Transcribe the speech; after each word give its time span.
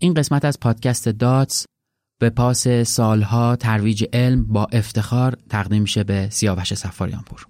این 0.00 0.14
قسمت 0.14 0.44
از 0.44 0.60
پادکست 0.60 1.08
داتس 1.08 1.66
به 2.20 2.30
پاس 2.30 2.68
سالها 2.68 3.56
ترویج 3.56 4.04
علم 4.12 4.44
با 4.44 4.66
افتخار 4.72 5.36
تقدیم 5.50 5.82
میشه 5.82 6.04
به 6.04 6.28
سیاوش 6.30 6.74
سفاریانپور 6.74 7.46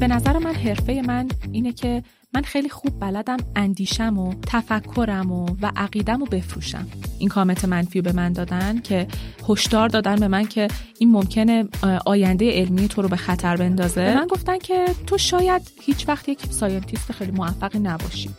به 0.00 0.08
نظر 0.08 0.38
من 0.38 0.54
حرفه 0.54 1.02
من 1.06 1.28
اینه 1.52 1.72
که 1.72 2.02
من 2.34 2.42
خیلی 2.42 2.68
خوب 2.68 3.00
بلدم 3.00 3.36
اندیشم 3.56 4.18
و 4.18 4.34
تفکرم 4.46 5.32
و, 5.32 5.46
و 5.62 5.72
عقیدم 5.76 6.22
و 6.22 6.26
بفروشم. 6.26 6.86
این 7.18 7.28
کامنت 7.28 7.64
منفی 7.64 8.00
به 8.00 8.12
من 8.12 8.32
دادن 8.32 8.80
که 8.80 9.06
هشدار 9.48 9.88
دادن 9.88 10.16
به 10.16 10.28
من 10.28 10.44
که 10.44 10.68
این 10.98 11.10
ممکنه 11.10 11.68
آینده 12.06 12.50
علمی 12.50 12.88
تو 12.88 13.02
رو 13.02 13.08
به 13.08 13.16
خطر 13.16 13.56
بندازه. 13.56 14.04
به 14.04 14.14
من 14.14 14.26
گفتن 14.26 14.58
که 14.58 14.86
تو 15.06 15.18
شاید 15.18 15.62
هیچ 15.82 16.08
وقت 16.08 16.28
یک 16.28 16.46
ساینتیست 16.50 17.12
خیلی 17.12 17.32
موفقی 17.32 17.78
نباشی. 17.78 18.30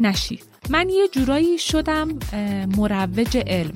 نشی. 0.00 0.40
من 0.70 0.88
یه 0.88 1.08
جورایی 1.12 1.58
شدم 1.58 2.08
مروج 2.76 3.36
علم. 3.46 3.74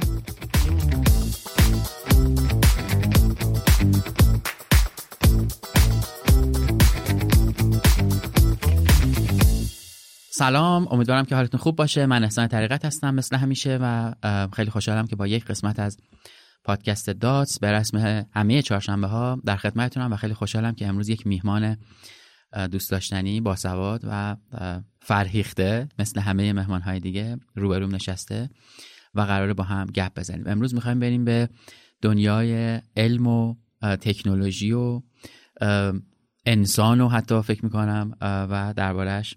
سلام 10.39 10.89
امیدوارم 10.91 11.25
که 11.25 11.35
حالتون 11.35 11.61
خوب 11.61 11.77
باشه. 11.77 12.07
من 12.07 12.25
احسان 12.25 12.49
طریقت 12.49 12.85
هستم 12.85 13.15
مثل 13.15 13.37
همیشه 13.37 13.79
و 13.83 14.15
خیلی 14.53 14.71
خوشحالم 14.71 15.07
که 15.07 15.17
با 15.17 15.27
یک 15.27 15.45
قسمت 15.45 15.79
از 15.79 15.97
پادکست 16.65 17.11
داتس 17.11 17.59
به 17.59 17.73
رسم 17.73 18.27
همه 18.35 18.62
چهارشنبه 18.62 19.07
ها 19.07 19.41
در 19.45 19.57
خدمتتونم 19.57 20.12
و 20.12 20.17
خیلی 20.17 20.35
خوشحالم 20.35 20.75
که 20.75 20.87
امروز 20.87 21.09
یک 21.09 21.27
میهمان 21.27 21.77
دوست 22.71 22.91
داشتنی 22.91 23.41
باسواد 23.41 24.01
و 24.05 24.37
فرهیخته 25.01 25.89
مثل 25.98 26.20
همه 26.20 26.53
مهمان 26.53 26.81
های 26.81 27.00
دیگه 27.00 27.37
روبروم 27.55 27.95
نشسته 27.95 28.50
و 29.15 29.21
قراره 29.21 29.55
با 29.55 29.65
هم 29.65 29.87
گپ 29.87 30.19
بزنیم. 30.19 30.47
امروز 30.47 30.75
می‌خوایم 30.75 31.00
بریم 31.00 31.25
به 31.25 31.48
دنیای 32.03 32.81
علم 32.97 33.27
و 33.27 33.55
تکنولوژی 33.83 34.73
و 34.73 35.03
انسان 36.47 37.00
و 37.00 37.09
حتی 37.09 37.43
فکر 37.43 37.65
می‌کنم 37.65 38.17
و 38.21 38.75
دربارهش 38.77 39.37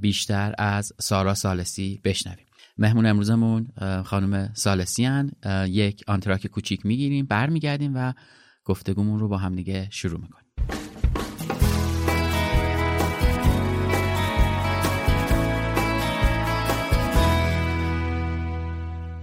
بیشتر 0.00 0.54
از 0.58 0.92
سارا 1.00 1.34
سالسی 1.34 2.00
بشنویم. 2.04 2.46
مهمون 2.78 3.06
امروزمون 3.06 3.68
خانم 4.04 4.50
سالسی 4.54 5.04
هن. 5.04 5.30
یک 5.68 6.04
آنتراک 6.06 6.46
کوچیک 6.46 6.86
می‌گیریم 6.86 7.26
برمیگردیم 7.26 7.92
و 7.94 8.12
گفتگومون 8.64 9.18
رو 9.18 9.28
با 9.28 9.38
هم 9.38 9.54
دیگه 9.54 9.88
شروع 9.90 10.20
می‌کنیم. 10.20 10.44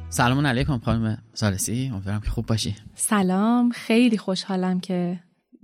سلام 0.10 0.48
علیکم 0.48 0.80
خانم 0.80 1.24
سالسی 1.34 1.90
امیدوارم 1.94 2.22
که 2.22 2.30
خوب 2.30 2.46
باشی. 2.46 2.76
سلام 2.96 3.70
خیلی 3.70 4.18
خوشحالم 4.18 4.80
که 4.80 5.20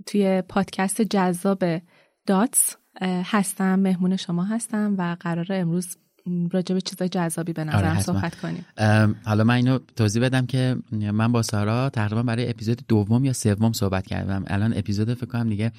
توی 0.06 0.42
پادکست 0.42 1.02
جذاب 1.02 1.64
داتس 2.26 2.76
هستم 3.02 3.78
مهمون 3.78 4.16
شما 4.16 4.44
هستم 4.44 4.94
و 4.98 5.16
قراره 5.20 5.56
امروز 5.56 5.96
راجع 6.52 6.74
به 6.74 6.80
چیزای 6.80 7.08
جذابی 7.08 7.52
به 7.52 7.64
نظرم 7.64 7.90
آره 7.90 8.00
صحبت 8.00 8.34
کنیم. 8.34 8.64
حالا 9.24 9.44
من 9.44 9.54
اینو 9.54 9.78
توضیح 9.96 10.22
بدم 10.22 10.46
که 10.46 10.76
من 10.92 11.32
با 11.32 11.42
سارا 11.42 11.90
تقریبا 11.90 12.22
برای 12.22 12.50
اپیزود 12.50 12.82
دوم 12.88 13.24
یا 13.24 13.32
سوم 13.32 13.72
صحبت 13.72 14.06
کردم. 14.06 14.44
الان 14.46 14.74
اپیزود 14.76 15.14
فکر 15.14 15.26
کنم 15.26 15.48
دیگه 15.48 15.72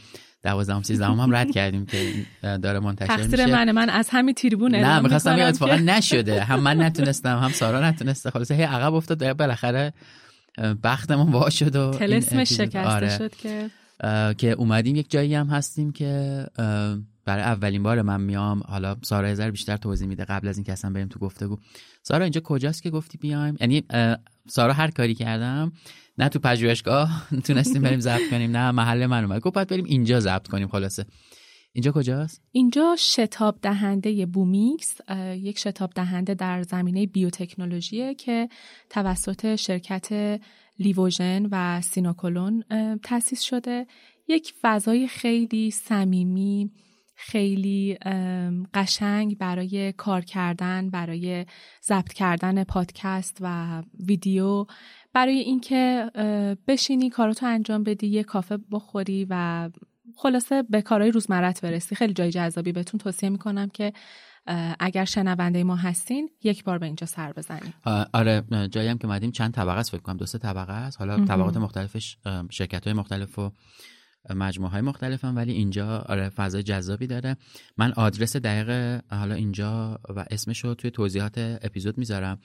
دوازدهم 0.43 0.81
سیزدهم 0.81 1.19
هم 1.19 1.35
رد 1.35 1.51
کردیم 1.51 1.85
که 1.85 2.13
داره 2.41 2.79
منتشر 2.79 3.15
میشه. 3.15 3.27
تقصیر 3.27 3.45
من 3.45 3.71
من 3.71 3.89
از 3.89 4.09
همین 4.11 4.33
تریبون 4.33 4.75
نه 4.75 4.99
می‌خواستم 4.99 5.35
این 5.35 5.43
اتفاقا 5.43 5.75
نشده. 5.75 6.43
هم 6.43 6.59
من 6.59 6.81
نتونستم 6.81 7.37
هم 7.37 7.51
سارا 7.51 7.89
نتونسته. 7.89 8.29
خلاص 8.29 8.51
هی 8.51 8.63
عقب 8.63 8.93
افتاد 8.93 9.37
بالاخره 9.37 9.93
بختمون 10.83 11.31
وا 11.31 11.49
شد 11.49 11.75
و 11.75 11.91
تلسمش 11.91 12.49
شکسته 12.49 12.87
آره. 12.87 13.17
شد 13.17 13.35
که 13.35 13.69
که 14.37 14.51
اومدیم 14.57 14.95
یک 14.95 15.11
جایی 15.11 15.35
هم 15.35 15.47
هستیم 15.47 15.91
که 15.91 16.45
برای 17.25 17.43
اولین 17.43 17.83
بار 17.83 18.01
من 18.01 18.21
میام. 18.21 18.61
حالا 18.67 18.95
سارا 19.01 19.27
هزار 19.27 19.51
بیشتر 19.51 19.77
توضیح 19.77 20.07
میده 20.07 20.25
قبل 20.25 20.47
از 20.47 20.57
اینکه 20.57 20.71
اصلا 20.71 20.91
بریم 20.91 21.07
تو 21.07 21.19
گفتگو. 21.19 21.57
سارا 22.03 22.23
اینجا 22.23 22.41
کجاست 22.41 22.83
که 22.83 22.89
گفتی 22.89 23.17
بیایم؟ 23.17 23.57
یعنی 23.61 23.83
سارا 24.49 24.73
هر 24.73 24.91
کاری 24.91 25.15
کردم 25.15 25.71
نه 26.17 26.29
تو 26.29 26.39
پژوهشگاه 26.39 27.27
تونستیم 27.45 27.81
بریم 27.81 27.99
ضبط 27.99 28.29
کنیم 28.29 28.51
نه 28.51 28.71
محل 28.71 29.05
من 29.05 29.23
اومد. 29.23 29.41
گفت 29.41 29.67
بریم 29.67 29.85
اینجا 29.85 30.19
ضبط 30.19 30.47
کنیم 30.47 30.67
خلاصه. 30.67 31.05
اینجا 31.73 31.91
کجاست؟ 31.91 32.41
اینجا 32.51 32.95
شتاب 32.99 33.59
دهنده 33.61 34.25
بومیکس 34.25 35.01
یک 35.35 35.59
شتاب 35.59 35.91
دهنده 35.95 36.33
در 36.33 36.63
زمینه 36.63 37.05
بیوتکنولوژیه 37.05 38.15
که 38.15 38.49
توسط 38.89 39.55
شرکت 39.55 40.39
لیوژن 40.79 41.47
و 41.51 41.81
سینوکولون 41.81 42.63
تأسیس 43.03 43.41
شده 43.41 43.87
یک 44.27 44.53
فضای 44.61 45.07
خیلی 45.07 45.71
صمیمی 45.71 46.71
خیلی 47.15 47.97
قشنگ 48.73 49.37
برای 49.37 49.91
کار 49.91 50.21
کردن 50.21 50.89
برای 50.89 51.45
ضبط 51.83 52.13
کردن 52.13 52.63
پادکست 52.63 53.37
و 53.41 53.83
ویدیو 54.07 54.65
برای 55.13 55.39
اینکه 55.39 56.11
بشینی 56.67 57.09
کاراتو 57.09 57.45
انجام 57.45 57.83
بدی 57.83 58.07
یه 58.07 58.23
کافه 58.23 58.57
بخوری 58.71 59.27
و 59.29 59.69
خلاصه 60.21 60.63
به 60.63 60.81
کارهای 60.81 61.11
روزمرت 61.11 61.61
برسی. 61.61 61.95
خیلی 61.95 62.13
جای 62.13 62.31
جذابی 62.31 62.71
بهتون 62.71 62.97
توصیه 62.99 63.29
می‌کنم 63.29 63.69
که 63.69 63.93
اگر 64.79 65.05
شنونده 65.05 65.63
ما 65.63 65.75
هستین 65.75 66.29
یک 66.43 66.63
بار 66.63 66.77
به 66.77 66.85
اینجا 66.85 67.07
سر 67.07 67.33
بزنیم 67.33 67.73
آره 68.13 68.43
جایی 68.71 68.87
هم 68.87 68.97
که 68.97 69.07
مدیم 69.07 69.31
چند 69.31 69.53
طبقه 69.53 69.79
است 69.79 69.91
فکر 69.91 70.01
کنم. 70.01 70.17
دو 70.17 70.25
سه 70.25 70.37
طبقه 70.37 70.73
است. 70.73 70.97
حالا 70.99 71.25
طبقات 71.25 71.57
مختلفش 71.57 72.17
شرکت 72.49 72.83
های 72.83 72.93
مختلف 72.93 73.39
و 73.39 73.51
مجموعه 74.29 74.71
های 74.71 74.81
مختلف 74.81 75.25
هم 75.25 75.35
ولی 75.35 75.51
اینجا 75.51 75.97
آره 75.97 76.29
فضای 76.29 76.63
جذابی 76.63 77.07
داره. 77.07 77.37
من 77.77 77.91
آدرس 77.91 78.35
دقیق 78.35 79.01
حالا 79.11 79.35
اینجا 79.35 79.99
و 80.09 80.25
اسمش 80.31 80.59
رو 80.59 80.75
توی 80.75 80.91
توضیحات 80.91 81.37
اپیزود 81.37 81.97
می‌ذارم. 81.97 82.39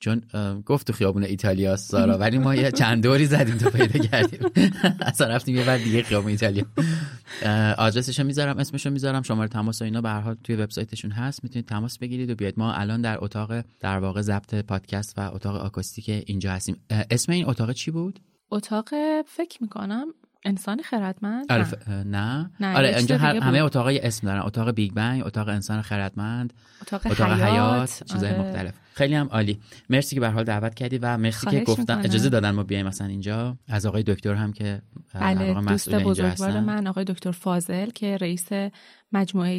چون 0.00 0.22
گفت 0.66 0.86
تو 0.86 0.92
خیابون 0.92 1.24
ایتالیا 1.24 1.76
سارا 1.76 2.18
ولی 2.18 2.38
ما 2.38 2.54
یه 2.54 2.70
چند 2.70 3.02
دوری 3.02 3.26
زدیم 3.26 3.56
تو 3.56 3.70
پیدا 3.70 3.98
کردیم. 3.98 4.50
اصلا 5.00 5.26
رفتیم 5.26 5.56
یه 5.56 5.64
بعد 5.64 5.84
دیگه 5.84 6.02
خیابون 6.02 6.30
ایتالیا. 6.30 6.64
آدرسش 7.78 8.20
می‌ذارم 8.20 8.58
اسمش 8.58 8.86
رو 8.86 8.92
می‌ذارم 8.92 9.22
شماره 9.22 9.48
تماس 9.48 9.82
و 9.82 9.84
اینا 9.84 10.00
به 10.00 10.08
هر 10.08 10.36
توی 10.44 10.56
وبسایتشون 10.56 11.10
هست. 11.10 11.44
می‌تونید 11.44 11.66
تماس 11.66 11.98
بگیرید 11.98 12.30
و 12.30 12.34
بیاید. 12.34 12.58
ما 12.58 12.72
الان 12.72 13.00
در 13.00 13.24
اتاق 13.24 13.52
در 13.80 13.98
واقع 13.98 14.20
ضبط 14.20 14.54
پادکست 14.54 15.18
و 15.18 15.34
اتاق 15.34 15.56
آکوستیک 15.56 16.24
اینجا 16.26 16.52
هستیم. 16.52 16.76
اسم 17.10 17.32
این 17.32 17.48
اتاق 17.48 17.72
چی 17.72 17.90
بود؟ 17.90 18.20
اتاق 18.50 18.88
فکر 19.26 19.62
می‌کنم 19.62 20.06
انسان 20.44 20.82
خردمند؟ 20.82 21.52
آره 21.52 21.66
نه, 21.88 22.50
نه. 22.60 22.76
آره 22.76 22.96
اینجا 22.96 23.18
همه 23.18 23.58
اتاقای 23.58 23.98
اسم 23.98 24.26
دارن. 24.26 24.40
اتاق 24.40 24.70
بیگ 24.70 24.92
بنگ 24.92 25.26
اتاق 25.26 25.48
انسان 25.48 25.82
خردمند 25.82 26.52
اتاق, 26.82 27.06
اتاق 27.06 27.32
حیات, 27.32 27.48
حیات 27.48 28.02
چیزای 28.12 28.30
آره. 28.30 28.40
مختلف. 28.40 28.74
خیلی 28.94 29.14
هم 29.14 29.26
عالی. 29.26 29.60
مرسی 29.90 30.14
که 30.14 30.20
به 30.20 30.28
حال 30.28 30.44
دعوت 30.44 30.74
کردی 30.74 30.98
و 30.98 31.16
مرسی 31.16 31.46
که 31.50 31.60
گفتن. 31.60 31.98
اجازه 32.04 32.28
دادن 32.28 32.50
ما 32.50 32.62
بیایم 32.62 32.86
مثلا 32.86 33.06
اینجا. 33.06 33.56
از 33.68 33.86
آقای 33.86 34.02
دکتر 34.02 34.34
هم 34.34 34.52
که 34.52 34.82
بله 35.14 35.54
دوست 35.54 35.94
بزرگوار 35.94 36.60
من 36.60 36.86
آقای 36.86 37.04
دکتر 37.04 37.30
فاضل 37.30 37.90
که 37.90 38.16
رئیس 38.16 38.48
مجموعه 39.12 39.58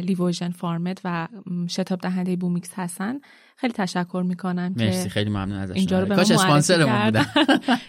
لیوژن 0.00 0.50
فارمد 0.50 1.00
و 1.04 1.28
شتاب 1.68 2.00
دهنده 2.00 2.36
بومیکس 2.36 2.70
هستن. 2.74 3.14
خیلی 3.60 3.72
تشکر 3.72 4.22
می‌کنم 4.26 4.74
مرسی 4.76 5.08
خیلی 5.08 5.30
ممنون 5.30 5.58
ازش 5.58 5.76
اینجا 5.76 6.00
رو 6.00 6.06
به 6.06 6.16
کاش 6.16 6.30
اسپانسرمون 6.30 7.04
بودن. 7.04 7.26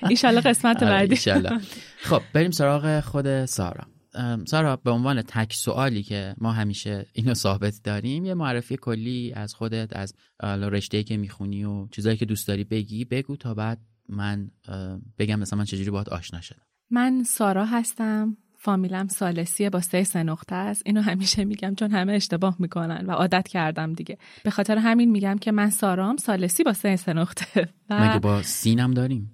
ان 0.23 0.41
قسمت 0.41 0.83
آره، 0.83 1.07
بعدی. 1.07 1.15
خب 2.09 2.21
بریم 2.33 2.51
سراغ 2.51 2.99
خود 2.99 3.45
سارا. 3.45 3.83
سارا 4.45 4.75
به 4.75 4.91
عنوان 4.91 5.21
تک 5.21 5.53
سوالی 5.53 6.03
که 6.03 6.35
ما 6.37 6.51
همیشه 6.51 7.05
اینو 7.13 7.33
ثابت 7.33 7.79
داریم 7.83 8.25
یه 8.25 8.33
معرفی 8.33 8.77
کلی 8.77 9.33
از 9.35 9.53
خودت 9.53 9.89
از 9.95 10.13
رشته 10.43 11.03
که 11.03 11.17
می‌خونی 11.17 11.63
و 11.63 11.87
چیزایی 11.87 12.17
که 12.17 12.25
دوست 12.25 12.47
داری 12.47 12.63
بگی 12.63 13.05
بگو 13.05 13.35
تا 13.35 13.53
بعد 13.53 13.79
من 14.09 14.51
بگم 15.17 15.39
مثلا 15.39 15.59
من 15.59 15.65
چجوری 15.65 15.89
باهات 15.89 16.09
آشنا 16.09 16.41
شدم. 16.41 16.63
من 16.89 17.23
سارا 17.23 17.65
هستم. 17.65 18.37
فامیلم 18.63 19.07
سالسیه 19.07 19.69
با 19.69 19.81
سه 19.81 20.03
سه 20.03 20.23
نقطه 20.23 20.55
است. 20.55 20.81
اینو 20.85 21.01
همیشه 21.01 21.45
میگم 21.45 21.75
چون 21.75 21.91
همه 21.91 22.13
اشتباه 22.13 22.55
می‌کنن 22.59 23.05
و 23.05 23.11
عادت 23.11 23.47
کردم 23.47 23.93
دیگه. 23.93 24.17
به 24.43 24.49
خاطر 24.49 24.77
همین 24.77 25.11
میگم 25.11 25.37
که 25.37 25.51
من 25.51 25.69
سارام 25.69 26.17
سالسی 26.17 26.63
با 26.63 26.73
سه 26.73 26.95
سه 26.95 27.13
نقطه. 27.13 27.67
و 27.89 28.09
مگه 28.09 28.19
با 28.19 28.41
سینم 28.41 28.93
داریم؟ 28.93 29.31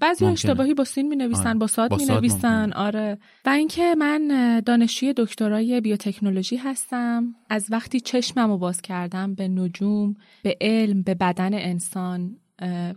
بعضی 0.00 0.24
اشتباهی 0.24 0.74
با 0.74 0.84
سین 0.84 1.08
می 1.08 1.16
نویسن 1.16 1.46
آره. 1.46 1.58
با 1.58 1.66
ساد 1.66 1.94
می 1.94 2.04
نویسن 2.04 2.72
آره. 2.72 3.18
و 3.44 3.48
اینکه 3.48 3.94
من 3.94 4.60
دانشجوی 4.66 5.14
دکترای 5.16 5.80
بیوتکنولوژی 5.80 6.56
هستم. 6.56 7.34
از 7.50 7.66
وقتی 7.70 8.00
چشمم 8.00 8.50
رو 8.50 8.58
باز 8.58 8.82
کردم 8.82 9.34
به 9.34 9.48
نجوم 9.48 10.14
به 10.42 10.56
علم 10.60 11.02
به 11.02 11.14
بدن 11.14 11.54
انسان 11.54 12.36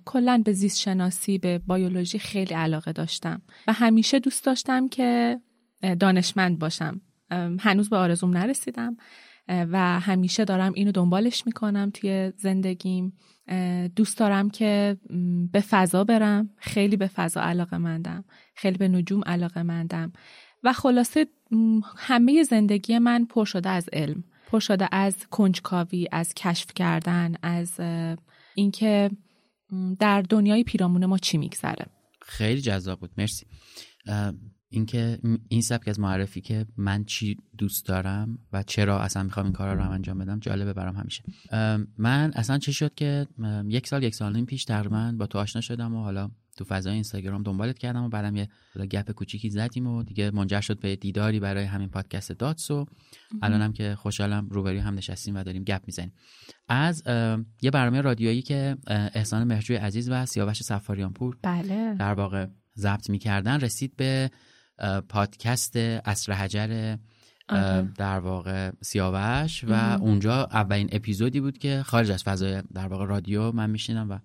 کلا 0.05 0.41
به 0.45 0.53
زیست 0.53 0.79
شناسی 0.79 1.37
به 1.37 1.59
بیولوژی 1.67 2.19
خیلی 2.19 2.53
علاقه 2.53 2.91
داشتم. 2.91 3.41
و 3.67 3.73
همیشه 3.73 4.19
دوست 4.19 4.45
داشتم 4.45 4.87
که 4.87 5.39
دانشمند 5.99 6.59
باشم. 6.59 7.01
هنوز 7.59 7.89
به 7.89 7.97
آرزوم 7.97 8.37
نرسیدم 8.37 8.97
و 9.47 9.99
همیشه 9.99 10.45
دارم 10.45 10.73
اینو 10.73 10.91
دنبالش 10.91 11.45
می‌کنم 11.45 11.91
توی 11.93 12.33
زندگیم. 12.37 13.13
دوست 13.95 14.17
دارم 14.17 14.49
که 14.49 14.97
به 15.51 15.61
فضا 15.61 16.03
برم. 16.03 16.49
خیلی 16.57 16.97
به 16.97 17.07
فضا 17.07 17.41
علاقه 17.41 17.77
مندم. 17.77 18.25
خیلی 18.55 18.77
به 18.77 18.87
نجوم 18.87 19.21
علاقه 19.25 19.63
مندم. 19.63 20.13
و 20.63 20.73
خلاصه 20.73 21.27
همه 21.97 22.43
زندگی 22.43 22.99
من 22.99 23.25
پر 23.25 23.45
شده 23.45 23.69
از 23.69 23.89
علم. 23.93 24.23
پر 24.47 24.59
شده 24.59 24.87
از 24.91 25.27
کنجکاوی 25.27 26.07
از 26.11 26.33
کشف 26.33 26.73
کردن 26.75 27.35
از 27.41 27.79
اینکه 28.55 29.11
در 29.99 30.21
دنیای 30.21 30.63
پیرامون 30.63 31.05
ما 31.05 31.17
چی 31.17 31.37
میگذره. 31.37 31.85
خیلی 32.21 32.61
جذاب 32.61 32.99
بود. 32.99 33.11
مرسی. 33.17 33.45
اینکه 34.75 35.19
این 35.47 35.61
سبک 35.61 35.87
از 35.87 35.99
معرفی 35.99 36.41
که 36.41 36.65
من 36.77 37.03
چی 37.03 37.37
دوست 37.57 37.85
دارم 37.85 38.39
و 38.53 38.63
چرا 38.63 38.99
اصلا 38.99 39.23
می‌خوام 39.23 39.45
این 39.45 39.53
کارا 39.53 39.73
رو 39.73 39.81
هم 39.81 39.91
انجام 39.91 40.17
بدم 40.17 40.39
جالبه 40.39 40.73
برام 40.73 40.95
همیشه. 40.95 41.23
من 41.97 42.31
اصلا 42.35 42.57
چه 42.57 42.71
شد 42.71 42.95
که 42.95 43.27
یک 43.67 43.87
سال 43.87 44.03
یک 44.03 44.15
سال 44.15 44.45
پیش 44.45 44.65
تقریبا 44.65 45.15
با 45.17 45.27
تو 45.27 45.39
آشنا 45.39 45.61
شدم 45.61 45.95
و 45.95 46.03
حالا 46.03 46.29
تو 46.57 46.65
فضای 46.65 46.93
اینستاگرام 46.93 47.43
دنبالت 47.43 47.77
کردم 47.77 48.03
و 48.03 48.09
بعدم 48.09 48.35
یه 48.35 48.49
گپ 48.91 49.11
کوچیکی 49.11 49.49
زدیم 49.49 49.87
و 49.87 50.03
دیگه 50.03 50.31
منجر 50.31 50.61
شد 50.61 50.79
به 50.79 50.95
دیداری 50.95 51.39
برای 51.39 51.63
همین 51.63 51.89
پادکست 51.89 52.31
داتس 52.31 52.71
و 52.71 52.85
الانم 53.41 53.73
که 53.73 53.95
خوشحالم 53.95 54.47
روبروی 54.49 54.77
هم 54.77 54.95
نشستیم 54.95 55.35
و 55.35 55.43
داریم 55.43 55.63
گپ 55.63 55.81
می‌زنیم. 55.85 56.13
از 56.67 57.03
یه 57.61 57.71
برنامه 57.71 58.01
رادیویی 58.01 58.41
که 58.41 58.77
احسان 58.87 59.43
مهرجوی 59.43 59.75
عزیز 59.75 60.09
و 60.09 60.25
سیاوش 60.25 60.63
سفاریانپور 60.63 61.37
بله. 61.43 61.95
در 61.99 62.13
واقع 62.13 62.47
ضبط 62.77 63.09
می‌کردن 63.09 63.59
رسید 63.59 63.95
به 63.95 64.31
پادکست 65.09 65.75
اصر 65.75 66.33
حجر 66.33 66.95
در 67.97 68.19
واقع 68.19 68.71
سیاوش 68.81 69.63
و 69.63 69.97
اونجا 70.01 70.43
اولین 70.43 70.89
اپیزودی 70.91 71.39
بود 71.39 71.57
که 71.57 71.83
خارج 71.85 72.11
از 72.11 72.23
فضای 72.23 72.63
در 72.73 72.87
واقع 72.87 73.05
رادیو 73.05 73.51
من 73.51 73.69
میشینم 73.69 74.09
و 74.09 74.19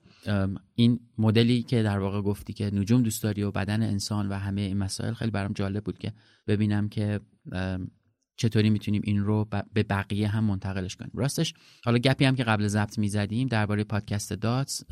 این 0.75 1.01
مدلی 1.19 1.63
که 1.63 1.83
در 1.83 1.99
واقع 1.99 2.21
گفتی 2.21 2.53
که 2.53 2.71
نجوم 2.75 3.03
دوست 3.03 3.23
داری 3.23 3.43
و 3.43 3.51
بدن 3.51 3.83
انسان 3.83 4.29
و 4.29 4.35
همه 4.35 4.61
این 4.61 4.79
مسائل 4.79 5.15
خیلی 5.15 5.31
برام 5.31 5.53
جالب 5.53 5.85
بود 5.85 5.99
که 5.99 6.13
ببینم 6.47 6.89
که 6.89 7.21
چطوری 8.37 8.71
می‌تونیم 8.71 9.03
این 9.05 9.25
رو 9.25 9.49
به 9.73 9.83
بقیه 9.83 10.29
هم 10.29 10.45
منتقلش 10.45 10.97
کنیم. 10.97 11.11
راستش 11.15 11.55
حالا 11.85 11.99
گپی 11.99 12.25
هم 12.25 12.37
که 12.37 12.45
قبل 12.45 12.67
ضبط 12.67 12.99
می‌زدیم 12.99 13.49
درباره 13.49 13.85
پادکست 13.85 14.33
داتس 14.33 14.85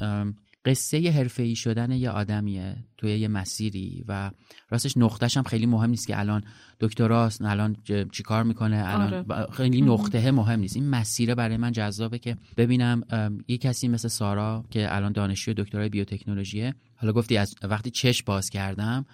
قصه 0.69 0.97
ای 1.39 1.57
شدن 1.57 1.91
یه 1.91 2.11
آدمیه 2.11 2.77
توی 2.99 3.19
یه 3.19 3.29
مسیری 3.29 4.05
و 4.09 4.31
راستش 4.71 4.97
نقطهش 4.97 5.37
هم 5.37 5.43
خیلی 5.43 5.67
مهم 5.67 5.91
نیست 5.91 6.07
که 6.07 6.19
الان 6.19 6.43
دکتراست 6.81 7.43
الان 7.43 7.77
چیکار 8.13 8.43
می‌کنه 8.43 8.83
الان 8.87 9.15
آره. 9.31 9.47
خیلی 9.53 9.83
نقطه 9.83 10.31
مهم 10.31 10.61
نیست 10.61 10.77
این 10.77 10.91
مسیره 10.91 11.35
برای 11.35 11.57
من 11.57 11.73
جذابه 11.73 12.19
که 12.19 12.37
ببینم 12.57 13.03
یه 13.49 13.59
کسی 13.59 13.89
مثل 13.89 14.09
سارا 14.09 14.65
که 14.71 14.97
الان 14.97 15.13
دانشجوی 15.13 15.55
دکترای 15.55 15.89
بیوتکنولوژیه 15.89 16.75
حالا 16.97 17.13
گفتی 17.13 17.37
از 17.37 17.55
وقتی 17.63 17.91
چش 17.91 18.23
باز 18.23 18.51
کردم 18.51 19.07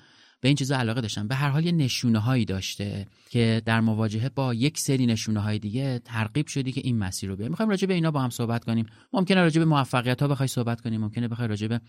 به 0.44 0.48
این 0.48 0.56
چیزا 0.56 0.76
علاقه 0.76 1.00
داشتم. 1.00 1.28
به 1.28 1.34
هر 1.34 1.48
حال 1.48 1.64
یه 1.64 1.72
نشونه 1.72 2.18
هایی 2.18 2.44
داشته 2.44 3.06
که 3.30 3.62
در 3.64 3.80
مواجهه 3.80 4.28
با 4.28 4.54
یک 4.54 4.78
سری 4.78 5.06
نشونه 5.06 5.40
های 5.40 5.58
دیگه 5.58 6.00
ترغیب 6.04 6.46
شدی 6.46 6.72
که 6.72 6.80
این 6.84 6.98
مسیر 6.98 7.30
رو 7.30 7.36
بیا 7.36 7.48
می‌خوایم 7.48 7.70
راجع 7.70 7.86
به 7.86 7.94
اینا 7.94 8.10
با 8.10 8.20
هم 8.20 8.30
صحبت 8.30 8.64
کنیم. 8.64 8.86
ممکنه 9.12 9.40
راجع 9.40 9.58
به 9.58 9.64
موفقیت 9.64 10.22
ها 10.22 10.28
بخوای 10.28 10.46
صحبت 10.46 10.80
کنیم 10.80 11.00
ممکنه 11.00 11.28
بخوای 11.28 11.48
راجع 11.48 11.66
به 11.66 11.80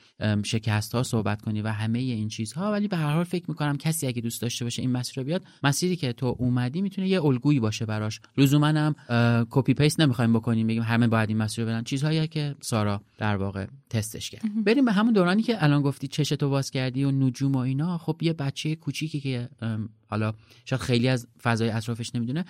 شکست 0.43 0.95
ها 0.95 1.03
صحبت 1.03 1.41
کنی 1.41 1.61
و 1.61 1.67
همه 1.67 1.99
این 1.99 2.27
چیزها. 2.27 2.71
ولی 2.71 2.87
به 2.87 2.97
هر 2.97 3.13
حال 3.13 3.23
فکر 3.23 3.45
می‌کنم 3.47 3.77
کسی 3.77 4.07
اگه 4.07 4.21
دوست 4.21 4.41
داشته 4.41 4.65
باشه 4.65 4.81
این 4.81 4.91
مسیر 4.91 5.15
رو 5.15 5.23
بیاد 5.23 5.43
مسیری 5.63 5.95
که 5.95 6.13
تو 6.13 6.35
اومدی 6.39 6.81
می‌تونه 6.81 7.07
یه 7.07 7.25
الگویی 7.25 7.59
باشه 7.59 7.85
براش. 7.85 8.19
لزوما 8.37 8.67
هم 8.67 8.95
copy 9.49 9.73
paste 9.73 9.99
نمی‌خوایم 9.99 10.33
بکنیم 10.33 10.67
بگیم 10.67 10.83
همه 10.83 11.07
باید 11.07 11.29
این 11.29 11.37
مسیر 11.37 11.65
رو 11.65 11.71
برن. 11.71 11.83
چیزهایی 11.83 12.27
که 12.27 12.55
سارا 12.61 13.01
در 13.17 13.35
واقع 13.35 13.65
تستش 13.89 14.29
کرد. 14.29 14.41
بریم 14.65 14.85
به 14.85 14.91
همون 14.91 15.13
دورانی 15.13 15.41
که 15.41 15.63
الان 15.63 15.81
گفتی 15.81 16.07
چشتو 16.07 16.49
باز 16.49 16.71
کردی 16.71 17.03
و 17.03 17.11
نجوم 17.11 17.51
و 17.51 17.57
اینا. 17.57 17.97
خب 17.97 18.17
یه 18.21 18.33
بچه 18.45 18.75
کوچیکی 18.75 19.19
که 19.19 19.49
حالا 20.07 20.33
شاید 20.65 20.81
خیلی 20.81 21.07
از 21.07 21.27
فضای 21.43 21.69
اطرافش 21.69 22.15
نمی‌دونه. 22.15 22.45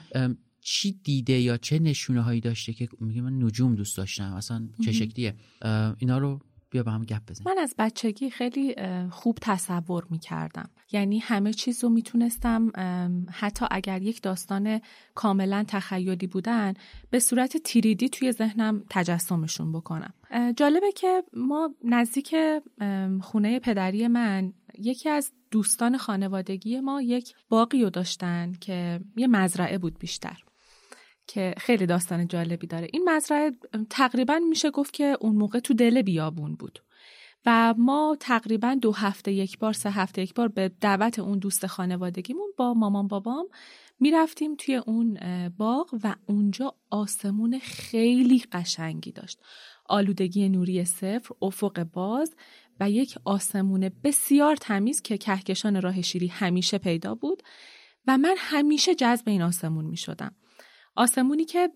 چی 0.62 1.00
دیده 1.04 1.34
یا 1.34 1.58
چه 1.58 1.80
نشونه 1.80 2.22
هایی 2.22 2.42
داشته 2.42 2.74
که 2.74 2.88
میگه 3.00 3.22
من 3.22 3.44
نجوم 3.44 3.76
دوست 3.76 3.98
داشتم؟ 3.98 4.34
اصلا 4.34 4.68
چه 4.86 4.92
شکلیه؟ 4.92 5.36
اینا 5.98 6.18
رو 6.18 6.40
بیا 6.70 6.84
با 6.84 6.92
هم 6.92 7.04
گپ 7.04 7.22
بزن 7.28 7.44
من 7.46 7.58
از 7.58 7.76
بچگی 7.78 8.30
خیلی 8.30 8.76
خوب 9.12 9.38
تصور 9.42 10.08
می‌کردم. 10.10 10.70
یعنی 10.92 11.20
همه 11.20 11.54
چیز 11.54 11.84
رو 11.84 11.90
می‌تونستم 11.90 12.72
حتی 13.32 13.66
اگر 13.72 14.02
یک 14.02 14.22
داستان 14.22 14.82
کاملا 15.16 15.66
تخیلی 15.68 16.28
بودن 16.28 16.74
به 17.10 17.20
صورت 17.20 17.58
تیریدی 17.58 18.10
توی 18.10 18.32
ذهنم 18.32 18.84
تجسمشون 18.90 19.72
بکنم. 19.72 20.14
جالبه 20.58 20.92
که 20.96 21.24
ما 21.34 21.76
نزدیک 21.84 22.36
خونه 23.22 23.60
پدری 23.60 24.08
من 24.08 24.54
یکی 24.80 25.10
از 25.10 25.32
دوستان 25.56 25.98
خانوادگی 25.98 26.80
ما 26.80 27.02
یک 27.02 27.36
باقی 27.50 27.84
رو 27.84 27.90
داشتن 27.90 28.54
که 28.62 29.00
یه 29.18 29.28
مزرعه 29.28 29.78
بود 29.78 30.00
بیشتر 30.00 30.44
که 31.28 31.54
خیلی 31.58 31.86
داستان 31.86 32.28
جالبی 32.28 32.68
داره. 32.68 32.88
این 32.94 33.10
مزرعه 33.10 33.52
تقریبا 33.90 34.40
میشه 34.50 34.72
گفت 34.72 34.94
که 34.94 35.18
اون 35.22 35.36
موقع 35.36 35.60
تو 35.60 35.74
دل 35.74 36.02
بیابون 36.02 36.56
بود 36.56 36.80
و 37.46 37.74
ما 37.78 38.18
تقریبا 38.20 38.78
دو 38.82 38.92
هفته 38.92 39.32
یک 39.32 39.60
بار 39.60 39.74
سه 39.74 39.92
هفته 39.92 40.22
یک 40.22 40.34
بار 40.34 40.48
به 40.48 40.72
دعوت 40.82 41.20
اون 41.20 41.40
دوست 41.40 41.68
خانوادگیمون 41.68 42.54
با 42.58 42.74
مامان 42.74 43.08
بابام 43.08 43.46
می‌رفتیم 44.00 44.56
توی 44.56 44.76
اون 44.76 45.20
باغ 45.58 46.00
و 46.04 46.16
اونجا 46.26 46.76
آسمون 46.90 47.60
خیلی 47.60 48.44
قشنگی 48.52 49.12
داشت. 49.12 49.40
آلودگی 49.86 50.50
نوری 50.50 50.86
صفر 50.86 51.36
افق 51.42 51.84
باز 51.84 52.36
و 52.80 52.90
یک 52.90 53.16
آسمون 53.26 53.92
بسیار 54.04 54.56
تمیز 54.56 55.02
که 55.02 55.18
کهکشان 55.18 55.82
راه 55.82 56.02
شیری 56.02 56.28
همیشه 56.28 56.78
پیدا 56.78 57.16
بود 57.16 57.44
و 58.08 58.18
من 58.18 58.36
همیشه 58.38 58.96
جذب 58.96 59.30
این 59.30 59.42
آسمون 59.42 59.86
می 59.86 59.98
شدم. 59.98 60.36
آسمونی 60.96 61.46
که 61.46 61.70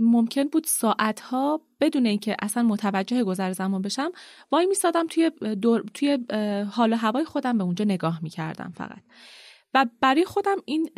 ممکن 0.00 0.44
بود 0.44 0.64
ساعتها 0.64 1.60
بدون 1.80 2.06
اینکه 2.06 2.36
اصلا 2.42 2.62
متوجه 2.62 3.24
گذر 3.24 3.52
زمان 3.52 3.82
بشم 3.82 4.12
وای 4.52 4.66
میستادم 4.66 5.06
توی 5.06 5.30
دور، 5.60 5.84
توی 5.94 6.18
حال 6.70 6.92
و 6.92 6.96
هوای 6.96 7.24
خودم 7.24 7.58
به 7.58 7.64
اونجا 7.64 7.84
نگاه 7.84 8.22
می‌کردم 8.22 8.72
فقط 8.76 9.02
و 9.74 9.86
برای 10.00 10.24
خودم 10.24 10.56
این 10.64 10.90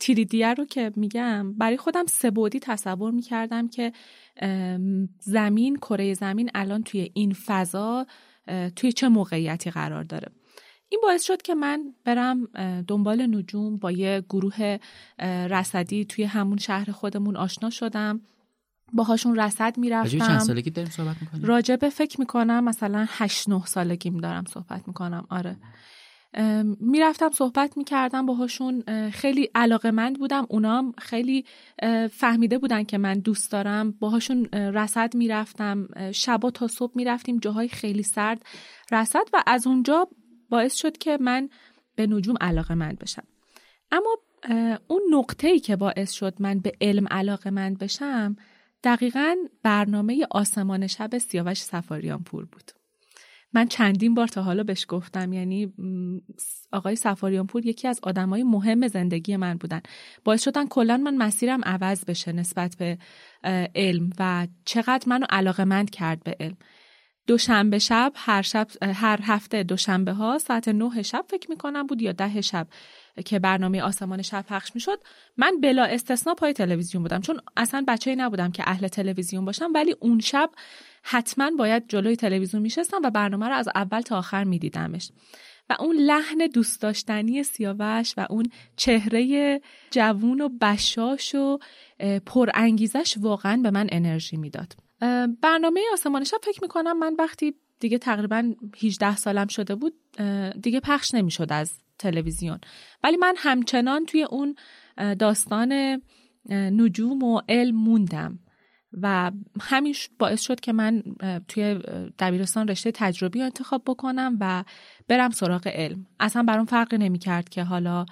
تیریدیه 0.00 0.54
رو 0.54 0.64
که 0.64 0.92
میگم 0.96 1.52
برای 1.52 1.76
خودم 1.76 2.06
سبودی 2.06 2.60
تصور 2.60 3.10
می‌کردم 3.10 3.68
که 3.68 3.92
زمین 5.20 5.76
کره 5.76 6.14
زمین 6.14 6.50
الان 6.54 6.82
توی 6.82 7.10
این 7.14 7.32
فضا 7.32 8.06
توی 8.76 8.92
چه 8.92 9.08
موقعیتی 9.08 9.70
قرار 9.70 10.04
داره. 10.04 10.28
این 10.88 11.00
باعث 11.02 11.24
شد 11.24 11.42
که 11.42 11.54
من 11.54 11.94
برم 12.04 12.46
دنبال 12.88 13.36
نجوم 13.36 13.76
با 13.76 13.92
یه 13.92 14.24
گروه 14.28 14.78
رصدی 15.50 16.04
توی 16.04 16.24
همون 16.24 16.58
شهر 16.58 16.90
خودمون 16.90 17.36
آشنا 17.36 17.70
شدم. 17.70 18.20
باهاشون 18.92 19.40
رصد 19.40 19.78
می‌رفتم. 19.78 20.18
چند 20.18 20.40
سالگی 20.40 20.70
داریم 20.70 20.90
صحبت 20.90 21.16
می‌کنیم؟ 21.20 21.44
راجبه 21.44 21.90
فکر 21.90 22.20
می‌کنم 22.20 22.64
مثلا 22.64 23.06
8 23.08 23.48
9 23.48 23.66
سالگیم 23.66 24.18
دارم 24.18 24.44
صحبت 24.44 24.88
می‌کنم. 24.88 25.26
آره. 25.30 25.56
می‌رفتم 26.80 27.30
صحبت 27.30 27.76
می‌کردم 27.76 28.26
باهاشون 28.26 28.82
خیلی 29.10 29.50
علاقه 29.54 29.90
مند 29.90 30.18
بودم. 30.18 30.46
اونام 30.48 30.92
خیلی 30.98 31.44
فهمیده 32.10 32.58
بودن 32.58 32.84
که 32.84 32.98
من 32.98 33.14
دوست 33.14 33.52
دارم. 33.52 33.90
باهاشون 33.90 34.44
رصد 34.52 35.16
می‌رفتم. 35.16 35.88
شبا 36.12 36.50
تا 36.50 36.68
صبح 36.68 36.92
می‌رفتیم 36.94 37.38
جاهای 37.38 37.68
خیلی 37.68 38.02
سرد 38.02 38.46
رصد 38.92 39.24
و 39.32 39.42
از 39.46 39.66
اونجا 39.66 40.08
باعث 40.50 40.74
شد 40.74 40.98
که 40.98 41.18
من 41.20 41.48
به 41.94 42.06
نجوم 42.06 42.36
علاقه 42.40 42.74
مند 42.74 42.98
بشم. 42.98 43.24
اما 43.90 44.16
اون 44.86 45.02
نقطه 45.12 45.48
ای 45.48 45.60
که 45.60 45.76
باعث 45.76 46.12
شد 46.12 46.34
من 46.40 46.58
به 46.58 46.72
علم 46.80 47.06
علاقه 47.10 47.50
مند 47.50 47.78
بشم 47.78 48.36
دقیقا 48.84 49.36
برنامه 49.62 50.26
آسمان 50.30 50.86
شب 50.86 51.18
سیاوش 51.18 51.62
سفاریان 51.62 52.22
پور 52.22 52.44
بود. 52.44 52.81
من 53.54 53.68
چندین 53.68 54.14
بار 54.14 54.28
تا 54.28 54.42
حالا 54.42 54.62
بهش 54.62 54.86
گفتم. 54.88 55.32
یعنی 55.32 55.72
آقای 56.72 56.96
سفاریان 56.96 57.46
پور 57.46 57.66
یکی 57.66 57.88
از 57.88 58.00
آدمای 58.02 58.42
مهم 58.42 58.88
زندگی 58.88 59.36
من 59.36 59.54
بودن. 59.54 59.80
باعث 60.24 60.44
شدن 60.44 60.66
کلا 60.66 60.96
من 60.96 61.16
مسیرم 61.16 61.60
عوض 61.64 62.04
بشه 62.04 62.32
نسبت 62.32 62.76
به 62.78 62.98
علم 63.74 64.10
و 64.18 64.46
چقدر 64.64 65.08
منو 65.08 65.26
علاقه 65.30 65.64
مند 65.64 65.90
کرد 65.90 66.24
به 66.24 66.36
علم. 66.40 66.56
دوشنبه 67.26 67.78
شب 67.78 68.12
هر 68.16 68.42
شب 68.42 68.68
هر 68.82 69.20
هفته 69.22 69.62
دوشنبه 69.62 70.12
ها 70.12 70.38
ساعت 70.38 70.68
نه 70.68 71.02
شب 71.02 71.24
فکر 71.28 71.50
می‌کنم 71.50 71.86
بود 71.86 72.02
یا 72.02 72.12
ده 72.12 72.40
شب 72.40 72.68
که 73.24 73.38
برنامه 73.38 73.82
آسمان 73.82 74.22
شب 74.22 74.44
پخش 74.48 74.74
می‌شد 74.74 74.98
من 75.36 75.60
بلا 75.62 75.84
استثنا 75.84 76.34
پای 76.34 76.52
تلویزیون 76.52 77.02
بودم. 77.02 77.20
چون 77.20 77.40
اصلا 77.56 77.84
بچه 77.88 78.14
نبودم 78.14 78.52
که 78.52 78.62
اهل 78.66 78.88
تلویزیون 78.88 79.44
باشم 79.44 79.70
ولی 79.74 79.94
اون 80.00 80.20
شب 80.20 80.50
حتما 81.02 81.50
باید 81.58 81.88
جلوی 81.88 82.16
تلویزیون 82.16 82.62
میشستم 82.62 83.00
و 83.04 83.10
برنامه 83.10 83.48
رو 83.48 83.54
از 83.54 83.68
اول 83.74 84.00
تا 84.00 84.18
آخر 84.18 84.44
میدیدمش. 84.44 85.10
و 85.70 85.76
اون 85.80 85.96
لحن 85.96 86.46
دوست 86.54 86.82
داشتنی 86.82 87.42
سیاوش 87.42 88.14
و 88.16 88.26
اون 88.30 88.46
چهره 88.76 89.60
جوون 89.90 90.40
و 90.40 90.48
بشاش 90.48 91.34
و 91.34 91.58
پرانگیزش 92.26 93.16
واقعا 93.20 93.56
به 93.56 93.70
من 93.70 93.86
انرژی 93.92 94.36
می‌داد. 94.36 94.72
برنامه 95.40 95.80
آسمان 95.92 96.24
شب 96.24 96.38
فکر 96.42 96.58
می‌کنم 96.62 96.98
من 96.98 97.16
وقتی 97.18 97.54
دیگه 97.80 97.98
تقریبا 97.98 98.52
18 98.82 99.16
سالم 99.16 99.46
شده 99.46 99.74
بود 99.74 99.94
دیگه 100.62 100.80
پخش 100.80 101.14
نمی‌شد 101.14 101.52
از 101.52 101.72
تلویزیون. 101.98 102.58
ولی 103.04 103.16
من 103.16 103.34
همچنان 103.36 104.06
توی 104.06 104.22
اون 104.22 104.54
داستان 105.18 106.02
نجوم 106.50 107.22
و 107.22 107.40
علم 107.48 107.76
موندم. 107.76 108.38
و 109.02 109.30
همین 109.60 109.94
باعث 110.18 110.40
شد 110.40 110.60
که 110.60 110.72
من 110.72 111.02
توی 111.48 111.78
دبیرستان 112.18 112.68
رشته 112.68 112.90
تجربی 112.94 113.42
انتخاب 113.42 113.82
بکنم 113.86 114.36
و 114.40 114.64
برم 115.08 115.30
سراغ 115.30 115.66
علم. 115.66 116.06
اصلا 116.20 116.42
برام 116.42 116.66
فرقی 116.66 116.98
نمی 116.98 117.18
کرد 117.18 117.48
که 117.48 117.62
حالا 117.62 118.06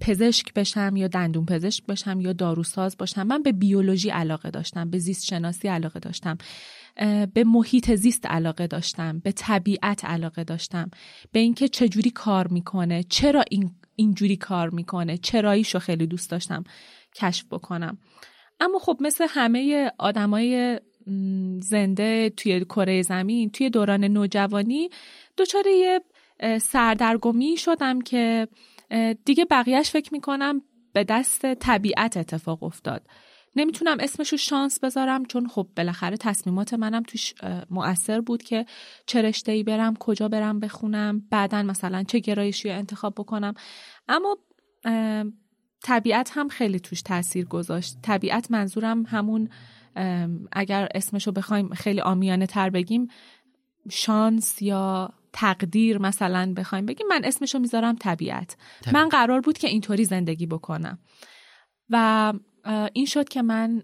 پزشک 0.00 0.54
بشم 0.54 0.96
یا 0.96 1.08
دندون 1.08 1.46
پزشک 1.46 1.86
بشم 1.86 2.20
یا 2.20 2.32
داروساز 2.32 2.96
باشم. 2.96 3.22
من 3.22 3.42
به 3.42 3.52
بیولوژی 3.52 4.10
علاقه 4.10 4.50
داشتم 4.50 4.90
به 4.90 4.98
زیست 4.98 5.24
شناسی 5.24 5.68
علاقه 5.68 6.00
داشتم 6.00 6.38
به 7.34 7.44
محیط 7.46 7.94
زیست 7.94 8.26
علاقه 8.26 8.66
داشتم 8.66 9.18
به 9.18 9.32
طبیعت 9.32 10.04
علاقه 10.04 10.44
داشتم 10.44 10.90
به 11.32 11.38
اینکه 11.38 11.68
چجوری 11.68 12.10
کار 12.10 12.48
می‌کنه 12.48 13.02
چرا 13.02 13.44
این 13.50 13.70
اینجوری 13.96 14.36
کار 14.36 14.70
می‌کنه 14.70 15.18
چراییشو 15.18 15.78
خیلی 15.78 16.06
دوست 16.06 16.30
داشتم 16.30 16.64
کشف 17.14 17.46
بکنم. 17.50 17.98
اما 18.60 18.78
خب 18.78 18.96
مثل 19.00 19.26
همه 19.30 19.90
آدمای 19.98 20.80
زنده 21.60 22.30
توی 22.30 22.64
کره 22.64 23.02
زمین 23.02 23.50
توی 23.50 23.70
دوران 23.70 24.04
نوجوانی 24.04 24.90
دچار 25.36 25.66
یه 25.66 26.00
سردرگمی 26.58 27.56
شدم 27.56 28.00
که 28.00 28.48
دیگه 29.24 29.44
بقیهش 29.44 29.90
فکر 29.90 30.12
می‌کنم 30.12 30.62
به 30.92 31.04
دست 31.04 31.54
طبیعت 31.54 32.16
اتفاق 32.16 32.62
افتاد. 32.62 33.06
نمی‌تونم 33.56 33.96
اسمشو 34.00 34.36
شانس 34.36 34.80
بذارم 34.84 35.24
چون 35.24 35.48
خب 35.48 35.66
بالاخره 35.76 36.16
تصمیمات 36.16 36.74
منم 36.74 37.02
توش 37.02 37.34
مؤثر 37.70 38.20
بود 38.20 38.42
که 38.42 38.66
چه 39.06 39.32
ای 39.46 39.62
برم 39.62 39.96
کجا 39.96 40.28
برم 40.28 40.60
بخونم 40.60 41.22
بعدا 41.30 41.62
مثلا 41.62 42.02
چه 42.02 42.18
گرایشی 42.18 42.70
انتخاب 42.70 43.14
بکنم. 43.14 43.54
اما 44.08 44.38
طبیعت 45.86 46.30
هم 46.34 46.48
خیلی 46.48 46.80
توش 46.80 47.02
تاثیر 47.02 47.44
گذاشت. 47.44 47.96
طبیعت 48.02 48.50
منظورم 48.50 49.02
همون 49.02 49.48
اگر 50.52 50.88
اسمشو 50.94 51.32
بخوایم 51.32 51.74
خیلی 51.74 52.00
آمیانه 52.00 52.46
تر 52.46 52.70
بگیم 52.70 53.08
شانس 53.90 54.62
یا 54.62 55.10
تقدیر 55.32 55.98
مثلا 55.98 56.52
بخوایم 56.56 56.86
بگیم. 56.86 57.06
من 57.06 57.24
اسمشو 57.24 57.58
می‌ذارم 57.58 57.96
طبیعت. 57.96 58.56
طبیعت. 58.80 58.94
من 58.94 59.08
قرار 59.08 59.40
بود 59.40 59.58
که 59.58 59.68
اینطوری 59.68 60.04
زندگی 60.04 60.46
بکنم. 60.46 60.98
و 61.90 62.32
این 62.92 63.06
شد 63.06 63.28
که 63.28 63.42
من 63.42 63.82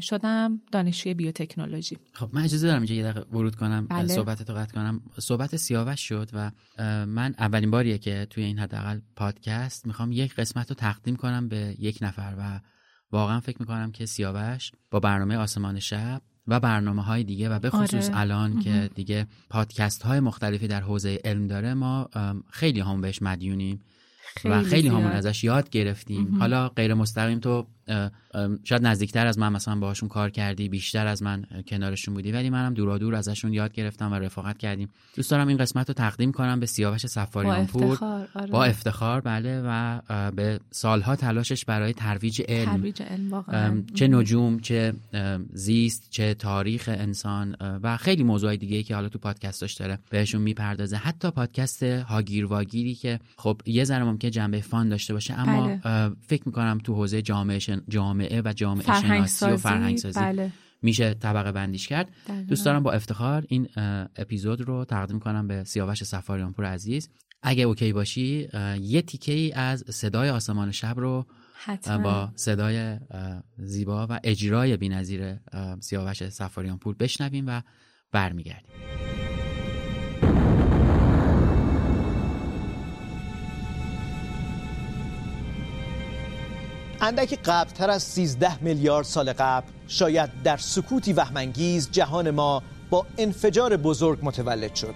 شدم 0.00 0.60
دانشجوی 0.72 1.14
بیوتکنولوژی. 1.14 1.98
خب 2.12 2.28
من 2.32 2.42
اجازه 2.42 2.66
دارم 2.66 2.82
اینجا 2.82 2.94
یه 2.94 3.02
دقیقه 3.02 3.36
ورود 3.36 3.56
کنم 3.56 3.86
بله. 3.86 4.08
صحبت 4.08 4.50
رو 4.50 4.56
قطع 4.56 4.74
کنم. 4.74 5.00
صحبت 5.18 5.56
سیاوش 5.56 6.08
شد 6.08 6.30
و 6.32 6.50
من 7.06 7.34
اولین 7.38 7.70
باریه 7.70 7.98
که 7.98 8.26
توی 8.30 8.44
این 8.44 8.58
حداقل 8.58 9.00
پادکست 9.16 9.86
می‌خوام 9.86 10.12
یک 10.12 10.34
قسمت 10.34 10.68
رو 10.68 10.74
تقدیم 10.74 11.16
کنم 11.16 11.48
به 11.48 11.76
یک 11.78 11.98
نفر 12.00 12.34
و 12.38 12.60
واقعا 13.12 13.40
فکر 13.40 13.56
می‌کنم 13.60 13.92
که 13.92 14.06
سیاوش 14.06 14.72
با 14.90 15.00
برنامه 15.00 15.36
آسمان 15.36 15.78
شب 15.78 16.22
و 16.46 16.60
برنامه 16.60 17.02
های 17.02 17.24
دیگه 17.24 17.48
و 17.48 17.58
به 17.58 17.70
خصوص 17.70 18.08
آره. 18.08 18.18
الان 18.18 18.60
که 18.60 18.90
دیگه 18.94 19.26
پادکست 19.50 20.02
های 20.02 20.20
مختلفی 20.20 20.68
در 20.68 20.80
حوزه 20.80 21.20
علم 21.24 21.46
داره 21.46 21.74
ما 21.74 22.08
خیلی 22.50 22.80
هم 22.80 23.00
بهش 23.00 23.22
مدیونیم 23.22 23.80
و 24.44 24.62
خیلی 24.62 24.88
همون 24.88 25.12
ازش 25.12 25.44
یاد 25.44 25.70
گرفتیم. 25.70 26.38
حالا 26.38 26.68
غیر 26.68 26.94
مستقیم 26.94 27.38
تو 27.38 27.66
شاید 28.64 28.86
نزدیکتر 28.86 29.26
از 29.26 29.38
من 29.38 29.52
مثلا 29.52 29.76
باهاشون 29.76 30.08
کار 30.08 30.30
کردی 30.30 30.68
بیشتر 30.68 31.06
از 31.06 31.22
من 31.22 31.44
کنارشون 31.66 32.14
بودی 32.14 32.32
ولی 32.32 32.50
منم 32.50 32.74
دورا 32.74 32.98
دور 32.98 33.14
ازشون 33.14 33.52
یاد 33.52 33.72
گرفتم 33.72 34.12
و 34.12 34.14
رفاقت 34.14 34.58
کردیم. 34.58 34.88
دوست 35.16 35.30
دارم 35.30 35.48
این 35.48 35.56
قسمت 35.56 35.88
رو 35.88 35.94
تقدیم 35.94 36.32
کنم 36.32 36.60
به 36.60 36.66
سیاوش 36.66 37.06
سفاریان 37.06 37.66
پور 37.66 37.82
با 37.82 37.92
افتخار, 37.92 38.28
آره. 38.34 38.50
با 38.50 38.64
افتخار 38.64 39.20
بله 39.20 39.62
و 39.66 40.00
به 40.30 40.60
سالها 40.70 41.16
تلاشش 41.16 41.64
برای 41.64 41.92
ترویج 41.92 42.42
علم, 42.48 42.76
ترویج 42.76 43.02
علم 43.02 43.86
چه 43.94 44.08
نجوم 44.08 44.60
چه 44.60 44.94
زیست 45.52 46.06
چه 46.10 46.34
تاریخ 46.34 46.90
انسان 46.92 47.56
و 47.82 47.96
خیلی 47.96 48.22
موضوعی 48.22 48.56
دیگه 48.56 48.82
که 48.82 48.94
حالا 48.94 49.08
تو 49.08 49.18
پادکستاش 49.18 49.74
داره 49.74 49.98
بهشون 50.10 50.42
می‌پردازه. 50.42 50.96
حتی 50.96 51.30
پادکست 51.30 51.82
هاگیر 51.82 52.46
واگیری 52.46 52.94
که 52.94 53.20
خب 53.36 53.60
یه 53.66 53.84
ذره 53.84 54.04
ممکنه 54.04 54.30
جنبه 54.30 54.60
فان 54.60 54.88
داشته 54.88 55.12
باشه 55.12 55.34
اما 55.34 55.78
بله. 55.84 56.12
فکر 56.26 56.42
می‌کنم 56.46 56.78
تو 56.84 56.94
حوزه 56.94 57.22
جامعه 57.22 57.58
جامعه 57.88 58.42
و 58.44 58.52
جامعه 58.56 59.00
شناسی 59.00 59.44
و 59.44 59.56
فرهنگ 59.56 59.98
سازی 59.98 60.20
بله. 60.20 60.52
میشه 60.82 61.14
طبقه 61.14 61.52
بندیش 61.52 61.88
کرد. 61.88 62.08
دوست 62.48 62.64
دارم 62.64 62.82
با 62.82 62.92
افتخار 62.92 63.44
این 63.48 63.68
اپیزود 64.16 64.60
رو 64.60 64.84
تقدیم 64.84 65.18
کنم 65.18 65.48
به 65.48 65.64
سیاوش 65.64 66.04
سفاریانپور 66.04 66.64
عزیز. 66.64 67.08
اگه 67.42 67.62
اوکی 67.62 67.92
باشی 67.92 68.48
یه 68.80 69.02
تیکه 69.02 69.32
ای 69.32 69.52
از 69.52 69.84
صدای 69.88 70.30
آسمان 70.30 70.70
شب 70.70 70.94
رو 70.98 71.26
با 71.86 72.32
صدای 72.36 72.98
زیبا 73.58 74.06
و 74.10 74.20
اجرای 74.24 74.76
بینظیر 74.76 75.36
سیاوش 75.80 76.28
سفاریانپور 76.28 76.94
بشنویم 76.94 77.44
و 77.46 77.62
برمیگردیم. 78.12 78.70
اندکی 87.02 87.36
قبلتر 87.36 87.90
از 87.90 88.02
13 88.02 88.62
میلیارد 88.62 89.06
سال 89.06 89.32
قبل 89.32 89.66
شاید 89.88 90.30
در 90.44 90.56
سکوتی 90.56 91.12
وهمانگیز 91.12 91.90
جهان 91.90 92.30
ما 92.30 92.62
با 92.90 93.06
انفجار 93.18 93.76
بزرگ 93.76 94.18
متولد 94.22 94.74
شد. 94.74 94.94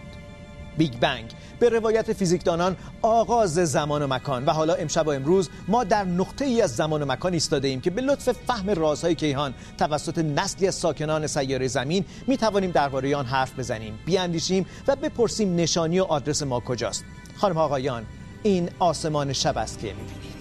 بیگ 0.79 0.99
بنگ 0.99 1.31
به 1.59 1.69
روایت 1.69 2.13
فیزیکدانان 2.13 2.77
آغاز 3.03 3.55
زمان 3.55 4.03
و 4.03 4.07
مکان 4.07 4.45
و 4.45 4.51
حالا 4.51 4.75
امشب 4.75 5.07
و 5.07 5.11
امروز 5.11 5.51
ما 5.69 5.85
در 5.85 6.05
نقطه 6.05 6.45
ای 6.45 6.63
از 6.63 6.77
زمان 6.77 7.03
و 7.03 7.07
مکان 7.13 7.33
ایستاده 7.33 7.69
ایم 7.69 7.81
که 7.81 7.91
به 7.91 8.03
لطف 8.03 8.33
فهم 8.33 8.71
رازهای 8.71 9.15
کیهان 9.15 9.55
توسط 9.79 10.19
نسلی 10.19 10.69
از 10.69 10.75
ساکنان 10.75 11.27
سیاره 11.27 11.69
زمین 11.69 12.05
می 12.27 12.37
توانیم 12.37 12.71
درباره 12.71 13.17
آن 13.17 13.27
حرف 13.27 13.59
بزنیم 13.59 13.99
بیاندیشیم 14.07 14.67
و 14.89 14.97
بپرسیم 14.97 15.57
نشانی 15.57 16.01
و 16.01 16.05
آدرس 16.05 16.43
ما 16.43 16.61
کجاست. 16.61 17.05
خانم 17.37 17.59
آقایان 17.59 18.07
این 18.43 18.71
آسمان 18.79 19.33
شب 19.33 19.59
است 19.59 19.79
که 19.79 19.87
می‌بینید. 19.87 20.34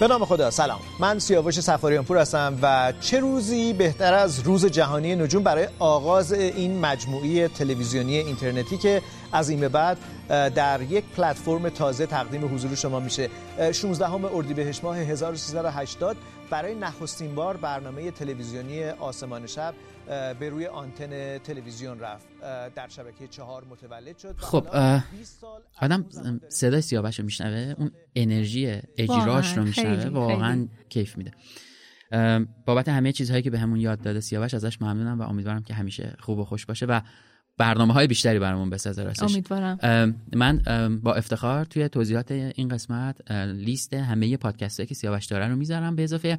به 0.00 0.06
نام 0.06 0.24
خدا. 0.24 0.50
سلام. 0.50 0.80
من 0.98 1.18
سیاوش 1.18 1.60
سفاریانپور 1.60 2.18
هستم 2.18 2.58
و 2.62 2.92
چه 3.00 3.20
روزی 3.20 3.72
بهتر 3.72 4.14
از 4.14 4.40
روز 4.40 4.66
جهانی 4.66 5.16
نجوم 5.16 5.42
برای 5.42 5.68
آغاز 5.78 6.32
این 6.32 6.80
مجموعه 6.80 7.48
تلویزیونی 7.48 8.18
اینترنتی 8.18 8.78
که 8.78 9.02
از 9.32 9.48
این 9.48 9.60
به 9.60 9.68
بعد 9.68 9.98
در 10.54 10.82
یک 10.82 11.04
پلتفرم 11.16 11.68
تازه 11.68 12.06
تقدیم 12.06 12.54
حضور 12.54 12.74
شما 12.74 13.00
میشه. 13.00 13.30
16 13.72 14.34
اردیبهشت 14.34 14.84
ماه 14.84 14.98
1380 14.98 16.16
برای 16.50 16.74
نخستین 16.74 17.34
بار 17.34 17.56
برنامه 17.56 18.10
تلویزیونی 18.10 18.84
آسمان 18.84 19.46
شب 19.46 19.74
به 20.40 20.48
روی 20.50 20.66
آنتن 20.66 21.38
تلویزیون 21.38 22.00
رفت. 22.00 22.26
در 22.74 22.88
شبکه 22.88 23.28
چهار 23.28 23.64
متولد 23.64 24.18
شد 24.18 24.34
خب 24.38 24.66
آدم 25.80 26.04
صدای 26.48 26.80
سیاوش 26.80 27.18
رو 27.18 27.24
میشنوه؟ 27.24 27.74
اون 27.78 27.90
انرژی 28.14 28.80
اجراش 28.96 29.56
رو 29.56 29.64
میشنوه؟ 29.64 30.06
واقعا 30.06 30.68
کیف 30.88 31.18
میده. 31.18 31.30
بابت 32.66 32.88
همه 32.88 33.12
چیزهایی 33.12 33.42
که 33.42 33.50
به 33.50 33.58
همون 33.58 33.80
یاد 33.80 34.00
داده 34.00 34.20
سیاوش 34.20 34.54
ازش 34.54 34.82
ممنونم 34.82 35.20
و 35.20 35.22
امیدوارم 35.22 35.62
که 35.62 35.74
همیشه 35.74 36.16
خوب 36.18 36.38
و 36.38 36.44
خوش 36.44 36.66
باشه 36.66 36.86
و 36.86 37.00
برنامه 37.58 37.92
های 37.94 38.06
بیشتری 38.06 38.38
برامون 38.38 38.70
بسازه 38.70 39.04
راستش. 39.04 39.32
امیدوارم. 39.32 39.78
من 40.32 40.60
با 41.02 41.14
افتخار 41.14 41.64
توی 41.64 41.88
توضیحات 41.88 42.30
این 42.30 42.68
قسمت 42.68 43.30
لیست 43.32 43.94
همه 43.94 44.36
پادکست 44.36 44.80
که 44.86 44.94
سیاوش 44.94 45.26
دارن 45.26 45.50
رو 45.50 45.56
می‌ذارم. 45.56 45.96
به 45.96 46.04
اضافه 46.04 46.38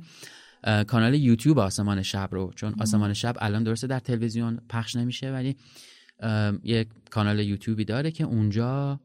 کانال 0.87 1.13
یوتیوب 1.13 1.59
آسمان 1.59 2.01
شب 2.01 2.29
رو 2.31 2.51
چون 2.55 2.75
آسمان 2.81 3.13
شب 3.13 3.35
الان 3.39 3.63
درسته 3.63 3.87
در 3.87 3.99
تلویزیون 3.99 4.59
پخش 4.69 4.95
نمیشه 4.95 5.31
ولی 5.31 5.55
یک 6.63 6.87
کانال 7.11 7.39
یوتیوبی 7.39 7.85
داره 7.85 8.11
که 8.11 8.23
اونجا 8.23 8.99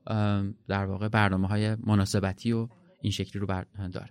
در 0.69 0.85
واقع 0.85 1.09
برنامه 1.09 1.49
های 1.49 1.75
مناسبتی 1.75 2.53
و 2.53 2.69
این 3.01 3.13
شکلی 3.13 3.41
رو 3.41 3.47
بر 3.47 3.67
داره. 3.93 4.11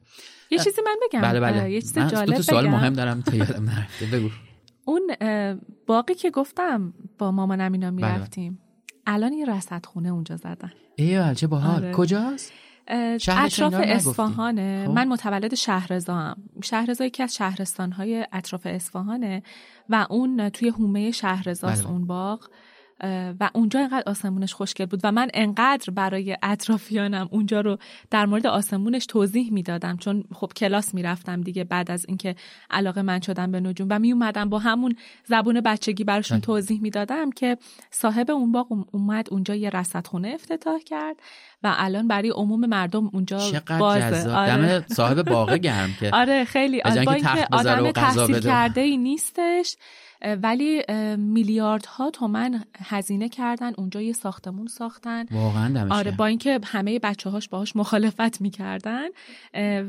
یه 0.51 0.57
چیزی 0.57 0.81
من 0.85 0.95
بگم؟ 1.07 1.21
بله 1.21 1.39
بله. 1.39 1.71
یه 1.71 1.81
چیز 1.81 1.93
جالب 1.93 2.35
تو 2.35 2.41
سوال 2.41 2.63
بگم. 2.63 2.73
مهم 2.73 2.93
دارم 2.93 3.21
تا 3.21 3.35
یادم 3.35 3.69
نرفته. 3.69 4.05
بگو. 4.05 4.29
اون 4.85 5.11
باقی 5.87 6.15
که 6.15 6.31
گفتم 6.31 6.93
با 7.17 7.31
مامانم 7.31 7.71
اینا 7.71 7.91
بله. 7.91 7.95
می‌رفتیم 7.95 8.59
الان 9.05 9.33
یه 9.33 9.45
رصدخونه 9.45 10.09
اونجا 10.09 10.35
زدن. 10.35 10.71
ایول 10.95 11.33
چه 11.33 11.47
باحال. 11.47 11.83
آره. 11.83 11.93
کجاست؟ 11.93 12.51
اطراف. 12.91 13.73
اصفهانه 13.73 14.85
خب. 14.87 14.91
من 14.91 15.07
متولد 15.07 15.55
شهرزا 15.55 16.15
هم 16.15 16.37
شهرزا 16.63 17.05
یکی 17.05 17.23
از 17.23 17.35
شهرستانهای 17.35 18.27
اطراف 18.33 18.61
اصفهانه 18.65 19.43
و 19.89 20.07
اون 20.09 20.49
توی 20.49 20.69
حومه 20.69 21.11
شهرزاست 21.11 21.83
بله. 21.83 21.91
اون 21.91 22.07
باغ 22.07 22.47
و 23.39 23.49
اونجا 23.53 23.79
انقدر 23.79 24.03
آسمونش 24.09 24.53
خوشگل 24.53 24.85
بود 24.85 24.99
و 25.03 25.11
من 25.11 25.27
انقدر 25.33 25.93
برای 25.93 26.37
اطرافیانم 26.43 27.27
اونجا 27.31 27.61
رو 27.61 27.77
در 28.09 28.25
مورد 28.25 28.47
آسمونش 28.47 29.05
توضیح 29.05 29.53
می‌دادم 29.53 29.97
چون 29.97 30.23
خب 30.33 30.51
کلاس 30.55 30.93
می‌رفتم 30.93 31.41
دیگه 31.41 31.63
بعد 31.63 31.91
از 31.91 32.05
اینکه 32.07 32.35
علاقه 32.69 33.01
من 33.01 33.21
شدم 33.21 33.51
به 33.51 33.59
نجوم 33.59 33.87
و 33.91 33.99
می 33.99 34.11
اومدم 34.11 34.49
با 34.49 34.59
همون 34.59 34.95
زبون 35.25 35.61
بچگی 35.61 36.03
براشون. 36.03 36.41
توضیح 36.41 36.81
می‌دادم 36.81 37.31
که 37.31 37.57
صاحب 37.91 38.31
اون 38.31 38.51
باغ 38.51 38.71
اوم- 38.71 38.85
اومد 38.91 39.27
اونجا 39.31 39.55
یه 39.55 39.69
رصدخونه 39.69 40.27
افتتاح 40.27 40.79
کرد 40.85 41.15
و 41.63 41.73
الان 41.77 42.07
برای 42.07 42.29
عموم 42.29 42.65
مردم 42.65 43.09
اونجا 43.13 43.39
بازه 43.79 44.29
آره. 44.31 44.85
صاحب 44.87 45.21
باغ 45.21 45.53
گرم 45.53 45.89
که 45.99 46.09
آره 46.21 46.45
خیلی 46.45 46.81
آره 46.81 47.05
با 47.05 47.11
اینکه 47.11 47.47
آدم 47.51 47.91
تحصیل. 47.91 48.39
کرده 48.39 48.81
ای 48.81 48.97
نیستش 48.97 49.75
ولی 50.41 50.83
میلیاردها 51.17 52.09
تومن 52.09 52.63
هزینه 52.83 53.29
کردن 53.29 53.71
اونجا 53.77 54.01
یه 54.01 54.13
ساختمون 54.13 54.67
ساختن 54.67 55.25
واقعا 55.31 55.73
دمش 55.73 55.91
آره. 55.91 56.11
با 56.11 56.25
اینکه 56.25 56.59
همه 56.63 56.99
بچه 56.99 57.29
هاش 57.29 57.49
باهاش 57.49 57.75
مخالفت 57.75 58.41
می‌کردن 58.41 59.07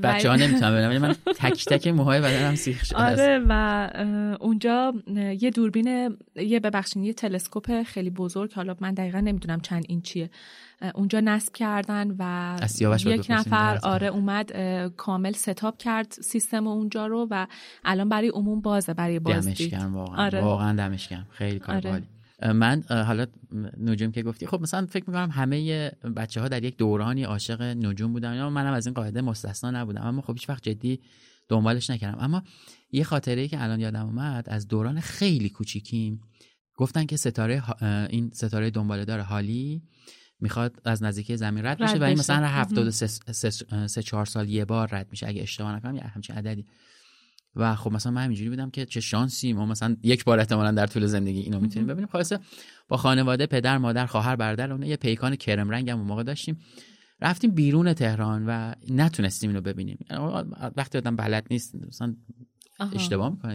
بچه 0.02 0.30
ها 0.30 0.36
نمی‌تونم 0.42 0.72
ولی 0.72 0.98
من 0.98 1.14
تک 1.36 1.64
تک 1.64 1.86
موهای 1.88 2.20
بدنم 2.20 2.54
سیخ 2.54 2.84
شده. 2.84 2.98
آره 2.98 3.44
و 3.48 3.90
اونجا 4.40 4.94
یه 5.40 5.50
دوربین 5.50 6.16
یه 6.36 6.60
ببخشید 6.60 7.04
یه 7.04 7.12
تلسکوپ 7.12 7.82
خیلی 7.82 8.10
بزرگ 8.10 8.52
حالا 8.52 8.76
من 8.80 8.94
دقیقا 8.94 9.20
نمی‌دونم 9.20 9.60
چند 9.60 9.84
اینچیه 9.88 10.24
اه، 10.24 10.30
اونجا 10.94 11.20
نصب 11.20 11.52
کردن 11.52 12.16
و 12.18 12.56
یک 13.06 13.26
نفر. 13.28 13.78
آره 13.82 14.06
اومد 14.06 14.52
کامل 14.96 15.32
ستاپ 15.32 15.78
کرد 15.78 16.10
سیستم 16.10 16.66
اونجا 16.66 17.06
رو 17.06 17.28
و 17.30 17.46
الان 17.84 18.08
برای 18.08 18.28
عموم 18.28 18.60
بازه 18.60 18.94
برای 18.94 19.18
بازدید. 19.18 19.74
واقعا. 19.74 20.24
آره. 20.24 20.40
واقعا 20.40 20.76
دمش 20.76 21.08
گرم. 21.08 21.26
خیلی 21.30 21.58
کار 21.58 21.74
آره. 21.74 22.02
من 22.52 22.82
حالا 22.88 23.26
نجوم 23.80 24.12
که 24.12 24.22
گفتی 24.22 24.46
خب 24.46 24.60
مثلا 24.60 24.86
فکر 24.86 25.04
می‌کنم 25.06 25.30
همه 25.30 25.88
بچه 26.16 26.40
ها 26.40 26.48
در 26.48 26.64
یک 26.64 26.76
دورانی 26.76 27.24
عاشق 27.24 27.62
نجوم 27.62 28.12
بودن 28.12 28.34
یا 28.34 28.50
منم 28.50 28.72
از 28.72 28.86
این 28.86 28.94
قاعده 28.94 29.20
مستثنا 29.20 29.70
نبودم. 29.70 30.02
اما 30.02 30.22
خب 30.22 30.32
هیچ 30.32 30.48
وقت 30.48 30.62
جدی 30.62 31.00
دنبالش 31.48 31.90
نکردم. 31.90 32.18
اما 32.20 32.42
یه 32.92 33.04
خاطره 33.04 33.40
ای 33.40 33.48
که 33.48 33.62
الان 33.62 33.80
یادم 33.80 34.06
اومد 34.06 34.48
از 34.48 34.68
دوران 34.68 35.00
خیلی 35.00 35.48
کوچیکیم 35.48 36.20
گفتن 36.76 37.04
که 37.04 37.16
ستاره 37.16 37.62
این 38.10 38.30
ستاره 38.30 38.70
دنباله 38.70 39.04
دار 39.04 39.20
حالی 39.20 39.82
می‌خواد 40.42 40.80
از 40.84 41.02
نزدیکی 41.02 41.36
زمین 41.36 41.66
رد 41.66 41.78
بشه 41.78 41.98
و 41.98 42.02
این. 42.02 42.18
مثلا 42.18 42.40
مهم. 42.40 42.60
73 42.60 43.06
سه, 43.06 43.50
سه 43.86 44.02
چهار 44.02 44.26
سال 44.26 44.48
یه 44.48 44.64
بار 44.64 44.88
رد 44.92 45.06
میشه. 45.10 45.28
اگه 45.28 45.42
اشتباه 45.42 45.76
نکنم 45.76 45.94
یه 45.94 46.02
همچین 46.02 46.36
عددی. 46.36 46.66
و 47.56 47.74
خب 47.74 47.92
مثلا 47.92 48.12
من 48.12 48.24
همینجوری 48.24 48.50
بودم 48.50 48.70
که 48.70 48.86
چه 48.86 49.00
شانسی 49.00 49.52
ما 49.52 49.66
مثلا 49.66 49.96
یک 50.02 50.24
بار 50.24 50.38
احتمالا 50.38 50.70
در 50.70 50.86
طول 50.86 51.06
زندگی 51.06 51.40
اینو 51.40 51.60
می‌تونیم 51.60 51.88
ببینیم. 51.88 52.08
خلاصه 52.12 52.38
با 52.88 52.96
خانواده 52.96 53.46
پدر 53.46 53.78
مادر 53.78 54.06
خواهر 54.06 54.36
برادر 54.36 54.72
اون 54.72 54.82
یه 54.82 54.96
پیکان 54.96 55.36
کرم 55.36 55.70
رنگ 55.70 55.90
هم 55.90 55.98
اون 55.98 56.06
موقع 56.06 56.22
داشتیم. 56.22 56.58
رفتیم 57.20 57.50
بیرون 57.50 57.94
تهران 57.94 58.44
و 58.46 58.72
نتونستیم 58.90 59.50
اینو 59.50 59.60
ببینیم. 59.60 59.98
وقتی 60.76 60.98
آدم 60.98 61.16
بلد 61.16 61.46
نیست 61.50 61.74
مثلا. 61.74 62.16
اشتباه 62.92 63.30
می‌کنه. 63.30 63.54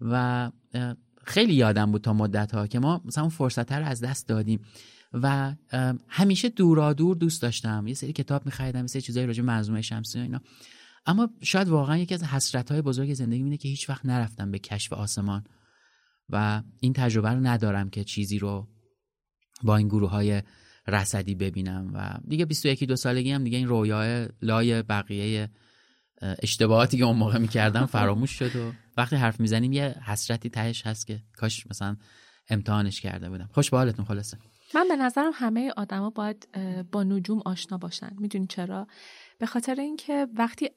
و 0.00 0.50
خیلی 1.24 1.54
یادم 1.54 1.92
بود 1.92 2.02
تا 2.02 2.12
مدت 2.12 2.54
ها 2.54 2.66
که 2.66 2.78
ما 2.78 3.00
مثلا 3.04 3.24
اون 3.24 3.30
فرصت 3.30 3.72
رو 3.72 3.86
از 3.86 4.00
دست 4.00 4.28
دادیم 4.28 4.60
و 5.12 5.54
همیشه 6.08 6.48
دورا 6.48 6.92
دور 6.92 7.16
دوست 7.16 7.42
داشتم. 7.42 7.84
یه 7.86 7.94
سری 7.94 8.12
کتاب 8.12 8.46
می‌خریدم 8.46 8.80
یه 8.80 8.86
سری 8.86 9.02
چیزایی 9.02 9.26
راجع 9.26 9.42
منظومه 9.42 9.82
شمسی 9.82 10.18
و 10.18 10.22
اینا. 10.22 10.40
اما 11.06 11.30
شاید 11.42 11.68
واقعا 11.68 11.98
یکی 11.98 12.14
از 12.14 12.24
حسرت 12.24 12.72
های 12.72 12.82
بزرگ 12.82 13.14
زندگی 13.14 13.42
اینه 13.42 13.56
که 13.56 13.68
هیچ 13.68 13.90
وقت 13.90 14.06
نرفتم 14.06 14.50
به 14.50 14.58
کشف 14.58 14.92
آسمان 14.92 15.44
و 16.28 16.62
این 16.80 16.92
تجربه 16.92 17.28
رو 17.28 17.40
ندارم 17.40 17.90
که 17.90 18.04
چیزی 18.04 18.38
رو 18.38 18.68
با 19.62 19.76
این 19.76 19.88
گروه 19.88 20.10
های 20.10 20.42
رصدی 20.86 21.34
ببینم 21.34 21.90
و 21.94 22.18
دیگه 22.28 22.44
21 22.44 22.84
دو 22.84 22.96
سالگی 22.96 23.30
هم 23.30 23.44
دیگه 23.44 23.58
این 23.58 23.68
رویای 23.68 24.28
لای 24.42 24.82
بقیه 24.82 25.50
اه، 26.22 26.36
اشتباهاتی 26.42 26.98
که 26.98 27.04
اون 27.04 27.16
موقع 27.16 27.38
می‌کردم 27.38 27.86
فراموش 27.96 28.30
شد 28.30 28.56
و 28.56 28.72
وقتی 28.96 29.16
حرف 29.16 29.40
می‌زنیم 29.40 29.72
یه 29.72 29.94
حسرتی 30.06 30.50
تهش 30.50 30.86
هست 30.86 31.06
که 31.06 31.22
کاش 31.36 31.66
مثلا 31.66 31.96
امتحانش 32.48 33.00
کرده 33.00 33.30
بودم. 33.30 33.48
خوش 33.52 33.70
به 33.70 33.76
حالتون 33.76 34.04
خلاصه. 34.04 34.38
من 34.74 34.88
به 34.88 34.96
نظرم 34.96 35.30
همه 35.34 35.72
آدما 35.76 36.10
باید 36.10 36.48
با 36.92 37.04
نجوم 37.04 37.42
آشنا 37.44 37.78
باشن. 37.78 38.10
می‌دونی 38.18 38.46
چرا؟ 38.46 38.86
به 39.38 39.46
خاطر 39.46 39.74
اینکه 39.74 40.26
وقتی 40.34 40.70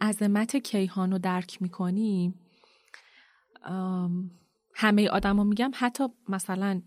عظمت 0.00 0.56
کیهان 0.56 1.12
رو 1.12 1.18
درک 1.18 1.62
می‌کنی 1.62 2.34
همه 4.74 5.08
آدما 5.08 5.44
میگم 5.44 5.70
حتی 5.74 6.04
مثلا 6.28 6.82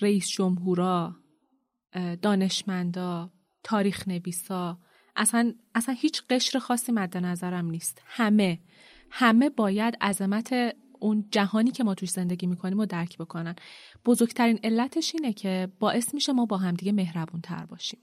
رئیس 0.00 0.28
جمهورا 0.28 1.16
دانشمندا 2.22 3.32
تاریخ 3.62 4.08
نویسا 4.08 4.78
اصلا 5.16 5.52
اصلا 5.74 5.94
هیچ 5.98 6.22
قشر 6.30 6.58
خاصی 6.58 6.92
مد 6.92 7.16
نظرم 7.16 7.70
نیست. 7.70 8.02
همه. 8.06 8.60
همه 9.10 9.50
باید 9.50 9.96
عظمت 10.00 10.76
اون 11.00 11.28
جهانی 11.30 11.70
که 11.70 11.84
ما 11.84 11.94
توش 11.94 12.10
زندگی 12.10 12.46
می‌کنیم 12.46 12.78
رو 12.78 12.86
درک 12.86 13.18
بکنن. 13.18 13.56
بزرگترین 14.04 14.58
علتش 14.64 15.14
اینه 15.14 15.32
که 15.32 15.68
باعث 15.80 16.14
میشه 16.14 16.32
ما 16.32 16.46
با 16.46 16.56
همدیگه 16.56 16.92
مهربون 16.92 17.40
تر 17.40 17.66
باشیم. 17.66 18.00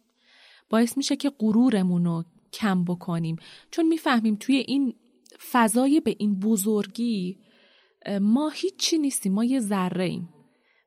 باعث 0.69 0.97
میشه 0.97 1.15
که 1.15 1.31
غرورمون 1.39 2.05
رو 2.05 2.23
کم 2.53 2.83
بکنیم. 2.83 3.35
چون 3.71 3.87
می‌فهمیم 3.87 4.35
توی 4.35 4.55
این 4.55 4.93
فضای 5.51 5.99
به 5.99 6.15
این 6.19 6.39
بزرگی 6.39 7.39
ما 8.21 8.49
هیچی 8.49 8.97
نیستیم 8.97 9.33
ما 9.33 9.43
یه 9.43 9.59
ذره 9.59 10.05
ایم 10.05 10.29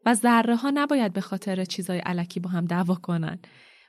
و 0.07 0.15
ذره 0.15 0.57
ها 0.57 0.71
نباید 0.75 1.13
به 1.13 1.21
خاطر 1.21 1.65
چیزای 1.65 1.99
علکی 1.99 2.41
با 2.41 2.51
هم 2.51 2.65
دعوا 2.65 2.95
کنن. 2.95 3.39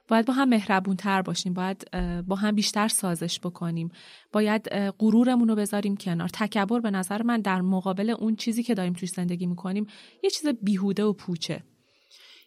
باید 0.07 0.25
با 0.25 0.33
هم 0.33 0.49
مهربون 0.49 0.95
تر 0.95 1.21
باشیم 1.21 1.53
باید 1.53 1.91
با 2.27 2.35
هم 2.35 2.55
بیشتر 2.55 2.87
سازش 2.87 3.39
بکنیم. 3.39 3.91
باید 4.31 4.69
غرورمون 4.99 5.47
رو 5.47 5.55
بذاریم 5.55 5.97
کنار. 5.97 6.29
تکبر 6.29 6.79
به 6.79 6.91
نظر 6.91 7.21
من 7.21 7.41
در 7.41 7.61
مقابل 7.61 8.09
اون 8.09 8.35
چیزی 8.35 8.63
که 8.63 8.73
داریم 8.73 8.93
توش 8.93 9.09
زندگی 9.09 9.45
می‌کنیم 9.45 9.87
یه 10.23 10.29
چیز 10.29 10.47
بیهوده 10.61 11.03
و 11.03 11.13
پوچه. 11.13 11.63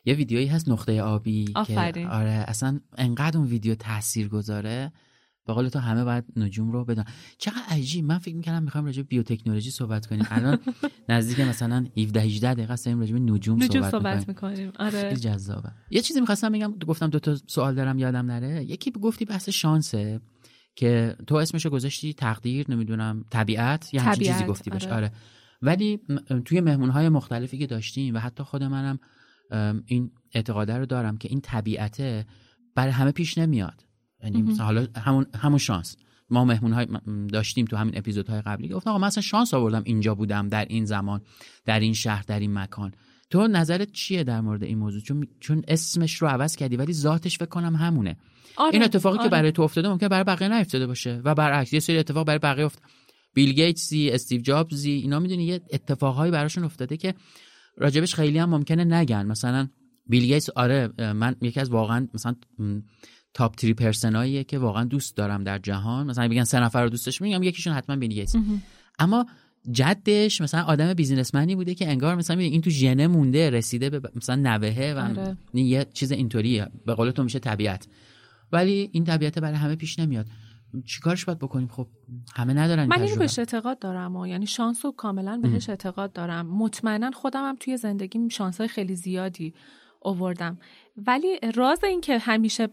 یه 0.04 0.14
ویدیویی 0.14 0.46
هست 0.46 0.68
نقطه 0.68 1.02
آبی 1.02 1.52
آفرین. 1.54 2.08
که 2.08 2.14
آره 2.14 2.44
اصلا 2.48 2.80
انقدر 2.98 3.38
اون 3.38 3.46
ویدیو 3.46 3.74
تاثیر 3.74 4.28
گذاره 4.28 4.92
به 5.50 5.54
قول 5.54 5.68
تو 5.68 5.78
همه 5.78 6.04
باید 6.04 6.24
نجوم 6.36 6.72
رو 6.72 6.84
بدن. 6.84 7.04
چقدر 7.38 7.62
عجیب. 7.68 8.04
من 8.04 8.18
فکر 8.18 8.34
می‌کردم 8.34 8.62
می‌خوایم 8.62 8.86
راجع 8.86 9.02
بیوتکنولوژی 9.02 9.70
صحبت 9.70 10.06
کنیم. 10.06 10.26
الان 10.30 10.58
نزدیک 11.08 11.40
مثلا 11.40 11.86
17 11.96 12.20
18 12.20 12.54
دقیقه 12.54 12.72
است 12.72 12.88
راجع 12.88 13.12
به 13.12 13.20
نجوم, 13.20 13.62
نجوم 13.62 13.90
صحبت, 13.90 14.28
می‌کنیم. 14.28 14.72
آره. 14.78 15.00
خیلی 15.00 15.16
جذابه. 15.16 15.70
یه 15.90 16.00
چیزی 16.00 16.20
می‌خواستم 16.20 16.52
بگم 16.52 16.74
گفتم 16.86 17.06
دو 17.06 17.18
تا 17.18 17.36
سوال 17.46 17.74
دارم 17.74 17.98
یادم 17.98 18.26
نره. 18.26 18.64
یکی 18.64 18.90
گفتی 18.90 19.24
بحث 19.24 19.48
شانسه 19.48 20.20
که 20.76 21.16
تو 21.26 21.34
اسمشو 21.34 21.70
گذاشتی 21.70 22.14
تقدیر 22.14 22.70
نمی‌دونم 22.70 23.24
طبیعت 23.30 23.94
یا 23.94 24.02
همچین 24.02 24.32
چیزی 24.32 24.44
گفتی 24.44 24.70
بهش 24.70 24.84
آره. 24.84 24.94
آره. 24.94 25.12
ولی 25.62 26.00
توی 26.44 26.60
مهمونهای 26.60 27.08
مختلفی 27.08 27.58
که 27.58 27.66
داشتیم 27.66 28.14
و 28.14 28.18
حتی 28.18 28.42
خود 28.42 28.62
منم 28.62 28.98
این 29.86 30.10
اعتقاده 30.32 30.78
رو 30.78 30.86
دارم 30.86 31.16
که 31.16 31.28
این 31.28 31.40
طبیعته 31.40 32.26
برای 32.74 32.92
همه 32.92 33.12
پیش 33.12 33.38
نمیاد. 33.38 33.89
یعنی 34.24 34.42
مثلا 34.42 34.64
حالا 34.64 34.87
همون 34.96 35.26
همون 35.35 35.59
شانس. 35.59 35.96
ما 36.30 36.44
مهمون 36.44 36.72
های 36.72 36.87
داشتیم 37.33 37.66
تو 37.66 37.76
همین 37.76 37.98
اپیزودهای 37.98 38.40
قبلی. 38.40 38.68
گفتم 38.68 38.90
آقا 38.90 38.98
من 38.98 39.06
اصلا 39.06 39.22
شانس 39.22 39.54
آوردم 39.54 39.83
اینجا 39.85 40.14
بودم 40.14 40.48
در 40.48 40.64
این 40.64 40.85
زمان 40.85 41.20
در 41.64 41.80
این 41.80 41.92
شهر 41.92 42.24
در 42.26 42.40
این 42.40 42.54
مکان. 42.54 42.92
تو 43.30 43.46
نظرت 43.46 43.92
چیه 43.92 44.24
در 44.24 44.40
مورد 44.40 44.62
این 44.62 44.78
موضوع؟ 44.78 45.00
چون 45.00 45.26
چون 45.40 45.62
اسمش 45.68 46.22
رو 46.22 46.28
عوض 46.28 46.56
کردی 46.56 46.76
ولی 46.76 46.92
ذاتش 46.92 47.38
فکر 47.38 47.48
کنم 47.48 47.76
همونه. 47.76 48.16
آره. 48.56 48.74
این 48.74 48.83
اتفاقی 48.83 49.18
آره. 49.18 49.28
که 49.28 49.30
برای 49.30 49.52
تو 49.52 49.62
افتاده 49.62 49.88
ممکن 49.88 50.09
برای 50.09 50.24
بقیه 50.24 50.48
نیفتاده 50.48 50.87
باشه 50.87 51.20
و 51.24 51.35
برعکس 51.35 51.72
یه 51.72 51.80
سری 51.80 51.98
اتفاق 51.98 52.26
برای 52.26 52.38
بقیه 52.38 52.64
افتاد 52.64 52.83
بیل 53.35 53.52
گیتسی 53.52 54.11
استیو 54.11 54.40
جابزی 54.40 54.90
اینا 54.90 55.18
می‌دونی 55.18 55.44
یه 55.44 55.61
اتفاقهایی 55.72 56.33
براشون 56.33 56.64
افتاده 56.64 56.96
که 56.96 57.14
راجبش 57.76 58.14
خیلی 58.14 58.38
هم 58.38 58.50
ممکنه 58.50 58.85
نگن. 58.85 59.26
مثلا 59.26 59.68
بیل 60.06 60.24
گیتس 60.24 60.50
آره 60.50 61.12
من 61.12 61.37
یکی 61.42 61.61
از 61.61 61.70
واقعا 61.70 62.09
مثلا 62.14 62.35
تاپ 63.34 63.54
تری 63.54 63.74
پرسناییه 63.74 64.44
که 64.44 64.58
واقعا 64.58 64.84
دوست 64.84 65.16
دارم 65.16 65.44
در 65.44 65.58
جهان. 65.58 66.06
مثلا 66.06 66.28
بگن 66.28 66.44
سه 66.44 66.60
نفر 66.60 66.82
رو 66.82 66.88
دوستش 66.88 67.20
میگم 67.20 67.42
یکیشون 67.42 67.72
حتما 67.72 67.96
بیل 67.96 68.10
گیتس 68.10 68.36
اما 68.98 69.26
جدش 69.70 70.40
مثلا 70.40 70.62
آدم 70.62 70.94
بیزینسمنی 70.94 71.54
بوده 71.54 71.74
که 71.74 71.88
انگار 71.88 72.14
مثلا 72.14 72.38
این 72.38 72.60
تو 72.60 72.70
ژنه 72.70 73.06
مونده 73.06 73.50
رسیده 73.50 73.90
به 73.90 74.10
مثلا 74.16 74.36
نوهه 74.36 74.94
و 74.96 75.20
آره. 75.20 75.36
یه 75.54 75.86
چیز 75.94 76.12
اینطوریه. 76.12 76.66
به 76.86 76.94
قول 76.94 77.10
تو 77.10 77.22
میشه 77.22 77.38
طبیعت. 77.38 77.88
ولی 78.52 78.90
این 78.92 79.04
طبیعت 79.04 79.38
برای 79.38 79.56
همه 79.56 79.76
پیش 79.76 79.98
نمیاد. 79.98 80.26
چیکارش 80.84 81.24
باید 81.24 81.38
بکنیم؟ 81.38 81.68
خب 81.68 81.86
همه 82.34 82.54
ندارن 82.54 82.86
من 82.86 83.02
اینو. 83.02 83.16
بهش 83.16 83.38
اعتقاد 83.38 83.78
دارم 83.78 84.16
و 84.16 84.26
یعنی 84.26 84.46
شانس 84.46 84.84
رو 84.84 84.92
کاملا 84.92 85.40
بهش 85.42 85.68
اعتقاد 85.68 86.12
دارم. 86.12 86.46
مطمئنا 86.46 87.10
خودم 87.10 87.48
هم 87.48 87.56
توی 87.60 87.76
زندگیم 87.76 88.28
شانس 88.28 88.58
های 88.58 88.68
خیلی 88.68 88.94
زیادی 88.94 89.54
اووردم 90.02 90.58
ولی 90.96 91.38
راز 91.54 91.84
این 91.84 92.00
که 92.00 92.18
همیشه 92.18 92.68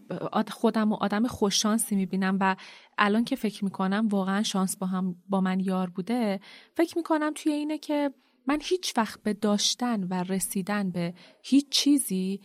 خودم 0.50 0.92
و 0.92 0.94
آدم 0.94 1.26
خوششانسی 1.26 1.96
می‌بینم 1.96 2.36
و 2.40 2.56
الان 2.98 3.24
که 3.24 3.36
فکر 3.36 3.64
می‌کنم 3.64 4.08
واقعا 4.08 4.42
شانس 4.42 4.76
با 4.76 4.86
هم 4.86 5.16
با 5.28 5.40
من 5.40 5.60
یار 5.60 5.90
بوده 5.90 6.40
فکر 6.74 6.96
می‌کنم 6.96 7.32
توی 7.34 7.52
اینه 7.52 7.78
که 7.78 8.10
من 8.46 8.58
هیچ 8.62 8.94
وقت 8.96 9.22
به 9.22 9.32
داشتن 9.32 10.04
و 10.04 10.14
رسیدن 10.14 10.90
به 10.90 11.14
هیچ 11.42 11.68
چیزی 11.70 12.40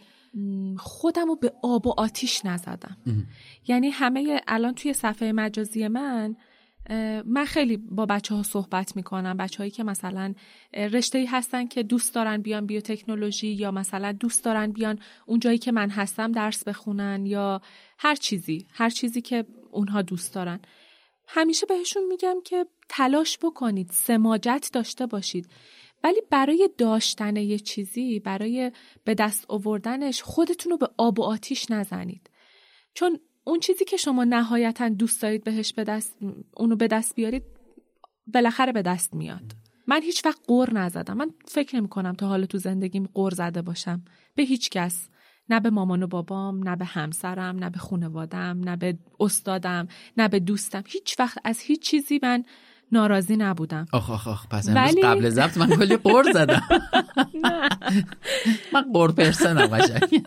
خودم 0.78 1.28
رو 1.28 1.36
به 1.36 1.54
آب 1.64 1.88
و 1.88 1.94
آتیش 1.98 2.46
نزدم. 2.46 2.98
یعنی 3.68 3.90
همه 3.90 4.42
الان 4.48 4.74
توی 4.74 4.94
صفحه 4.94 5.32
مجازی 5.32 5.88
من 5.88 6.36
من 7.26 7.46
خیلی 7.48 7.78
با 7.78 8.06
بچه 8.06 8.36
ها 8.36 8.44
صحبت 8.44 8.96
می‌کنم. 8.96 9.38
بچه 9.38 9.58
هایی 9.58 9.72
که 9.72 9.84
مثلا 9.84 10.34
رشته 10.74 11.18
ای 11.18 11.26
هستن 11.26 11.68
که 11.68 11.84
دوست 11.84 12.16
دارن 12.16 12.42
بیان 12.42 12.66
بیوتکنولوژی 12.66 13.48
یا 13.48 13.72
مثلا 13.72 14.12
دوست 14.12 14.44
دارن 14.44 14.72
بیان 14.72 15.00
اون 15.26 15.40
جایی 15.40 15.58
که 15.58 15.72
من 15.72 15.90
هستم 15.90 16.32
درس 16.32 16.64
بخونن 16.64 17.26
یا 17.26 17.62
هر 17.98 18.16
چیزی 18.16 18.68
هر 18.72 18.90
چیزی 18.90 19.22
که 19.22 19.46
اونها 19.72 20.02
دوست 20.02 20.34
دارن. 20.34 20.60
همیشه 21.28 21.66
بهشون 21.66 22.08
میگم 22.08 22.36
که 22.46 22.66
تلاش 22.90 23.38
بکنید 23.38 23.90
سماجت 23.92 24.70
داشته 24.74 25.06
باشید. 25.06 25.50
ولی 26.04 26.22
برای 26.30 26.70
داشتن 26.78 27.36
یه 27.36 27.60
چیزی 27.60 28.20
برای 28.20 28.72
به 29.04 29.14
دست 29.14 29.46
آوردنش 29.48 30.22
خودتون 30.22 30.72
رو 30.72 30.78
به 30.78 30.90
آب 30.98 31.20
و 31.20 31.24
آتیش 31.24 31.72
نزنید. 31.72 32.30
چون 32.94 33.20
اون 33.44 33.60
چیزی 33.60 33.86
که 33.86 33.98
شما 33.98 34.24
نهایتا 34.24 34.90
دوست 34.90 35.22
دارید 35.22 35.44
بهش 35.44 35.74
به 35.74 35.84
دست 35.84 36.18
اونو 36.58 36.76
به 36.76 36.88
دست 36.88 37.16
بیارید 37.16 37.44
بالاخره 38.28 38.72
به 38.72 38.82
دست 38.82 39.14
میاد. 39.14 39.52
من 39.88 40.02
هیچ 40.02 40.26
وقت 40.26 40.40
قور 40.48 40.74
نزدم. 40.74 41.18
من 41.18 41.32
فکر 41.48 41.76
نمی 41.76 41.88
کنم 41.90 42.14
تا 42.14 42.28
حالا 42.28 42.46
تو 42.46 42.58
زندگیم 42.58 43.10
قور 43.14 43.34
زده 43.34 43.62
باشم. 43.62 44.02
به 44.36 44.44
هیچ 44.44 44.70
کس. 44.70 45.10
نه 45.50 45.60
به 45.60 45.70
مامان 45.70 46.04
و 46.04 46.08
بابام 46.08 46.70
نه 46.70 46.76
به 46.76 46.86
همسرم 46.86 47.56
نه 47.60 47.70
به 47.70 47.80
خانوادم 47.80 48.60
نه 48.64 48.76
به 48.76 48.98
استادم 49.20 49.88
نه 50.18 50.28
به 50.28 50.40
دوستم. 50.40 50.84
هیچ 50.88 51.20
وقت 51.20 51.38
از 51.44 51.60
هیچ 51.60 51.82
چیزی 51.82 52.20
من 52.24 52.44
ناراضی 52.92 53.38
نبودم. 53.38 53.86
آخ 53.94 54.10
آخ 54.10 54.28
آخ 54.28 54.48
پس 54.48 54.70
امروز 54.70 54.92
ولی- 54.94 55.02
قبل 55.02 55.30
ضبط 55.30 55.58
من 55.58 55.70
کلی 55.70 55.98
قور 55.98 56.32
زدم. 56.34 56.62
من 58.74 58.82
قور 58.94 59.12
پرسنم 59.12 59.68
قشنگ. 59.68 60.26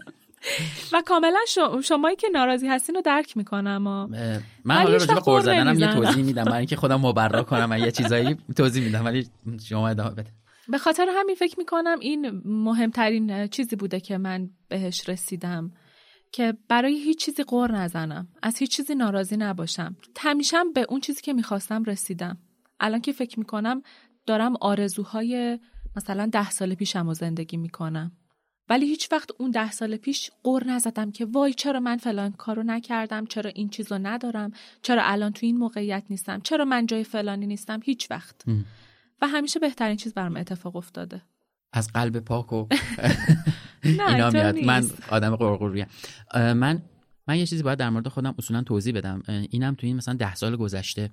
و 0.92 1.02
کاملا 1.06 1.38
شما 1.48 1.82
شمایی 1.82 2.16
که 2.16 2.28
ناراضی 2.28 2.68
هستین 2.68 2.94
رو 2.94 3.00
درک 3.00 3.36
می‌کنم 3.36 3.86
و 3.86 4.06
من 4.64 4.74
حالا 4.74 4.92
راجع 4.92 5.14
به 5.14 5.20
قور 5.20 5.40
زدنم 5.40 5.78
یه. 5.78 5.92
توضیح 5.92 6.24
میدم. 6.24 6.44
برای 6.44 6.58
اینکه 6.58 6.76
خودم 6.76 7.00
مبرا 7.00 7.42
کنم 7.42 7.64
من 7.64 7.78
یه 7.78 7.90
چیزایی 7.90 8.36
توضیح 8.56 8.84
میدم. 8.84 9.04
ولی 9.04 9.28
شما 9.68 9.88
ادامه 9.88 10.10
بده. 10.10 10.30
به 10.68 10.78
خاطر 10.78 11.06
همین 11.14 11.34
فکر 11.34 11.58
می‌کنم 11.58 11.98
این 12.00 12.42
مهمترین 12.44 13.46
چیزی 13.46 13.76
بوده 13.76 14.00
که 14.00 14.18
من 14.18 14.50
بهش 14.68 15.08
رسیدم 15.08 15.70
که 16.32 16.54
برای 16.68 16.94
هیچ 16.94 17.24
چیزی 17.24 17.42
قور 17.42 17.72
نزنم. 17.72 18.28
از 18.42 18.58
هیچ 18.58 18.76
چیزی 18.76 18.94
ناراضی 18.94 19.36
نباشم. 19.36 19.96
همیشه 20.18 20.56
هم 20.56 20.72
به 20.72 20.86
اون 20.88 21.00
چیزی 21.00 21.22
که 21.22 21.32
می‌خواستم 21.32 21.84
رسیدم. 21.84 22.38
الان 22.80 23.00
که 23.00 23.12
فکر 23.12 23.38
می‌کنم 23.38 23.82
دارم 24.26 24.56
آرزوهای 24.60 25.58
مثلا 25.96 26.26
ده 26.26 26.50
سال 26.50 26.74
پیشم 26.74 27.06
رو 27.06 27.14
زندگی 27.14 27.56
می‌کنم. 27.56 28.12
ولی 28.68 28.86
هیچ 28.86 29.12
وقت 29.12 29.30
اون 29.38 29.50
ده 29.50 29.70
سال 29.70 29.96
پیش 29.96 30.30
قور 30.42 30.64
نزدم 30.66 31.10
که 31.10 31.24
وای 31.24 31.54
چرا 31.54 31.80
من 31.80 31.96
فلان 31.96 32.32
کارو 32.32 32.62
نکردم 32.62 33.26
چرا 33.26 33.50
این 33.54 33.68
چیزو 33.68 33.98
ندارم 33.98 34.52
چرا 34.82 35.02
الان 35.04 35.32
تو 35.32 35.46
این 35.46 35.56
موقعیت 35.56 36.04
نیستم 36.10 36.40
چرا 36.40 36.64
من 36.64 36.86
جای 36.86 37.04
فلانی 37.04 37.46
نیستم. 37.46 37.80
هیچ 37.84 38.10
وقت. 38.10 38.44
و 39.22 39.26
همیشه 39.28 39.60
بهترین 39.60 39.96
چیز 39.96 40.14
برام 40.14 40.36
اتفاق 40.36 40.76
افتاده. 40.76 41.22
از 41.72 41.92
قلب 41.92 42.20
پاک 42.20 42.52
و 42.52 42.66
نه 43.98 44.08
اینا 44.12 44.30
میاد. 44.30 44.58
من. 44.58 44.90
آدم 45.10 45.36
قرقوریم 45.36 45.86
من 46.34 46.82
من 47.28 47.38
یه 47.38 47.46
چیزی 47.46 47.62
باید 47.62 47.78
در 47.78 47.90
مورد 47.90 48.08
خودم 48.08 48.34
اصولا 48.38 48.62
توضیح 48.62 48.94
بدم. 48.94 49.22
اینم 49.50 49.74
تو 49.74 49.86
این 49.86 49.96
مثلا 49.96 50.14
ده 50.14 50.34
سال 50.34 50.56
گذشته. 50.56 51.10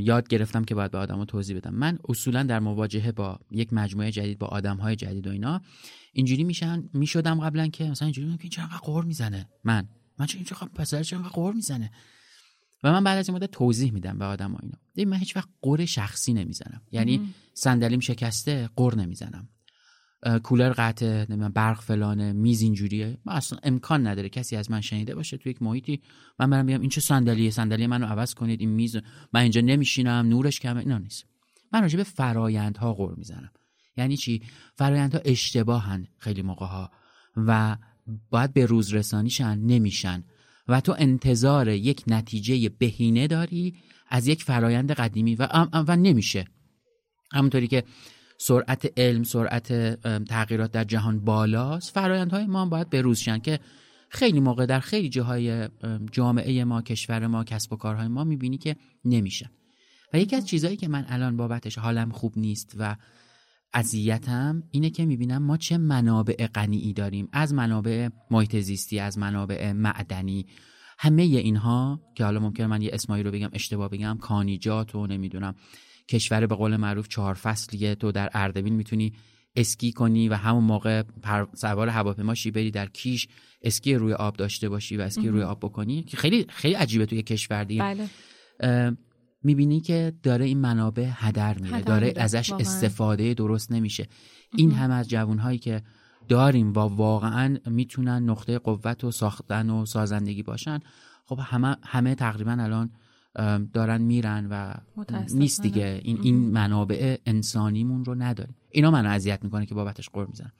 یاد 0.00 0.28
گرفتم 0.28 0.64
که 0.64 0.74
باید 0.74 0.90
به 0.90 0.98
آدمو 0.98 1.24
توضیح 1.24 1.56
بدم. 1.56 1.74
من 1.74 1.98
اصولا 2.08 2.42
در 2.42 2.60
مواجهه 2.60 3.12
با 3.12 3.38
یک 3.50 3.72
مجموعه 3.72 4.10
جدید 4.10 4.38
با 4.38 4.46
آدمهای 4.46 4.96
جدید 4.96 5.26
و 5.26 5.30
اینا 5.30 5.60
اینجوری 6.12 6.44
میشن 6.44 6.88
می‌شدم 6.92 7.40
قبلا 7.40 7.68
که 7.68 7.84
مثلا 7.84 8.06
اینجوری 8.06 8.28
که 8.28 8.38
این 8.42 8.50
چرا 8.50 8.66
قور 8.82 9.04
می‌زنه. 9.04 9.48
من 9.64 9.88
من 10.18 10.26
چرا 10.26 10.36
اینجوری 10.36 10.60
خب 10.60 10.68
پسر 10.68 11.02
چرا 11.02 11.22
قور 11.22 11.54
می‌زنه. 11.54 11.90
و 12.82 12.92
من 12.92 13.04
بعد 13.04 13.18
از 13.18 13.28
این 13.28 13.36
مدت 13.36 13.50
توضیح 13.50 13.92
میدم 13.92 14.18
به 14.18 14.24
آدم 14.24 14.56
اینا. 14.62 14.78
ببین، 14.94 15.08
من 15.08 15.16
هیچ 15.16 15.36
وقت 15.36 15.48
قور 15.60 15.84
شخصی 15.84 16.32
نمی‌زنم. 16.32 16.82
یعنی 16.92 17.34
صندلیم 17.54 18.00
شکسته 18.00 18.70
قور 18.76 18.94
نمی‌زنم. 18.94 19.48
کولر 20.42 20.92
نمی‌دونم 21.02 21.52
برق 21.52 21.80
فلانه 21.80 22.32
میز 22.32 22.62
اینجوریه. 22.62 23.18
من 23.24 23.32
اصلا 23.32 23.58
امکان 23.62 24.06
نداره 24.06 24.28
کسی 24.28 24.56
از 24.56 24.70
من 24.70 24.80
شنیده 24.80 25.14
باشه 25.14 25.36
تو 25.36 25.48
یک 25.48 25.62
محیطی. 25.62 26.02
من 26.38 26.50
برم 26.50 26.66
بگم 26.66 26.80
این 26.80 26.90
چه 26.90 27.00
صندلیه 27.00 27.50
صندلی 27.50 27.86
منو 27.86 28.06
عوض 28.06 28.34
کنید 28.34 28.60
این 28.60 28.70
میز 28.70 28.96
من 29.32 29.40
اینجا 29.40 29.60
نمیشینم 29.60 30.26
نورش 30.28 30.60
کمه 30.60 30.80
اینا 30.80 30.98
نیست. 30.98 31.24
من 31.72 31.82
راجع 31.82 31.96
به 31.96 32.04
فرایندها 32.04 32.94
قور 32.94 33.14
می‌زنم. 33.14 33.50
یعنی 33.96 34.16
چی؟ 34.16 34.42
فرایندها 34.74 35.20
اشتباهن 35.24 36.06
خیلی 36.18 36.42
موقع 36.42 36.66
ها 36.66 36.90
و 37.36 37.76
باید 38.30 38.52
به 38.52 38.66
روز 38.66 38.94
رسانیشن 38.94 39.58
نمیشن. 39.58 40.24
و 40.68 40.80
تو 40.80 40.94
انتظار 40.98 41.68
یک 41.68 42.02
نتیجه 42.06 42.68
بهینه 42.68 43.26
داری 43.26 43.76
از 44.08 44.26
یک 44.26 44.42
فرایند 44.42 44.92
قدیمی 44.92 45.34
و, 45.34 45.48
و 45.88 45.96
نمیشه. 45.96 46.44
همونطوری 47.32 47.68
که 47.68 47.84
سرعت 48.42 48.92
علم 48.96 49.22
سرعت 49.22 49.72
تغییرات 50.24 50.70
در 50.70 50.84
جهان 50.84 51.20
بالاست. 51.20 51.94
فرایندهای 51.94 52.46
ما 52.46 52.62
هم 52.62 52.70
باید 52.70 52.90
بروز 52.90 53.18
شن 53.18 53.38
که 53.38 53.60
خیلی 54.08 54.40
موقع 54.40 54.66
در 54.66 54.80
خیلی 54.80 55.08
جاهای 55.08 55.50
ام، 55.50 56.06
جامعه 56.12 56.64
ما 56.64 56.82
کشور 56.82 57.26
ما 57.26 57.44
کسب 57.44 57.72
و 57.72 57.76
کارهای 57.76 58.08
ما 58.08 58.24
می‌بینی 58.24 58.58
که 58.58 58.76
نمیشه. 59.04 59.50
و 60.12 60.18
یکی 60.18 60.36
از 60.36 60.46
چیزهایی 60.46 60.76
که 60.76 60.88
من 60.88 61.04
الان 61.08 61.36
بابتش 61.36 61.78
حالم 61.78 62.10
خوب 62.10 62.38
نیست 62.38 62.74
و 62.78 62.96
اذیتم 63.74 64.62
اینه 64.70 64.90
که 64.90 65.06
می‌بینم 65.06 65.42
ما 65.42 65.56
چه 65.56 65.78
منابع 65.78 66.46
غنی 66.46 66.92
داریم. 66.92 67.28
از 67.32 67.54
منابع 67.54 68.08
محیط 68.30 68.56
زیستی 68.56 68.98
از 68.98 69.18
منابع 69.18 69.72
معدنی. 69.72 70.46
همه 70.98 71.22
اینها 71.22 72.00
که 72.14 72.24
حالا 72.24 72.40
ممکنه 72.40 72.66
من 72.66 72.82
یه 72.82 72.90
اسمایی 72.92 73.22
رو 73.22 73.30
بگم 73.30 73.50
اشتباه 73.52 73.88
بگم 73.88 74.18
کانیجات 74.20 74.94
و 74.94 75.06
نمی‌دونم. 75.06 75.54
کشور 76.10 76.46
به 76.46 76.54
قول 76.54 76.76
معروف 76.76 77.08
چهار 77.08 77.34
فصلیه 77.34 77.94
تو 77.94 78.12
در 78.12 78.30
اردبیل 78.34 78.72
می‌تونی 78.72 79.12
اسکی 79.56 79.92
کنی 79.92 80.28
و 80.28 80.34
همون 80.34 80.64
موقع 80.64 81.02
پر 81.02 81.46
سوار 81.54 81.88
هواپیماشی 81.88 82.50
بری 82.50 82.70
در 82.70 82.86
کیش 82.86 83.28
اسکی 83.62 83.94
روی 83.94 84.12
آب 84.12 84.36
داشته 84.36 84.68
باشی 84.68 84.96
و 84.96 85.00
اسکی 85.00 85.28
روی 85.28 85.42
آب 85.42 85.58
بکنی 85.60 86.02
که 86.02 86.16
خیلی 86.16 86.46
خیلی 86.48 86.74
عجیبه 86.74 87.06
توی 87.06 87.22
کشور 87.22 87.64
دیگه 87.64 87.82
بله. 87.82 88.96
می‌بینی 89.42 89.80
که 89.80 90.12
داره 90.22 90.44
این 90.44 90.58
منابع 90.58 91.10
هدر 91.14 91.58
میره 91.58 91.80
داره 91.80 92.06
میره. 92.06 92.22
ازش 92.22 92.50
واقعاً. 92.50 92.66
استفاده 92.66 93.34
درست 93.34 93.72
نمیشه 93.72 94.06
این 94.56 94.72
همه 94.72 94.94
از 94.94 95.08
جوانهایی 95.08 95.58
که 95.58 95.82
داریم 96.28 96.70
و 96.72 96.78
واقعا 96.78 97.56
می‌تونن 97.66 98.30
نقطه 98.30 98.58
قوت 98.58 99.04
و 99.04 99.10
ساختن 99.10 99.70
و 99.70 99.86
سازندگی 99.86 100.42
باشن 100.42 100.78
خب 101.24 101.38
همه 101.42 101.76
همه 101.82 102.14
تقریبا 102.14 102.52
الان 102.52 102.90
دارن 103.72 104.02
میرن 104.02 104.46
و. 104.50 104.74
نیست 105.34 105.62
دیگه. 105.62 106.00
این 106.04 106.18
این 106.22 106.36
منابع 106.36 107.16
انسانیمون 107.26 108.04
رو 108.04 108.14
نداریم. 108.14 108.56
اینا 108.70 108.90
منو 108.90 109.08
اذیت 109.08 109.44
می‌کنه 109.44 109.66
که 109.66 109.74
بابتش 109.74 110.08
قور 110.08 110.26
می‌زنم. 110.26 110.52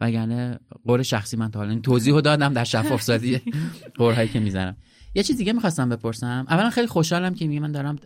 وگرنه 0.00 0.58
قور 0.84 1.02
شخصی 1.02 1.36
من 1.36 1.50
تا 1.50 1.58
حالا 1.58 1.70
این 1.70 1.82
توضیح 1.82 2.14
رو 2.14 2.20
دادم 2.20 2.52
در 2.52 2.64
شفاف 2.64 3.02
سازی 3.02 3.40
قورهایی 3.98 4.28
که 4.28 4.40
می‌زنم. 4.40 4.76
یه 5.14 5.22
چیز 5.22 5.36
دیگه 5.36 5.52
می‌خواستم 5.52 5.88
بپرسم. 5.88 6.46
اولا 6.48 6.70
خیلی 6.70 6.86
خوشحالم 6.86 7.34
که 7.34 7.46
میگه 7.46 7.60
من 7.60 7.72
دارم 7.72 7.96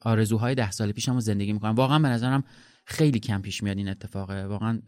آرزوهای 0.00 0.54
ده 0.54 0.70
سال 0.70 0.92
پیشم 0.92 1.14
رو 1.14 1.20
زندگی 1.20 1.52
می‌کنم. 1.52 1.74
واقعا 1.74 1.98
به 1.98 2.08
نظرم 2.08 2.44
خیلی 2.90 3.20
کم 3.20 3.42
پیش 3.42 3.62
میاد 3.62 3.78
این 3.78 3.88
اتفاقه. 3.88 4.46
واقعا 4.46 4.80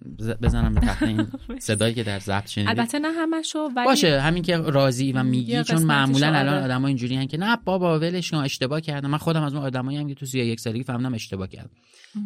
بزنم 0.43 0.75
به 0.75 0.81
تخت 0.81 1.03
این 1.03 1.27
صدایی 1.59 1.95
که 1.95 2.03
در 2.03 2.19
ضبط 2.19 2.49
شنیدید. 2.49 2.79
البته 2.79 2.99
نه 2.99 3.09
همشو 3.09 3.59
ولی 3.59 3.87
باشه 3.87 4.21
همین 4.21 4.43
که 4.43 4.57
راضی 4.57 5.13
و 5.13 5.23
میگی 5.23 5.65
چون 5.65 5.83
معمولا 5.83 6.29
آره. 6.29 6.39
الان 6.39 6.63
آدما 6.63 6.89
اینجوری 6.89 7.27
که 7.27 7.37
نه 7.37 7.57
بابا 7.65 7.99
ولش 7.99 8.31
کن 8.31 8.37
اشتباه 8.37 8.81
کردم. 8.81 9.11
من 9.11 9.19
خودم 9.19 9.43
از 9.43 9.55
اون 9.55 9.65
آدمایی 9.65 9.99
هم 9.99 10.09
که 10.09 10.15
تو 10.15 10.27
سی 10.27 10.39
یک 10.39 10.61
سالگی 10.61 10.83
فهمیدم 10.83 11.15
اشتباه 11.15 11.49
کردم. 11.49 11.71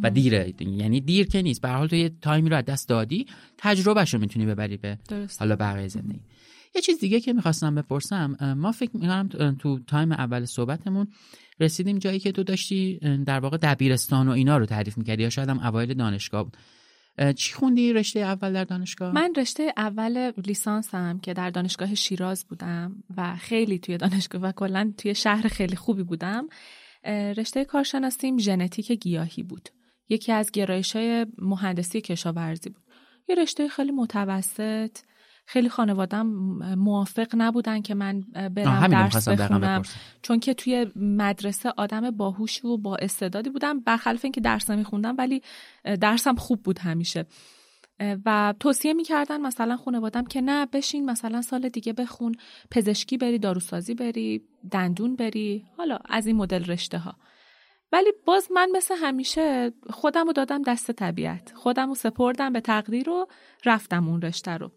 و 0.02 0.10
دیره. 0.10 0.54
یعنی 0.60 1.00
دیر 1.00 1.26
که 1.26 1.42
نیست. 1.42 1.62
به 1.62 1.68
هر 1.68 1.76
حال 1.76 1.88
تو 1.88 1.96
یه 1.96 2.12
time 2.22 2.44
ی 2.44 2.50
رو 2.50 2.56
از 2.56 2.64
دست 2.64 2.88
دادی 2.88 3.26
تجربهش 3.58 4.14
رو 4.14 4.20
می‌تونی 4.20 4.46
ببری 4.46 4.76
به 4.76 4.98
درست. 5.08 5.42
حالا 5.42 5.56
بقیه 5.56 5.88
زندگی. 5.88 6.20
یه 6.74 6.82
چیز 6.82 6.98
دیگه 6.98 7.20
که 7.20 7.32
می‌خواستم 7.32 7.74
بپرسم 7.74 8.54
ما 8.58 8.72
فکر 8.72 8.90
می‌کنم 8.94 9.56
تو 9.58 9.78
time 9.78 10.12
اول 10.12 10.44
صحبتمون 10.44 11.08
رسیدیم 11.60 11.98
جایی 11.98 12.18
که 12.18 12.32
تو 12.32 12.42
داشتی 12.42 12.98
در 13.26 13.40
واقع 13.40 13.56
دبیرستان 13.56 14.28
و 14.28 14.30
اینا 14.30 14.58
رو 14.58 14.66
تعریف 14.66 14.98
می‌کردی 14.98 15.22
یا 15.22 15.30
شاید 15.30 15.48
هم 15.48 15.60
اوایل 15.60 15.94
دانشگاه 15.94 16.44
بود. 16.44 16.56
چی 17.36 17.54
خوندی 17.54 17.92
رشته 17.92 18.20
اول 18.20 18.52
در 18.52 18.64
دانشگاه؟ 18.64 19.14
من 19.14 19.32
رشته 19.36 19.72
اول 19.76 20.32
لیسانسم 20.46 21.18
که 21.18 21.34
در 21.34 21.50
دانشگاه 21.50 21.94
شیراز 21.94 22.46
بودم 22.48 23.04
و 23.16 23.36
خیلی 23.36 23.78
توی 23.78 23.96
دانشگاه 23.96 24.40
و 24.40 24.52
کلا 24.52 24.92
توی 24.98 25.14
شهر 25.14 25.48
خیلی 25.48 25.76
خوبی 25.76 26.02
بودم. 26.02 26.48
رشته 27.36 27.64
کارشناسیم 27.64 28.38
ژنتیک 28.38 28.92
گیاهی 28.92 29.42
بود. 29.42 29.68
یکی 30.08 30.32
از 30.32 30.50
گرایش 30.50 30.96
های 30.96 31.26
مهندسی 31.38 32.00
کشاورزی 32.00 32.70
بود. 32.70 32.82
یه 33.28 33.34
رشته 33.34 33.68
خیلی 33.68 33.92
متوسط 33.92 34.98
خیلی 35.46 35.68
خانوادم 35.68 36.26
موافق 36.74 37.26
نبودن 37.34 37.82
که 37.82 37.94
من 37.94 38.20
برم 38.20 38.86
درس 38.86 39.28
بخونم. 39.28 39.82
چون 40.22 40.40
که 40.40 40.54
توی 40.54 40.86
مدرسه 40.96 41.72
آدم 41.76 42.10
باهوش 42.10 42.64
و 42.64 42.78
با 42.78 42.96
استعدادی 42.96 43.50
بودم 43.50 43.80
برخلاف 43.80 44.24
اینکه 44.24 44.40
درس 44.40 44.70
نمیخوندم 44.70 45.14
ولی 45.18 45.42
درسم 46.00 46.34
خوب 46.34 46.62
بود 46.62 46.78
همیشه. 46.78 47.26
و 48.26 48.54
توصیه 48.60 48.92
می‌کردن 48.92 49.40
مثلا 49.40 49.76
خانوادم 49.76 50.24
که 50.24 50.40
نه 50.40 50.66
بشین 50.66 51.10
مثلا 51.10 51.42
سال 51.42 51.68
دیگه 51.68 51.92
بخون 51.92 52.34
پزشکی 52.70 53.16
بری 53.16 53.38
داروسازی 53.38 53.94
بری 53.94 54.42
دندون 54.70 55.16
بری 55.16 55.64
حالا 55.76 55.98
از 56.04 56.26
این 56.26 56.36
مدل 56.36 56.64
رشته 56.64 56.98
ها 56.98 57.14
ولی 57.92 58.12
باز 58.26 58.48
من 58.52 58.68
مثل 58.74 58.94
همیشه 58.96 59.72
خودم 59.90 60.26
رو 60.26 60.32
دادم 60.32 60.62
دست 60.62 60.92
طبیعت. 60.92 61.52
خودم 61.54 61.88
رو 61.88 61.94
سپردم 61.94 62.52
به 62.52 62.60
تقدیر 62.60 63.10
و 63.10 63.26
رفتم 63.64 64.08
اون 64.08 64.22
رشته 64.22 64.50
رو. 64.50 64.70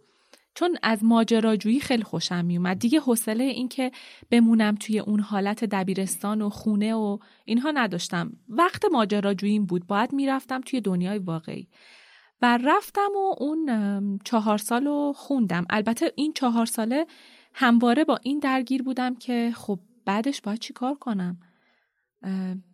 چون 0.57 0.77
از 0.83 1.03
ماجراجویی 1.03 1.79
خیلی 1.79 2.03
خوشم 2.03 2.45
میومد. 2.45 2.79
دیگه 2.79 2.99
حوصله 2.99 3.43
این 3.43 3.67
که 3.69 3.91
بمونم 4.31 4.75
توی 4.75 4.99
اون 4.99 5.19
حالت 5.19 5.63
دبیرستان 5.63 6.41
و 6.41 6.49
خونه 6.49 6.93
و 6.93 7.17
اینها 7.45 7.71
نداشتم. 7.71 8.33
وقت 8.49 8.85
ماجراجوییم 8.91 9.65
بود. 9.65 9.87
باید 9.87 10.13
می‌رفتم 10.13 10.61
توی 10.61 10.81
دنیای 10.81 11.17
واقعی. 11.17 11.67
و 12.41 12.59
رفتم 12.63 13.09
و 13.15 13.35
اون 13.39 14.19
چهار 14.25 14.57
سال 14.57 14.85
رو 14.85 15.13
خوندم. 15.15 15.65
البته 15.69 16.11
این 16.15 16.33
چهار 16.33 16.65
ساله 16.65 17.05
همواره 17.53 18.03
با 18.03 18.19
این 18.23 18.39
درگیر 18.39 18.83
بودم 18.83 19.15
که 19.15 19.51
خب 19.55 19.79
بعدش 20.05 20.41
باید 20.41 20.59
چی 20.59 20.73
کار 20.73 20.95
کنم؟ 20.95 21.39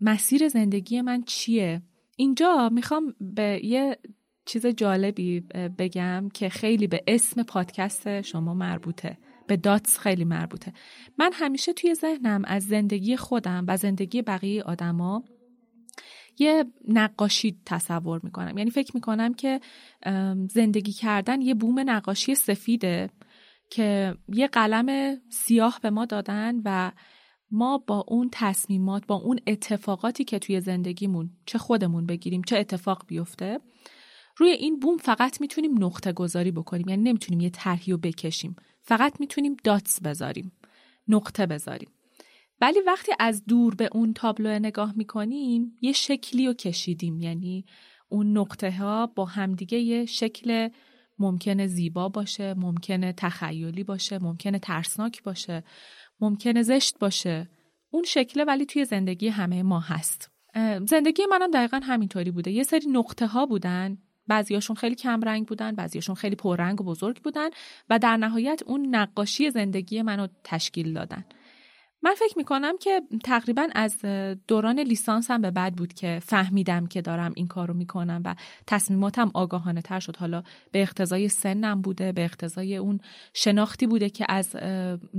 مسیر 0.02 0.48
زندگی 0.48 1.02
من 1.02 1.24
چیه؟ 1.24 1.82
اینجا 2.18 2.70
می‌خوام 2.70 3.16
به 3.20 3.62
یه 3.64 3.98
چیز 4.46 4.66
جالبی 4.66 5.40
بگم 5.78 6.30
که 6.34 6.50
خیلی 6.50 6.88
به 6.88 7.04
اسم 7.08 7.44
پادکست 7.44 8.22
شما 8.22 8.54
مربوطه. 8.54 9.18
به 9.48 9.58
داتس 9.58 9.98
خیلی 9.98 10.26
مربوطه. 10.26 10.74
من 11.18 11.32
همیشه 11.34 11.74
توی 11.74 11.96
ذهنم 11.96 12.42
از 12.46 12.64
زندگی 12.64 13.16
خودم 13.16 13.66
و 13.68 13.78
زندگی 13.78 14.22
بقیه 14.22 14.64
آدما 14.64 15.24
یه 16.40 16.66
نقاشی 16.88 17.58
تصور 17.66 18.20
می‌کنم. 18.24 18.58
یعنی 18.58 18.72
فکر 18.72 18.92
می‌کنم 18.96 19.34
که 19.34 19.60
زندگی 20.50 20.92
کردن 20.92 21.42
یه 21.42 21.54
بوم 21.54 21.80
نقاشی 21.80 22.36
سفیده 22.36 23.10
که 23.70 24.16
یه 24.34 24.48
قلم 24.48 25.18
سیاه 25.30 25.80
به 25.82 25.90
ما 25.90 26.06
دادن 26.06 26.62
و 26.66 26.92
ما 27.52 27.78
با 27.78 28.06
اون 28.08 28.30
تصمیمات 28.32 29.08
با 29.08 29.16
اون 29.16 29.40
اتفاقاتی 29.48 30.24
که 30.24 30.40
توی 30.40 30.62
زندگیمون 30.62 31.30
چه 31.46 31.58
خودمون 31.58 32.06
بگیریم 32.06 32.42
چه 32.42 32.58
اتفاق 32.58 33.04
بیفته 33.08 33.60
روی 34.38 34.50
این 34.50 34.80
بوم 34.80 34.98
فقط 34.98 35.42
می‌تونیم 35.42 35.84
نقطه 35.84 36.14
گذاری 36.14 36.52
بکنیم 36.52 36.90
یعنی 36.90 37.04
نمی‌تونیم 37.04 37.40
یه 37.40 37.50
طرحی 37.50 37.92
رو 37.92 37.98
بکشیم. 37.98 38.56
فقط 38.82 39.20
می‌تونیم 39.20 39.56
داتس 39.64 40.02
بذاریم 40.02 40.52
نقطه 41.08 41.46
بذاریم. 41.46 41.90
ولی 42.62 42.80
وقتی 42.88 43.12
از 43.20 43.46
دور 43.46 43.76
به 43.76 43.90
اون 43.92 44.14
تابلو 44.14 44.60
نگاه 44.60 44.94
می‌کنیم 44.98 45.78
یه 45.82 45.92
شکلی 45.92 46.48
رو 46.48 46.54
کشیدیم. 46.54 47.20
یعنی 47.20 47.66
اون 48.10 48.38
نقطه 48.38 48.72
ها 48.72 49.08
با 49.08 49.26
همدیگه 49.26 49.80
یه 49.80 50.06
شکل 50.06 50.70
ممکنه 51.20 51.68
زیبا 51.68 52.10
باشه 52.10 52.54
ممکنه 52.54 53.14
تخیلی 53.14 53.84
باشه 53.84 54.24
ممکنه 54.24 54.60
ترسناک 54.60 55.24
باشه 55.24 55.64
ممکنه 56.20 56.62
زشت 56.62 57.00
باشه. 57.00 57.50
اون 57.90 58.04
شکله 58.04 58.44
ولی 58.44 58.66
توی 58.66 58.86
زندگی 58.86 59.28
همه 59.28 59.64
ما 59.64 59.80
هست. 59.80 60.32
زندگی 60.88 61.26
منم 61.26 61.52
دقیقا 61.52 61.80
همینطوری 61.84 62.32
بوده. 62.32 62.52
یه 62.52 62.64
سری 62.64 62.88
نقطه 62.88 63.28
ها 63.28 63.46
بودن. 63.46 63.98
بعضیاشون 64.28 64.76
خیلی 64.76 64.96
کم 64.96 65.22
رنگ 65.22 65.48
بودن 65.48 65.76
بعضیاشون 65.76 66.16
خیلی 66.16 66.36
پررنگ 66.36 66.82
و 66.82 66.84
بزرگ 66.84 67.22
بودن 67.22 67.50
و 67.90 68.00
در 68.00 68.18
نهایت 68.18 68.62
اون 68.66 68.96
نقاشی 68.96 69.52
زندگی 69.52 70.02
منو 70.02 70.28
تشکیل 70.44 70.94
دادن. 70.94 71.26
من 72.06 72.14
فکر 72.14 72.38
می‌کنم 72.38 72.78
که 72.78 73.02
تقریبا 73.24 73.68
از 73.76 74.02
دوران 74.48 74.80
لیسانسم 74.80 75.42
به 75.42 75.52
بعد 75.52 75.76
بود 75.76 75.94
که 75.94 76.20
فهمیدم 76.26 76.88
که 76.88 77.02
دارم 77.02 77.34
این 77.36 77.48
کار 77.48 77.68
رو 77.68 77.74
می‌کنم 77.74 78.22
و 78.26 78.36
تصمیماتم 78.68 79.32
آگاهانه 79.34 79.82
تر 79.82 80.00
شد. 80.00 80.18
حالا 80.18 80.44
به 80.72 80.82
اقتضای 80.82 81.30
سنم 81.30 81.82
بوده 81.82 82.12
به 82.12 82.24
اقتضای 82.24 82.78
اون 82.78 83.00
شناختی 83.34 83.88
بوده 83.88 84.10
که 84.10 84.26
از 84.30 84.56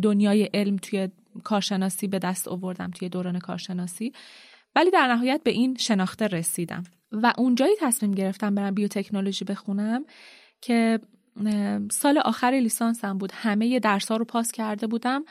دنیای 0.03 0.51
علم 0.55 0.77
توی 0.77 1.09
کارشناسی 1.45 2.09
به 2.09 2.19
دست 2.19 2.49
آوردم 2.49 2.90
توی 2.90 3.09
دوران 3.09 3.38
کارشناسی. 3.38 4.12
ولی 4.77 4.90
در 4.90 5.07
نهایت 5.07 5.40
به 5.45 5.51
این 5.51 5.77
شناخته 5.77 6.27
رسیدم. 6.27 6.83
و 7.22 7.33
اونجایی 7.38 7.74
تصمیم 7.81 8.12
گرفتم 8.12 8.55
برم 8.55 8.74
بیوتکنولوژی 8.74 9.44
بخونم 9.44 10.05
که 10.61 11.00
سال 11.90 12.18
آخر 12.18 12.50
لیسانسم 12.50 13.18
بود. 13.18 13.33
همه 13.35 13.79
درس 13.79 14.11
ها 14.11 14.16
رو 14.16 14.24
پاس 14.24 14.53
کرده 14.53 14.87
بودم 14.87 15.24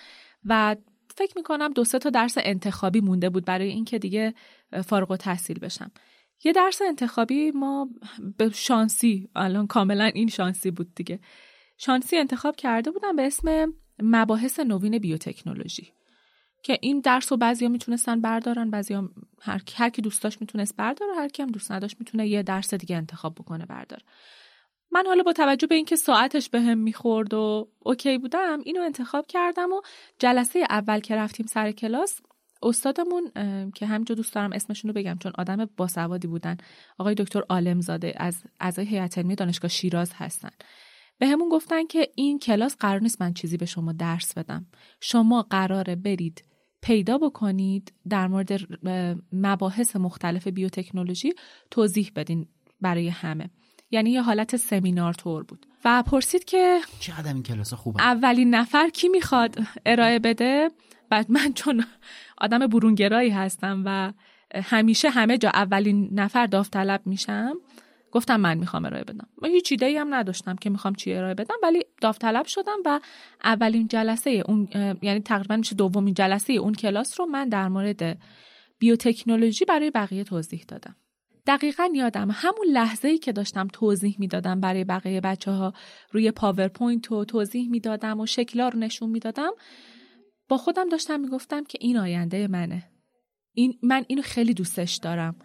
و 0.46 0.76
فکر 1.16 1.34
می‌کنم 1.36 1.74
دو 1.74 1.84
سه 1.84 2.00
تا 2.00 2.10
درس 2.10 2.36
انتخابی 2.38 3.02
مونده 3.02 3.30
بود 3.30 3.46
برای 3.46 3.70
اینکه 3.70 4.00
دیگه 4.00 4.34
فارغ 4.86 5.12
و 5.12 5.18
تحصیل 5.18 5.60
بشم. 5.60 5.92
یه 6.44 6.52
درس 6.52 6.82
انتخابی 6.82 7.52
ما 7.52 7.90
به 8.38 8.50
شانسی 8.50 9.30
الان 9.36 9.68
کاملا 9.68 10.04
این 10.04 10.28
شانسی 10.28 10.72
بود 10.72 10.96
دیگه. 10.96 11.20
شانسی 11.78 12.18
انتخاب 12.18 12.56
کرده 12.56 12.92
بودم 12.92 13.16
به 13.16 13.28
اسم 13.28 13.74
مباحث 14.02 14.60
نوین 14.60 14.98
بیوتکنولوژی. 14.98 15.94
که 16.64 16.78
این 16.82 17.00
درس 17.00 17.32
رو 17.32 17.38
بعضیا 17.38 17.70
می‌تونستن 17.70 18.22
بردارن 18.22 18.70
بعضیا 18.70 19.10
هر 19.42 19.62
هر 19.76 19.90
کی 19.90 20.02
دوست 20.02 20.24
داشت 20.24 20.42
می‌تونست 20.42 20.76
برداره 20.76 21.16
هر 21.16 21.28
کی 21.28 21.44
هم 21.44 21.50
دوست 21.50 21.72
نداشت 21.72 21.96
می‌تونه 22.00 22.28
یه 22.28 22.44
درس 22.44 22.74
دیگه 22.74 22.96
انتخاب 22.96 23.36
بکنه 23.36 23.66
برداره. 23.66 24.04
من 24.92 25.04
حالا 25.08 25.24
با 25.24 25.34
توجه 25.34 25.68
به 25.68 25.76
اینکه 25.76 25.96
ساعتش 25.96 26.50
به 26.50 26.62
هم 26.62 26.78
می‌خورد 26.78 27.34
و 27.34 27.68
اوکی 27.80 28.18
بودم 28.18 28.60
اینو 28.66 28.82
انتخاب 28.82 29.28
کردم 29.28 29.72
و 29.72 29.82
جلسه 30.20 30.66
اول 30.70 31.00
که 31.00 31.16
رفتیم 31.16 31.46
سر 31.46 31.72
کلاس 31.72 32.22
استادمون 32.64 33.32
که 33.76 33.86
همینجا 33.86 34.16
دوست 34.16 34.34
دارم 34.34 34.54
اسمشون 34.54 34.90
رو 34.90 34.96
بگم 34.96 35.18
چون 35.20 35.32
آدم 35.38 35.70
باسوادی 35.78 36.28
بودن 36.28 36.58
آقای 36.98 37.16
دکتر 37.16 37.42
عالمزاده 37.50 38.14
از 38.18 38.44
اعضای 38.60 38.86
هیئت 38.86 39.18
علمی 39.18 39.36
دانشگاه 39.36 39.72
شیراز 39.72 40.12
هستن. 40.16 40.50
به 41.18 41.28
همون 41.28 41.50
گفتن 41.50 41.86
که 41.86 42.12
این 42.16 42.40
کلاس 42.40 42.78
قرار 42.78 43.02
نیست 43.02 43.22
من 43.22 43.34
چیزی 43.34 43.58
به 43.58 43.66
شما 43.66 43.92
درس 43.92 44.34
بدم. 44.38 44.66
شما 45.02 45.42
قراره 45.42 45.96
برید 45.96 46.44
پیدا 46.84 47.18
بکنید 47.18 47.94
در 48.10 48.28
مورد 48.28 48.60
مباحث 49.34 49.96
مختلف 49.96 50.48
بیوتکنولوژی 50.48 51.34
توضیح 51.72 52.12
بدین 52.16 52.48
برای 52.82 53.10
همه. 53.10 53.50
یعنی 53.92 54.12
یه 54.12 54.22
حالت 54.22 54.56
سمینار 54.56 55.14
طور 55.14 55.44
بود. 55.44 55.66
و 55.86 56.04
پرسید 56.04 56.46
که 56.46 56.80
چقدر 57.00 57.34
این 57.34 57.44
کلاس 57.44 57.74
خوبه؟ 57.74 58.02
اولین 58.02 58.56
نفر 58.56 58.90
کی 58.90 59.08
می‌خواد 59.10 59.56
ارائه 59.86 60.20
بده؟ 60.20 60.70
بعد 61.10 61.32
من 61.32 61.54
چون 61.54 61.86
آدم 62.38 62.68
برونگرایی 62.68 63.30
هستم 63.30 63.84
و 63.86 64.14
همیشه 64.56 65.10
همه 65.10 65.38
جا 65.38 65.50
اولین 65.50 66.10
نفر 66.12 66.46
داوطلب 66.46 67.02
میشم 67.06 67.54
گفتم 68.14 68.40
من 68.40 68.58
می‌خوام 68.58 68.86
ارائه 68.86 69.04
بدم. 69.04 69.28
من 69.42 69.50
هیچ 69.50 69.72
ایده 69.72 70.00
هم 70.00 70.14
نداشتم 70.14 70.56
که 70.56 70.70
می‌خوام 70.70 70.96
چی 70.96 71.14
ارائه 71.14 71.34
بدم 71.34 71.56
ولی 71.64 71.84
داوطلب 72.02 72.46
شدم 72.46 72.78
و 72.86 73.00
اولین 73.44 73.88
جلسه 73.88 74.44
اون 74.48 74.68
یعنی 75.02 75.20
تقریبا 75.20 75.56
میشه 75.56 75.76
دومین 75.76 76.14
جلسه 76.14 76.54
اون 76.54 76.74
کلاس 76.74 77.20
رو 77.20 77.26
من 77.26 77.50
در 77.50 77.68
مورد 77.68 78.18
بیوتکنولوژی 78.80 79.66
برای 79.66 79.92
بقیه 79.92 80.24
توضیح 80.24 80.66
دادم. 80.68 80.96
دقیقا 81.48 81.90
یادم 81.96 82.30
همون 82.32 82.68
لحظه 82.72 83.08
ای 83.08 83.18
که 83.18 83.32
داشتم 83.32 83.68
توضیح 83.74 84.16
می‌دادم 84.20 84.60
برای 84.60 84.84
بقیه 84.84 85.22
بچه 85.22 85.52
ها 85.52 85.74
روی 86.12 86.32
PowerPoint 86.32 87.12
و 87.12 87.26
توضیح 87.26 87.70
می‌دادم 87.70 88.20
و 88.20 88.26
شکلا 88.26 88.70
رو 88.70 88.80
نشون 88.80 89.10
می‌دادم 89.10 89.52
با 90.50 90.58
خودم 90.58 90.90
داشتم 90.90 91.20
می‌گفتم 91.20 91.64
که 91.64 91.78
این 91.82 91.98
آینده 91.98 92.48
منه. 92.48 92.84
این 93.54 93.80
من 93.84 94.06
اینو 94.08 94.22
خیلی 94.22 94.54
دوستش 94.54 94.96
دارم. 94.96 95.36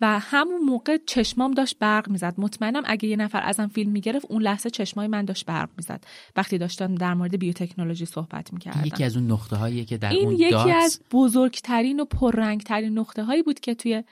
و 0.00 0.18
همون 0.18 0.60
موقع 0.60 0.98
چشمام 1.06 1.50
داشت 1.50 1.78
برق 1.78 2.08
می‌زد. 2.08 2.34
مطمئنم 2.38 2.82
اگه 2.86 3.08
یه 3.08 3.16
نفر 3.16 3.40
ازم 3.44 3.66
فیلم 3.66 3.92
می‌گرفت 3.92 4.26
اون 4.28 4.42
لحظه 4.42 4.70
چشمای 4.70 5.06
من 5.06 5.24
داشت 5.24 5.46
برق 5.46 5.70
می‌زد. 5.76 6.04
وقتی 6.36 6.58
داشتم 6.58 6.94
در 6.94 7.14
مورد 7.14 7.38
بیوتکنولوژی 7.38 8.06
صحبت 8.06 8.52
می‌کردم. 8.52 8.84
یکی 8.84 9.04
از 9.04 9.16
اون 9.16 9.30
نقطه 9.30 9.56
هایی 9.56 9.84
که 9.84 9.98
در 9.98 10.10
این 10.10 10.26
اون 10.26 10.34
یکی 10.34 10.72
از 10.72 11.00
بزرگترین 11.10 12.00
و 12.00 12.04
پررنگترین 12.04 12.98
نقطه 12.98 13.24
هایی 13.24 13.42
بود 13.42 13.60
که 13.60 13.74
توی 13.74 14.04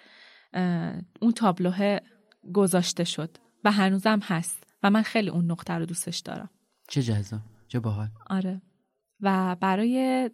اون 1.20 1.32
تابلوه 1.36 1.98
گذاشته 2.54 3.04
شد 3.04 3.36
و 3.64 3.72
هنوزم 3.72 4.20
هست 4.22 4.66
و 4.82 4.90
من 4.90 5.02
خیلی 5.02 5.30
اون 5.30 5.50
نقطه 5.50 5.74
رو 5.74 5.86
دوستش 5.86 6.18
دارم. 6.18 6.50
چه 6.88 7.02
جذاب 7.02 7.40
چه 7.68 7.80
باحال. 7.80 8.08
آره. 8.30 8.62
و 9.20 9.56
برای 9.60 10.30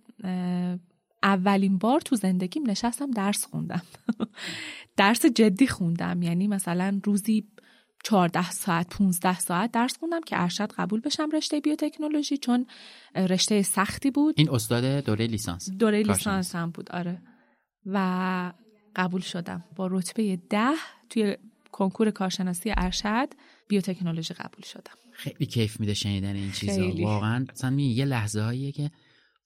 اولین 1.22 1.78
بار 1.78 2.00
تو 2.00 2.16
زندگیم 2.16 2.70
نشستم 2.70 3.11
درس 3.11 3.44
خوندم. 3.44 3.83
درس 4.96 5.26
جدی 5.26 5.66
خوندم. 5.66 6.22
یعنی 6.22 6.48
مثلا 6.48 7.00
روزی 7.04 7.48
14 8.04 8.50
ساعت 8.50 8.88
15 8.88 9.38
ساعت 9.38 9.72
درس 9.72 9.98
خوندم 9.98 10.20
که 10.20 10.42
ارشد 10.42 10.72
قبول 10.72 11.00
بشم 11.00 11.28
رشته 11.33 11.61
بیوتکنولوژی 11.61 12.37
چون 12.37 12.66
رشته 13.14 13.62
سختی 13.62 14.11
بود. 14.11 14.35
این 14.38 14.50
استاد 14.50 15.04
دوره 15.04 15.26
لیسانس. 15.26 15.70
دوره 15.70 16.02
لیسانس 16.02 16.54
هم 16.54 16.70
بود 16.70 16.92
آره. 16.92 17.22
و 17.87 18.52
قبول 18.96 19.20
شدم. 19.20 19.64
با 19.76 19.87
رتبه 19.87 20.37
ده 20.50 20.74
توی 21.11 21.37
کنکور 21.72 22.11
کارشناسی 22.11 22.72
ارشد 22.76 23.28
بیوتکنولوژی 23.68 24.35
قبول 24.35 24.64
شدم. 24.64 24.92
خیلی 25.12 25.46
کیف 25.46 25.80
میده 25.80 25.94
شنیدن 25.94 26.35
این 26.37 26.52
چیزا. 26.52 26.92
واقعا 27.02 27.46
مثلا 27.52 27.76
یه 27.80 28.04
لحظه 28.04 28.40
هاییه 28.40 28.72
که 28.72 28.90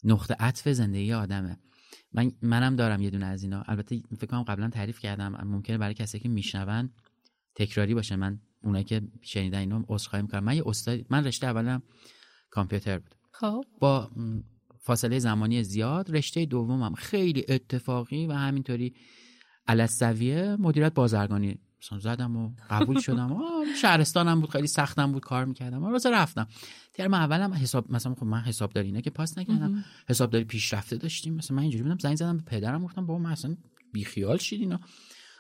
نقطه 0.04 0.36
عطف 0.40 0.68
زندگی 0.68 1.12
آدمه. 1.12 1.58
من 2.12 2.32
منم 2.42 2.76
دارم 2.76 3.02
یه 3.02 3.10
دونه 3.10 3.26
از 3.26 3.42
اینا. 3.42 3.62
البته 3.66 4.02
فکر 4.16 4.26
کنم 4.26 4.42
قبلا 4.42 4.68
تعریف 4.68 4.98
کردم. 4.98 5.44
ممکنه 5.44 5.78
برای 5.78 5.94
کسی 5.94 6.18
که 6.18 6.28
میشنون 6.28 6.90
تکراری 7.54 7.94
باشه. 7.94 8.16
من 8.16 8.40
اونایی 8.62 8.84
که 8.84 9.02
شنیدن 9.22 9.58
اینو 9.58 9.84
عذرخواهی 9.88 10.22
می‌کنم. 10.22 10.44
من 10.44 10.56
یه 10.56 10.62
استاد 10.66 11.00
من 11.10 11.24
رشته 11.24 11.46
اولم 11.46 11.82
کامپیوتر 12.50 12.98
بود. 12.98 13.14
خب. 13.32 13.64
با 13.80 14.10
فاصله 14.80 15.18
زمانی 15.18 15.62
زیاد 15.62 16.16
رشته 16.16 16.44
دومم. 16.44 16.94
خیلی 16.94 17.44
اتفاقی 17.48 18.26
و 18.26 18.32
همینطوری 18.32 18.94
علسویه 19.66 20.56
مدیریت 20.56 20.94
بازرگانی 20.94 21.58
مثلا 21.84 21.98
زدم 21.98 22.36
و 22.36 22.50
قبول 22.70 23.00
شدم. 23.00 23.36
شهرستانم 23.82 24.40
بود 24.40 24.50
خیلی 24.50 24.66
سختم 24.66 25.12
بود 25.12 25.22
کار 25.22 25.44
می‌کردم. 25.44 25.84
واسه 25.84 26.10
رفتم. 26.10 26.46
ترم 26.92 27.14
اولم 27.14 27.54
حساب 27.54 27.92
مثلا 27.92 28.14
خب 28.14 28.24
من 28.24 28.40
حسابداری 28.40 28.86
اینا 28.86 29.00
که 29.00 29.10
پاس 29.10 29.38
نکردم. 29.38 29.84
حسابداری 30.08 30.44
پیشرفته 30.44 30.96
داشتیم. 30.96 31.34
مثلا 31.34 31.56
من 31.56 31.62
اینجوری 31.62 31.82
بودم 31.82 31.98
زنگ 31.98 32.16
زدم 32.16 32.36
به 32.36 32.42
پدرم 32.42 32.84
گفتم 32.84 33.06
بابا 33.06 33.18
من 33.18 33.30
اصلا 33.30 33.56
بیخیال 33.92 34.38
شید 34.38 34.60
اینا. 34.60 34.80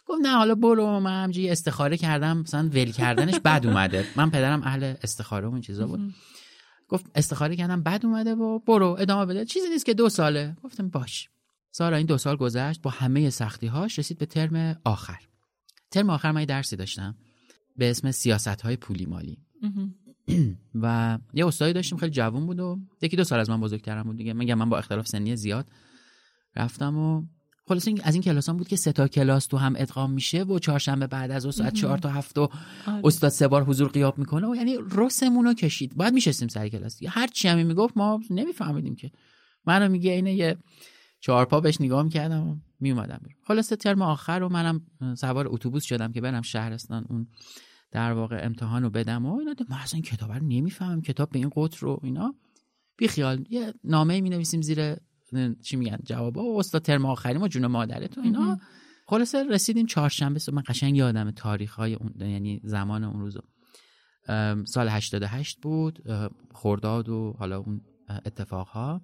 گفت 0.06 0.20
نه 0.22 0.36
حالا 0.36 0.54
برو. 0.54 1.00
من 1.00 1.24
همجوری 1.24 1.50
استخاره 1.50 1.96
کردم. 1.96 2.38
مثلا 2.38 2.68
ول 2.68 2.90
کردنش 2.90 3.34
بد 3.44 3.66
اومده. 3.66 4.06
من 4.16 4.30
پدرم 4.30 4.62
اهل 4.62 4.94
استخاره 5.02 5.48
و 5.48 5.52
این 5.52 5.62
چیزا 5.62 5.86
بود. 5.86 6.14
گفت 6.88 7.10
استخاره 7.14 7.56
کردم 7.56 7.82
بد 7.82 8.06
اومده 8.06 8.34
و 8.34 8.58
برو 8.58 8.96
ادامه 8.98 9.26
بده. 9.26 9.44
چیزی 9.44 9.68
نیست 9.68 9.86
که 9.86 9.94
دو 9.94 10.08
ساله. 10.08 10.56
گفتم 10.62 10.88
باش. 10.88 11.28
سارا 11.70 11.96
این 11.96 12.06
دو 12.06 12.18
سال 12.18 12.36
گذشت. 12.36 12.82
با 12.82 12.90
همه 12.90 13.30
سختی 13.30 13.66
هاش 13.66 13.98
رسید 13.98 14.18
به 14.18 14.26
ترم 14.26 14.80
آخر. 14.84 15.18
ترم 15.94 16.10
آخر 16.10 16.32
من 16.32 16.44
درسی 16.44 16.76
داشتم 16.76 17.16
به 17.76 17.90
اسم 17.90 18.10
سیاست 18.10 18.60
های 18.60 18.76
پولی 18.76 19.06
مالی. 19.06 19.38
و 20.74 21.18
یه 21.34 21.46
استادی 21.46 21.72
داشتیم 21.72 21.98
خیلی 21.98 22.12
جوون 22.12 22.46
بود 22.46 22.60
و 22.60 22.78
یکی 23.02 23.16
دو 23.16 23.24
سال 23.24 23.40
از 23.40 23.50
من 23.50 23.60
بزرگترم 23.60 24.02
بود 24.02 24.16
دیگه. 24.16 24.32
میگم 24.32 24.54
من 24.54 24.68
با 24.68 24.78
اختلاف 24.78 25.08
سنی 25.08 25.36
زیاد 25.36 25.66
رفتم 26.56 26.96
و 26.96 27.22
خلاص 27.68 27.88
از 28.02 28.14
این 28.14 28.22
کلاس 28.22 28.48
هم 28.48 28.56
بود 28.56 28.68
که 28.68 28.76
سه 28.76 28.92
تا 28.92 29.08
کلاس 29.08 29.46
تو 29.46 29.56
هم 29.56 29.74
ادغام 29.76 30.12
میشه 30.12 30.42
و 30.42 30.58
چهارشنبه 30.58 31.06
بعد 31.06 31.30
از 31.30 31.54
ساعت 31.54 31.74
چهار 31.74 31.98
تا 31.98 32.08
هفت 32.08 32.38
و 32.38 32.48
آره. 32.86 33.00
استاد 33.04 33.30
سه 33.30 33.48
بار 33.48 33.64
حضور 33.64 33.88
غیاب 33.88 34.18
می‌کنه 34.18 34.46
و 34.46 34.56
یعنی 34.56 34.76
رسمون 34.90 35.44
رو 35.44 35.54
کشید. 35.54 35.96
باید 35.96 36.14
میشستیم 36.14 36.48
سر 36.48 36.68
کلاس. 36.68 37.00
هر 37.08 37.26
چی 37.26 37.48
هم 37.48 37.66
می‌گفت 37.66 37.96
ما 37.96 38.20
نمیفهمیدیم 38.30 38.96
که. 38.96 39.10
منو 39.66 39.88
میگه 39.88 40.10
اینه 40.10 40.34
یه 40.34 40.56
چهار 41.20 41.44
پا 41.44 41.60
بهش 41.60 41.80
نگاه 41.80 42.02
می‌کردم 42.02 42.62
و 42.80 42.84
میومدم 42.84 43.20
خلاصه 43.42 43.76
ترم 43.76 44.02
آخر 44.02 44.38
رو 44.38 44.48
منم 44.48 44.80
سوار 45.16 45.46
اتوبوس 45.48 45.84
شدم 45.84 46.12
که 46.12 46.20
برم 46.20 46.42
شهرستان 46.42 47.06
اون 47.08 47.26
در 47.90 48.12
واقع 48.12 48.40
امتحان 48.42 48.82
رو 48.82 48.90
بدم 48.90 49.26
و 49.26 49.38
اینا 49.38 49.54
من 49.68 49.76
اصلا 49.76 50.00
کتاب 50.00 50.32
رو 50.32 50.46
نمی‌فهمم. 50.46 51.02
کتاب 51.02 51.30
به 51.30 51.38
این 51.38 51.50
قطر 51.56 51.78
رو 51.80 52.00
اینا. 52.02 52.34
بی 52.96 53.08
خیال 53.08 53.44
یه 53.50 53.74
نامه 53.84 54.20
می 54.20 54.30
نویسیم 54.30 54.62
زیر 54.62 54.96
چی 55.62 55.76
میگن؟ 55.76 55.98
جوابا. 56.04 56.42
و 56.42 56.58
استاد 56.58 56.82
ترم 56.82 57.06
آخری 57.06 57.38
ما 57.38 57.48
جون 57.48 57.66
مادرت 57.66 58.18
و 58.18 58.20
اینا. 58.20 58.58
خلاصه 59.06 59.44
رسیدیم 59.50 59.86
چهارشنبه 59.86 60.40
من 60.52 60.62
قشنگ 60.66 60.96
یادم 60.96 61.30
تاریخ 61.30 61.74
های 61.74 61.94
اون 61.94 62.14
یعنی 62.18 62.60
زمان 62.64 63.04
اون 63.04 63.20
روزو. 63.20 63.40
سال 64.64 64.88
88 64.88 65.60
بود. 65.60 66.02
خرداد 66.54 67.08
و 67.08 67.34
حالا 67.38 67.58
اون 67.58 67.80
اتفاق 68.26 68.68
ها 68.68 69.02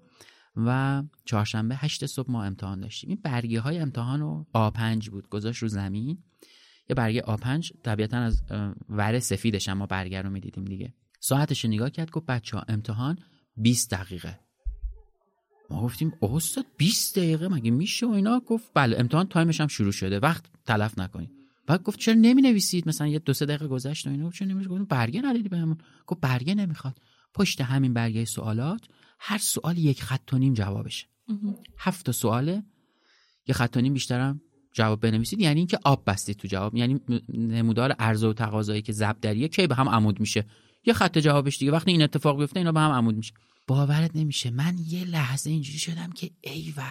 و 0.57 1.03
چهارشنبه 1.25 1.77
هشت 1.77 2.07
صبح 2.07 2.31
ما 2.31 2.45
امتحان 2.45 2.81
داشتیم. 2.81 3.11
این 3.11 3.21
برگه 3.23 3.61
های 3.61 3.79
امتحان 3.79 4.21
رو 4.21 4.47
آ5 4.55 5.09
بود. 5.09 5.29
گذاشت 5.29 5.63
رو 5.63 5.69
زمین. 5.69 6.19
یه 6.89 6.95
برگه 6.95 7.21
آ5 7.21 7.73
طبیعتا 7.83 8.19
از 8.19 8.43
ور 8.89 9.19
سفیدش 9.19 9.69
ما 9.69 9.87
برگه 9.87 10.23
رو 10.23 10.31
می‌دیدیم 10.31 10.65
دیگه. 10.65 10.95
ساعتش 11.21 11.65
نگاه 11.65 11.91
کرد 11.91 12.11
گفت 12.11 12.27
بچه 12.27 12.57
ها 12.57 12.65
امتحان 12.69 13.19
20 13.57 13.91
دقیقه. 13.91 14.41
ما 15.71 15.83
گفتیم 15.83 16.13
استاد 16.23 16.67
20 16.77 17.19
دقیقه 17.19 17.49
مگه 17.49 17.71
میشه 17.71 18.07
و 18.07 18.11
اینا؟ 18.11 18.41
گفت 18.41 18.71
بله 18.75 19.01
امتحان 19.01 19.27
تایمش 19.27 19.61
هم 19.61 19.67
شروع 19.67 19.93
شده. 19.93 20.19
وقت 20.19 20.45
تلف 20.67 20.99
نکنید. 20.99 21.31
بعد 21.67 21.83
گفت 21.83 21.99
چرا 21.99 22.15
نمی 22.15 22.43
نویسید 22.43 22.89
مثلا 22.89 23.07
یه 23.07 23.19
دو 23.19 23.33
سه 23.33 23.47
دقیقه 23.47 23.69
گذشت 23.69 24.07
و 24.07 24.11
اینا. 24.11 24.31
چرا 24.31 24.49
نمی 24.49 24.65
گفتم 24.65 24.85
برگه 24.85 25.23
ندیدی 25.23 25.49
بهمون. 25.49 25.79
گفت 26.07 26.21
برگه 26.21 26.55
نمی‌خواد. 26.55 26.99
پشت 27.35 27.61
همین 27.61 27.95
برگه 27.95 28.25
سوالات 28.25 28.81
هر 29.23 29.39
سوال 29.39 29.79
یک 29.79 30.03
خط 30.03 30.33
و 30.33 30.39
نیم 30.39 30.55
جوابشه 30.55 31.07
هفت 31.79 32.07
تا 32.07 32.13
سواله. 32.13 32.63
یه 33.49 33.55
خط 33.55 33.77
و 33.77 33.81
نیم 33.81 33.93
بیشترم 33.93 34.41
جواب 34.73 35.01
بنویسید. 35.01 35.41
یعنی 35.41 35.61
اینکه 35.61 35.79
آب 35.85 36.03
بستید 36.07 36.37
تو 36.37 36.49
جواب. 36.49 36.77
یعنی 36.77 37.01
نمودار 37.29 37.93
عرضه 37.93 38.27
و 38.27 38.33
تقاضایی 38.33 38.83
که 38.83 38.93
ضرب 38.93 39.21
دریه 39.21 39.49
کی 39.49 39.67
به 39.67 39.75
هم 39.75 39.89
عمود 39.89 40.21
میشه. 40.21 40.47
یه 40.87 40.93
خط 40.93 41.19
جوابش 41.19 41.59
دیگه. 41.59 41.73
وقتی 41.73 41.91
این 41.91 42.03
اتفاق 42.03 42.39
بیفته 42.39 42.61
اینا 42.61 42.73
به 42.73 42.81
هم 42.81 42.91
عمود 42.91 43.17
میشه. 43.17 43.35
باورت 43.67 44.17
نمیشه. 44.17 44.51
من 44.51 44.77
یه 44.87 45.05
لحظه 45.05 45.51
اینجوری 45.51 45.79
شدم 45.79 46.13
که 46.13 46.31
ای 46.41 46.75
و 46.77 46.91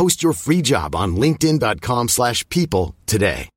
Post 0.00 0.16
your 0.24 0.34
free 0.46 0.62
job 0.72 0.90
on 1.02 1.08
linkedin.com/people 1.22 2.08
slash 2.08 2.38
people 2.48 2.84
today. 3.14 3.48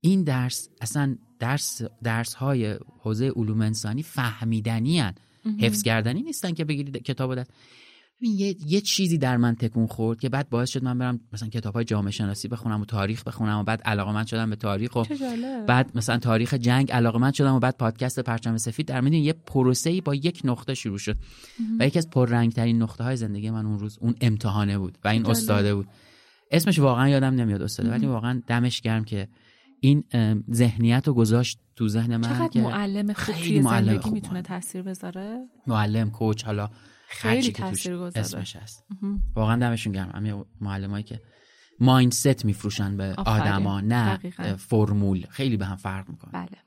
این 0.00 0.24
درس 0.24 0.68
اصلا 0.80 1.18
درس 1.38 1.82
درس 2.02 2.34
های 2.34 2.78
حوزه 3.00 3.32
علوم 3.36 3.60
انسانی 3.60 4.02
فهمیدنی 4.02 5.00
هن. 5.00 5.14
حفظ 5.60 5.82
کردنی 5.82 6.22
نیستن 6.22 6.52
که 6.52 6.64
بگیرید 6.64 6.96
کتاب 7.02 7.34
دست 7.34 7.50
ببین، 8.22 8.38
یه،, 8.38 8.56
یه 8.66 8.80
چیزی 8.80 9.18
در 9.18 9.36
من 9.36 9.54
تکون 9.54 9.86
خورد 9.86 10.20
که 10.20 10.28
بعد 10.28 10.50
باعث 10.50 10.70
شد 10.70 10.84
من 10.84 10.98
برم 10.98 11.20
مثلا 11.32 11.48
کتاب 11.48 11.74
های 11.74 11.84
جامعه 11.84 12.10
شناسی 12.10 12.48
بخونم 12.48 12.80
و 12.80 12.84
تاریخ 12.84 13.24
بخونم 13.24 13.58
و 13.58 13.62
بعد 13.62 13.82
علاقه 13.82 14.12
من 14.12 14.24
شدم 14.24 14.50
به 14.50 14.56
تاریخ 14.56 14.96
و. 14.96 15.04
بعد 15.66 15.90
مثلا 15.94 16.18
تاریخ 16.18 16.54
جنگ 16.54 16.92
علاقه 16.92 17.18
من 17.18 17.32
شدم 17.32 17.54
و 17.54 17.58
بعد 17.58 17.76
پادکست 17.76 18.20
پرچم 18.20 18.56
سفید 18.56 18.86
در 18.86 19.00
می‌دونی 19.00 19.22
یه 19.22 19.32
پروسه 19.32 19.90
ای 19.90 20.00
با 20.00 20.14
یک 20.14 20.40
نقطه 20.44 20.74
شروع 20.74 20.98
شد 20.98 21.16
و 21.80 21.86
یکی 21.86 21.98
از 21.98 22.10
پررنگ 22.10 22.52
ترین 22.52 22.82
نقطه 22.82 23.04
های 23.04 23.16
زندگی 23.16 23.50
من 23.50 23.66
اون 23.66 23.78
روز 23.78 23.98
اون 24.00 24.14
امتحانه 24.20 24.78
بود 24.78 24.98
و 25.04 25.08
این. 25.08 25.26
استاده 25.26 25.74
بود 25.74 25.86
اسمش 26.50 26.78
واقعا 26.78 27.08
یادم 27.08 27.34
نمیاد 27.34 27.62
استاده 27.62 27.90
ولی 27.90 28.06
واقعا 28.06 28.42
دمش 28.46 28.80
گرم 28.80 29.04
که 29.04 29.28
این 29.80 30.04
ذهنیت 30.52 31.08
رو 31.08 31.14
گذاشت 31.14 31.58
تو 31.76 31.88
ذهن 31.88 32.16
من 32.16 32.28
چقدر 32.28 32.48
که 32.48 32.60
معلم 32.60 33.12
خوب 33.12 33.34
توی 33.34 33.60
معلم 33.60 33.86
زندگی 33.86 33.98
خوب 33.98 34.12
می‌تونه. 34.12 34.42
تاثیر 34.42 34.82
بذاره 34.82 35.38
معلم 35.66 36.10
کوچ 36.10 36.44
حالا 36.44 36.70
خیلی. 37.12 37.54
اسمش 38.14 38.56
هست. 38.56 38.86
واقعا 39.34 39.56
دمشون 39.56 39.92
گرم. 39.92 40.10
همه 40.14 40.44
معلمایی 40.60 41.04
که 41.04 41.20
مایندست 41.80 42.44
میفروشن 42.44 42.96
به. 42.96 43.14
آدما 43.14 43.80
نه 43.80 44.16
دقیقاً. 44.16 44.56
فرمول. 44.56 45.26
خیلی 45.30 45.56
به 45.56 45.66
هم 45.66 45.76
فرق 45.76 46.08
می‌کنه. 46.08 46.32
بله. 46.32 46.58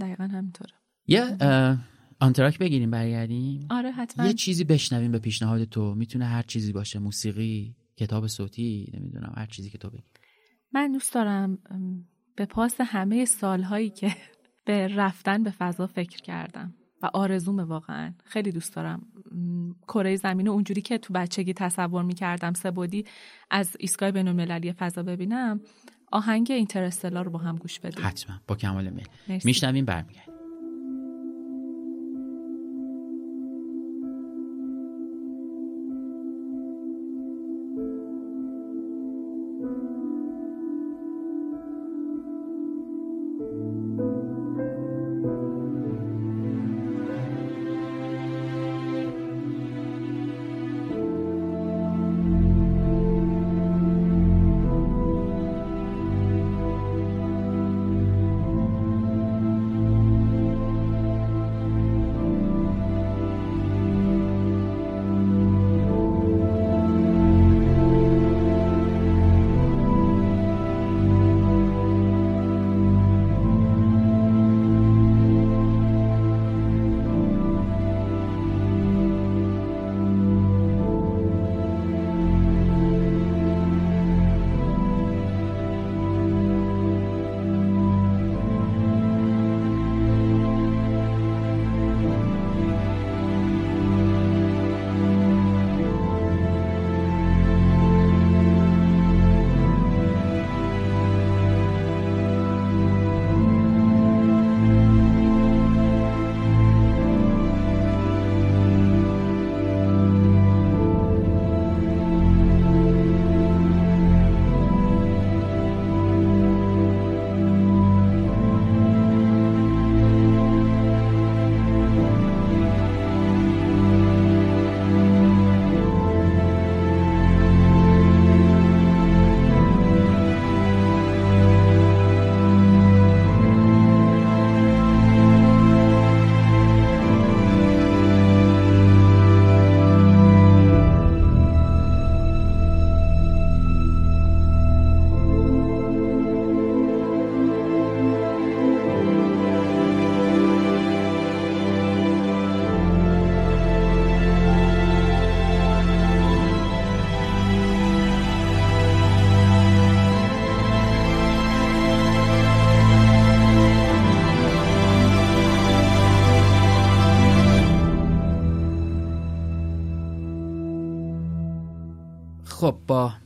دقیقا 0.00 0.24
همینطوره. 0.24 0.72
یه 1.06 1.36
آنتراک 2.20 2.58
بگیریم 2.58 2.90
برگردیم. 2.90 3.66
آره 3.70 3.90
حتما. 3.92 4.26
یه 4.26 4.32
چیزی 4.32 4.64
بشنویم 4.64 5.12
به 5.12 5.18
پیشنهاد 5.18 5.64
تو. 5.64 5.94
می‌تونه 5.94 6.24
هر 6.24 6.42
چیزی 6.42 6.72
باشه. 6.72 6.98
موسیقی 6.98 7.76
کتاب 7.96 8.26
صوتی 8.26 8.92
نمی‌دونم 8.94 9.32
هر 9.36 9.46
چیزی 9.46 9.70
که 9.70 9.78
تو 9.78 9.90
بگی. 9.90 10.02
من 10.72 10.92
دوست 10.92 11.14
دارم 11.14 11.58
به 12.36 12.46
پاس 12.46 12.74
همه 12.80 13.24
سالهایی 13.24 13.90
که 13.90 14.16
به 14.66 14.88
رفتن 14.88 15.42
به 15.42 15.50
فضا 15.50 15.86
فکر 15.86 16.22
کردم. 16.22 16.74
و 17.02 17.10
آرزوم 17.12 17.60
واقعا. 17.60 18.12
خیلی 18.24 18.52
دوست 18.52 18.74
دارم. 18.74 19.06
کره 19.88 20.16
زمین 20.16 20.48
اونجوری 20.48 20.82
که 20.82 20.98
تو 20.98 21.12
بچگی 21.12 21.54
تصور 21.54 22.02
می‌کردم 22.02 22.52
سبودی 22.52 23.04
از 23.50 23.76
ایستگاه 23.78 24.10
بین 24.10 24.28
المللی 24.28 24.72
فضا 24.72 25.02
ببینم 25.02 25.60
آهنگ 26.12 26.50
اینترستلا 26.50 27.22
رو 27.22 27.30
با 27.30 27.38
هم 27.38 27.56
گوش 27.56 27.80
بدیم. 27.80 28.04
حتما. 28.06 28.36
با 28.46 28.54
کمال 28.54 28.90
میل. 28.90 29.06
میشنویم 29.44 29.84
برمیگردیم. 29.84 30.31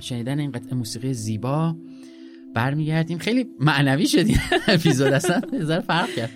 شنیدن 0.06 0.38
این 0.40 0.50
قطعه 0.50 0.74
موسیقی 0.74 1.12
زیبا 1.12 1.76
برمیگردیم. 2.54 3.18
خیلی 3.18 3.46
معنوی 3.60 4.06
شدیم 4.06 4.38
اپیزود 4.68 5.12
اصلا 5.12 5.40
یه 5.52 5.80
فرق 5.80 6.08
کرد. 6.08 6.30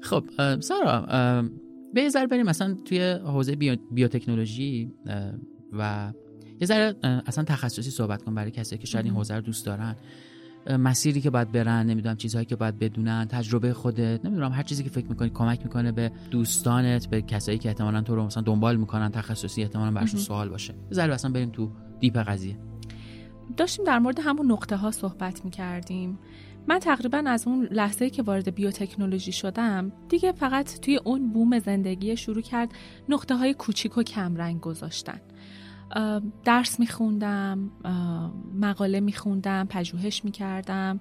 خب 0.00 0.24
سارا 0.60 1.06
به 1.94 2.02
یه 2.02 2.08
ذره 2.08 2.26
بریم 2.26 2.46
مثلا 2.46 2.76
توی 2.84 3.10
حوزه 3.10 3.56
بیو... 3.56 3.76
بیوتکنولوژی 3.92 4.92
و 5.72 6.12
یه 6.60 6.66
ذره 6.66 6.94
اصلا 7.02 7.44
تخصصی 7.44 7.90
صحبت 7.90 8.22
کن 8.22 8.34
برای 8.34 8.50
کسی 8.50 8.78
که 8.78 8.86
شاید 8.86 9.04
این 9.04 9.14
حوزه 9.14 9.34
رو 9.34 9.40
دوست 9.40 9.66
دارن. 9.66 9.96
مسیری 10.78 11.20
که 11.20 11.30
باید 11.30 11.52
برن 11.52 11.86
نمی‌دونم 11.86 12.16
چیزهایی 12.16 12.46
که 12.46 12.56
باید 12.56 12.78
بدونن 12.78 13.24
تجربه 13.24 13.72
خودت 13.72 14.24
نمی‌دونم 14.24 14.52
هر 14.52 14.62
چیزی 14.62 14.84
که 14.84 14.90
فکر 14.90 15.06
می‌کنی 15.06 15.30
کمک 15.30 15.60
می‌کنه 15.62 15.92
به 15.92 16.12
دوستانت 16.30 17.06
به 17.06 17.22
کسایی 17.22 17.58
که 17.58 17.68
احتمالا 17.68 18.00
تو 18.00 18.14
رو 18.14 18.24
مثلا 18.24 18.42
دنبال 18.42 18.76
می‌کنن 18.76 19.10
تخصصی 19.10 19.62
احتمالا 19.62 19.90
براشون 19.90 20.20
سوال 20.20 20.48
باشه. 20.48 20.74
ذره 20.92 21.14
اصلا 21.14 21.30
بریم 21.30 21.50
تو 21.50 21.70
دیپ 22.00 22.18
قضیه. 22.18 22.56
داشتیم 23.56 23.84
در 23.84 23.98
مورد 23.98 24.20
همون 24.20 24.52
نقطه 24.52 24.76
ها 24.76 24.90
صحبت 24.90 25.44
می‌کردیم. 25.44 26.18
من 26.66 26.78
تقریبا 26.78 27.22
از 27.26 27.46
اون 27.46 27.64
لحظه 27.70 28.10
که 28.10 28.22
وارد 28.22 28.54
بیوتکنولوژی 28.54 29.32
شدم 29.32 29.92
دیگه 30.08 30.32
فقط 30.32 30.80
توی 30.80 30.96
اون 30.96 31.32
بوم 31.32 31.58
زندگی 31.58 32.16
شروع 32.16 32.42
کرد 32.42 32.72
نقطه 33.08 33.34
های 33.34 33.54
کوچیک 33.54 33.98
و 33.98 34.02
کمرنگ 34.02 34.60
گذاشتن. 34.60 35.20
درس 36.44 36.80
میخوندم 36.80 37.70
مقاله 38.60 39.00
میخوندم 39.00 39.66
پژوهش 39.66 40.24
می‌کردم. 40.24 41.00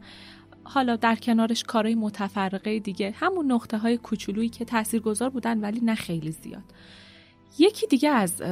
حالا 0.64 0.95
در 0.95 1.16
کنارش 1.16 1.64
کارهای 1.64 1.95
متفرقه 1.95 2.80
دیگه 2.80 3.14
همون 3.16 3.52
نقطه 3.52 3.78
های 3.78 3.98
کوچولویی 3.98 4.50
که 4.50 4.66
تاثیرگذار 4.66 5.30
بودن 5.30 5.60
ولی 5.60 5.80
نه 5.80 5.95
خیلی 5.95 6.32
زیاد. 6.32 6.74
یکی 7.60 7.88
دیگه 7.88 8.10
از 8.10 8.43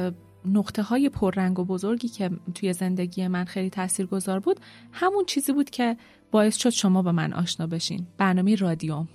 نقطه 0.48 0.82
های 0.82 1.08
پررنگ 1.08 1.58
و 1.58 1.64
بزرگی 1.64 2.08
که 2.08 2.30
توی 2.54 2.72
زندگی 2.72 3.28
من 3.28 3.44
خیلی 3.44 3.70
تاثیرگذار 3.70 4.40
بود 4.40 4.60
همون 4.92 5.24
چیزی 5.24 5.52
بود 5.52 5.70
که 5.70 5.96
باعث 6.30 6.56
شد 6.56 6.70
شما 6.70 7.02
با 7.02 7.12
من 7.12 7.32
آشنا 7.32 7.66
بشین. 7.66 8.06
برنامه 8.18 8.54
رادیوم. 8.54 9.08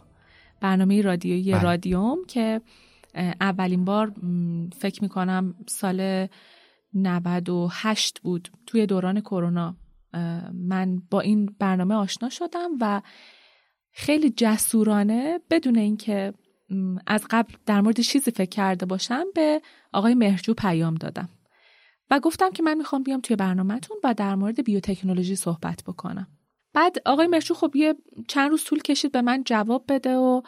برنامه 0.61 1.01
رادیویی 1.01 1.51
بله. 1.51 1.63
رادیوم 1.63 2.17
که 2.27 2.61
اولین 3.41 3.85
بار 3.85 4.13
فکر 4.79 5.03
می‌کنم 5.03 5.55
سال 5.67 6.27
98 6.93 8.19
بود. 8.19 8.49
توی 8.65 8.85
دوران 8.85 9.21
کرونا 9.21 9.75
من 10.53 11.01
با 11.11 11.21
این 11.21 11.55
برنامه 11.59 11.95
آشنا 11.95 12.29
شدم 12.29 12.69
و 12.81 13.01
خیلی 13.91 14.29
جسورانه 14.29 15.39
بدون 15.49 15.77
اینکه 15.77 16.33
از 17.07 17.25
قبل 17.29 17.53
در 17.65 17.81
مورد 17.81 17.99
چیزی 17.99 18.31
فکر 18.31 18.49
کرده 18.49 18.85
باشم 18.85 19.25
به 19.35 19.61
آقای 19.93 20.15
مهرجو 20.15 20.53
پیام 20.53 20.95
دادم. 20.95 21.29
و 22.11 22.19
گفتم 22.19 22.51
که 22.51 22.63
من 22.63 22.77
می‌خوام 22.77 23.03
بیام 23.03 23.21
توی 23.21 23.35
برنامهتون 23.35 23.97
و 24.03 24.13
در 24.13 24.35
مورد 24.35 24.63
بیوتکنولوژی 24.63 25.35
صحبت 25.35 25.83
بکنم. 25.87 26.27
بعد 26.73 26.95
آقای 27.05 27.27
مهرجو 27.27 27.53
خب 27.53 27.75
یه 27.75 27.95
چند 28.27 28.51
روز 28.51 28.63
طول 28.63 28.81
کشید 28.81 29.11
به 29.11 29.21
من 29.21 29.43
جواب 29.43 29.85
بده 29.89 30.15
و 30.15 30.41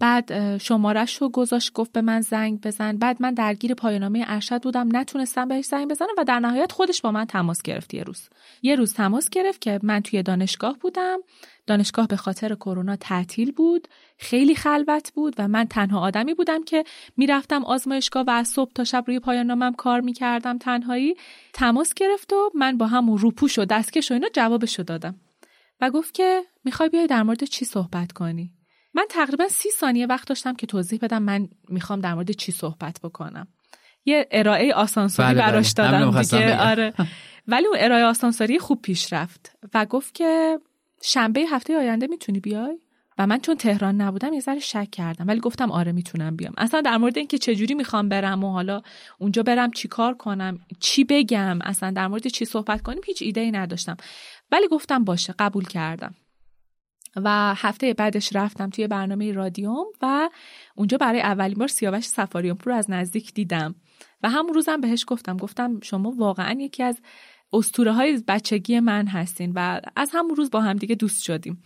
بعد 0.00 0.58
شمارش 0.58 1.16
رو 1.16 1.28
گذاشت 1.28 1.72
گفت 1.72 1.92
به 1.92 2.00
من 2.00 2.20
زنگ 2.20 2.60
بزن. 2.60 2.96
بعد 2.96 3.22
من 3.22 3.34
درگیر 3.34 3.74
پایانامه 3.74 4.24
ارشد 4.28 4.62
بودم. 4.62 4.96
نتونستم 4.96 5.48
بهش 5.48 5.64
زنگ 5.64 5.88
بزنم 5.88 6.08
و 6.18 6.24
در 6.24 6.40
نهایت 6.40 6.72
خودش 6.72 7.02
با 7.02 7.12
من 7.12 7.24
تماس 7.24 7.62
گرفت 7.62 7.94
یه 7.94 8.02
روز. 8.02 8.28
یه 8.62 8.76
روز 8.76 8.94
تماس 8.94 9.30
گرفت 9.30 9.60
که 9.60 9.80
من 9.82 10.00
توی 10.00 10.22
دانشگاه 10.22 10.78
بودم. 10.78 11.18
دانشگاه 11.66 12.06
به 12.06 12.16
خاطر 12.16 12.54
کرونا 12.54 12.96
تعطیل 12.96 13.52
بود. 13.52 13.88
خیلی 14.18 14.54
خلوت 14.54 15.12
بود 15.12 15.34
و 15.38 15.48
من 15.48 15.64
تنها 15.64 16.00
آدمی 16.00 16.34
بودم 16.34 16.64
که 16.64 16.84
می‌رفتم 17.16 17.64
آزمایشگاه 17.64 18.24
و 18.26 18.30
از 18.30 18.48
صبح 18.48 18.72
تا 18.72 18.84
شب 18.84 19.04
روی 19.06 19.18
پایان 19.18 19.72
کار 19.72 20.00
می‌کردم 20.00 20.58
تنهایی. 20.58 21.14
تماس 21.52 21.94
گرفت 21.94 22.32
و 22.32 22.50
من 22.54 22.78
با 22.78 22.86
همون 22.86 23.18
روپوش 23.18 23.58
و 23.58 23.64
دستکش 23.64 24.10
و 24.10 24.14
اینا 24.14 24.28
جوابشو 24.32 24.82
دادم. 24.82 25.14
و 25.80 25.90
گفت 25.90 26.14
که 26.14 26.42
می‌خوای 26.64 26.88
بیای 26.88 27.06
در 27.06 27.22
مورد 27.22 27.44
چی 27.44 27.64
صحبت 27.64 28.12
کنی؟ 28.12 28.52
من 28.94 29.04
تقریبا 29.10 29.48
سی 29.48 29.68
ثانیه 29.70 30.06
وقت 30.06 30.28
داشتم 30.28 30.54
که 30.54 30.66
توضیح 30.66 30.98
بدم 31.02 31.22
من 31.22 31.48
می‌خوام 31.68 32.00
در 32.00 32.14
مورد 32.14 32.30
چی 32.30 32.52
صحبت 32.52 33.00
بکنم. 33.02 33.48
یه 34.04 34.28
ارائه 34.30 34.74
آسانسوری 34.74 35.28
بله, 35.28 35.42
بله. 35.42 35.52
براش 35.52 35.72
دادم 35.72 36.22
دیگه. 36.22 36.58
آره. 36.58 36.94
ولی 37.48 37.66
اون 37.66 37.76
ارائه 37.80 38.04
آسانسوری 38.04 38.58
خوب 38.58 38.82
پیش 38.82 39.12
رفت 39.12 39.52
و 39.74 39.86
گفت 39.86 40.14
که 40.14 40.58
شنبه 41.02 41.40
هفته 41.40 41.76
آینده 41.76 42.06
می‌تونی 42.06 42.40
بیای؟ 42.40 42.78
و 43.18 43.26
من 43.26 43.40
چون 43.40 43.56
تهران 43.56 44.00
نبودم 44.00 44.32
یه 44.32 44.40
ذره 44.40 44.58
شک 44.58 44.90
کردم. 44.90 45.28
ولی 45.28 45.40
گفتم 45.40 45.70
آره 45.70 45.92
می‌تونم 45.92 46.36
بیام. 46.36 46.52
اصلا 46.58 46.80
در 46.80 46.96
مورد 46.96 47.18
اینکه 47.18 47.38
چجوری 47.38 47.74
می‌خوام 47.74 48.08
برم 48.08 48.44
و 48.44 48.52
حالا 48.52 48.82
اونجا 49.18 49.42
برم 49.42 49.70
چی 49.70 49.88
کار 49.88 50.14
کنم 50.14 50.58
چی 50.80 51.04
بگم 51.04 51.58
اصلا 51.62 51.90
در 51.90 52.08
مورد 52.08 52.28
چی 52.28 52.44
صحبت 52.44 52.82
کنیم 52.82 53.00
هیچ 53.06 53.22
ایده 53.22 53.40
ای 53.40 53.50
نداشتم. 53.50 53.96
ولی 54.52 54.68
گفتم 54.68 55.04
باشه 55.04 55.34
قبول 55.38 55.64
کردم. 55.64 56.14
و 57.16 57.54
هفته 57.56 57.94
بعدش 57.94 58.36
رفتم 58.36 58.70
توی 58.70 58.86
برنامه 58.86 59.32
رادیوم 59.32 59.86
و 60.02 60.30
اونجا 60.76 60.98
برای 60.98 61.20
اولین 61.20 61.58
بار 61.58 61.68
سیاوش 61.68 62.04
سفاریان 62.04 62.56
پور 62.56 62.72
از 62.72 62.90
نزدیک 62.90 63.34
دیدم. 63.34 63.74
و 64.22 64.30
همون 64.30 64.54
روزم 64.54 64.80
بهش 64.80 65.04
گفتم 65.08 65.36
گفتم 65.36 65.80
شما 65.80 66.10
واقعا 66.10 66.60
یکی 66.60 66.82
از 66.82 67.00
استوره 67.52 67.92
های 67.92 68.22
بچگی 68.28 68.80
من 68.80 69.06
هستین 69.06 69.52
و 69.54 69.80
از 69.96 70.10
همون 70.14 70.36
روز 70.36 70.50
با 70.50 70.60
هم 70.60 70.76
دیگه 70.76 70.94
دوست 70.94 71.22
شدیم. 71.22 71.62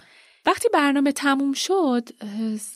وقتی 0.47 0.69
برنامه 0.73 1.13
تموم 1.13 1.53
شد 1.53 2.09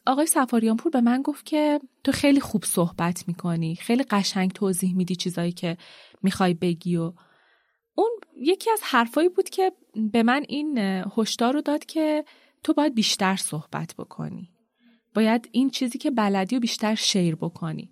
آقای 0.06 0.26
سفاریان 0.26 0.76
پور 0.76 0.92
به 0.92 1.00
من 1.00 1.22
گفت 1.22 1.46
که 1.46 1.80
تو 2.04 2.12
خیلی 2.12 2.40
خوب 2.40 2.64
صحبت 2.64 3.24
می‌کنی 3.28 3.74
خیلی 3.74 4.02
قشنگ 4.02 4.52
توضیح 4.52 4.96
میدی 4.96 5.16
چیزایی 5.16 5.52
که 5.52 5.76
می‌خوای 6.22 6.54
بگی 6.54 6.96
و 6.96 7.12
اون 7.94 8.10
یکی 8.36 8.70
از 8.70 8.80
حرفایی 8.82 9.28
بود 9.28 9.48
که 9.48 9.72
به 10.12 10.22
من 10.22 10.44
این 10.48 10.78
هشدار 11.16 11.52
رو 11.52 11.60
داد 11.60 11.84
که 11.84 12.24
تو 12.64 12.72
باید 12.72 12.94
بیشتر 12.94 13.36
صحبت 13.36 13.94
بکنی. 13.98 14.50
باید 15.14 15.48
این 15.52 15.70
چیزی 15.70 15.98
که 15.98 16.11
بلدی 16.11 16.56
و 16.56 16.61
بیشتر 16.61 16.94
شیر 16.94 17.34
بکنی. 17.34 17.90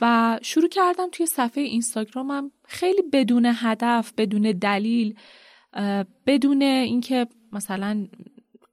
و 0.00 0.38
شروع 0.42 0.68
کردم 0.68 1.08
توی 1.12 1.26
صفحه 1.26 1.62
اینستاگرامم 1.62 2.50
خیلی 2.64 3.02
بدون 3.12 3.52
هدف 3.54 4.12
بدون 4.16 4.42
دلیل 4.42 5.14
بدون 6.26 6.62
اینکه 6.62 7.26
مثلا 7.52 8.08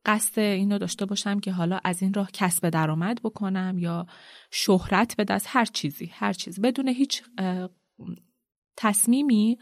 قصد 0.06 0.40
اینو 0.40 0.78
داشته 0.78 1.06
باشم 1.06 1.40
که 1.40 1.52
حالا 1.52 1.80
از 1.84 2.02
این 2.02 2.14
راه 2.14 2.32
کسب 2.32 2.70
درآمد 2.70 3.22
بکنم 3.24 3.76
یا 3.80 4.08
شهرت 4.52 5.16
به 5.16 5.24
دست 5.24 5.46
هر 5.50 5.66
چیزی 5.66 6.06
هر 6.14 6.34
چیز 6.34 6.62
بدون 6.62 6.88
هیچ 6.88 7.24
تصمیمی 8.78 9.58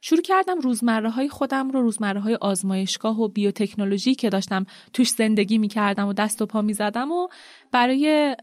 شروع 0.00 0.22
کردم 0.22 0.60
روزمره 0.60 1.10
های 1.10 1.28
خودم 1.28 1.70
رو 1.70 1.82
روزمره 1.82 2.20
های 2.20 2.34
آزمایشگاه 2.34 3.20
و 3.20 3.28
بیوتکنولوژی 3.28 4.14
که 4.14 4.28
داشتم 4.28 4.66
توش 4.92 5.08
زندگی 5.08 5.58
می 5.58 5.68
کردم 5.68 6.08
و 6.08 6.12
دست 6.12 6.42
و 6.42 6.46
پا 6.46 6.62
می 6.62 6.72
زدم 6.72 7.12
و 7.12 7.28
برای 7.72 8.36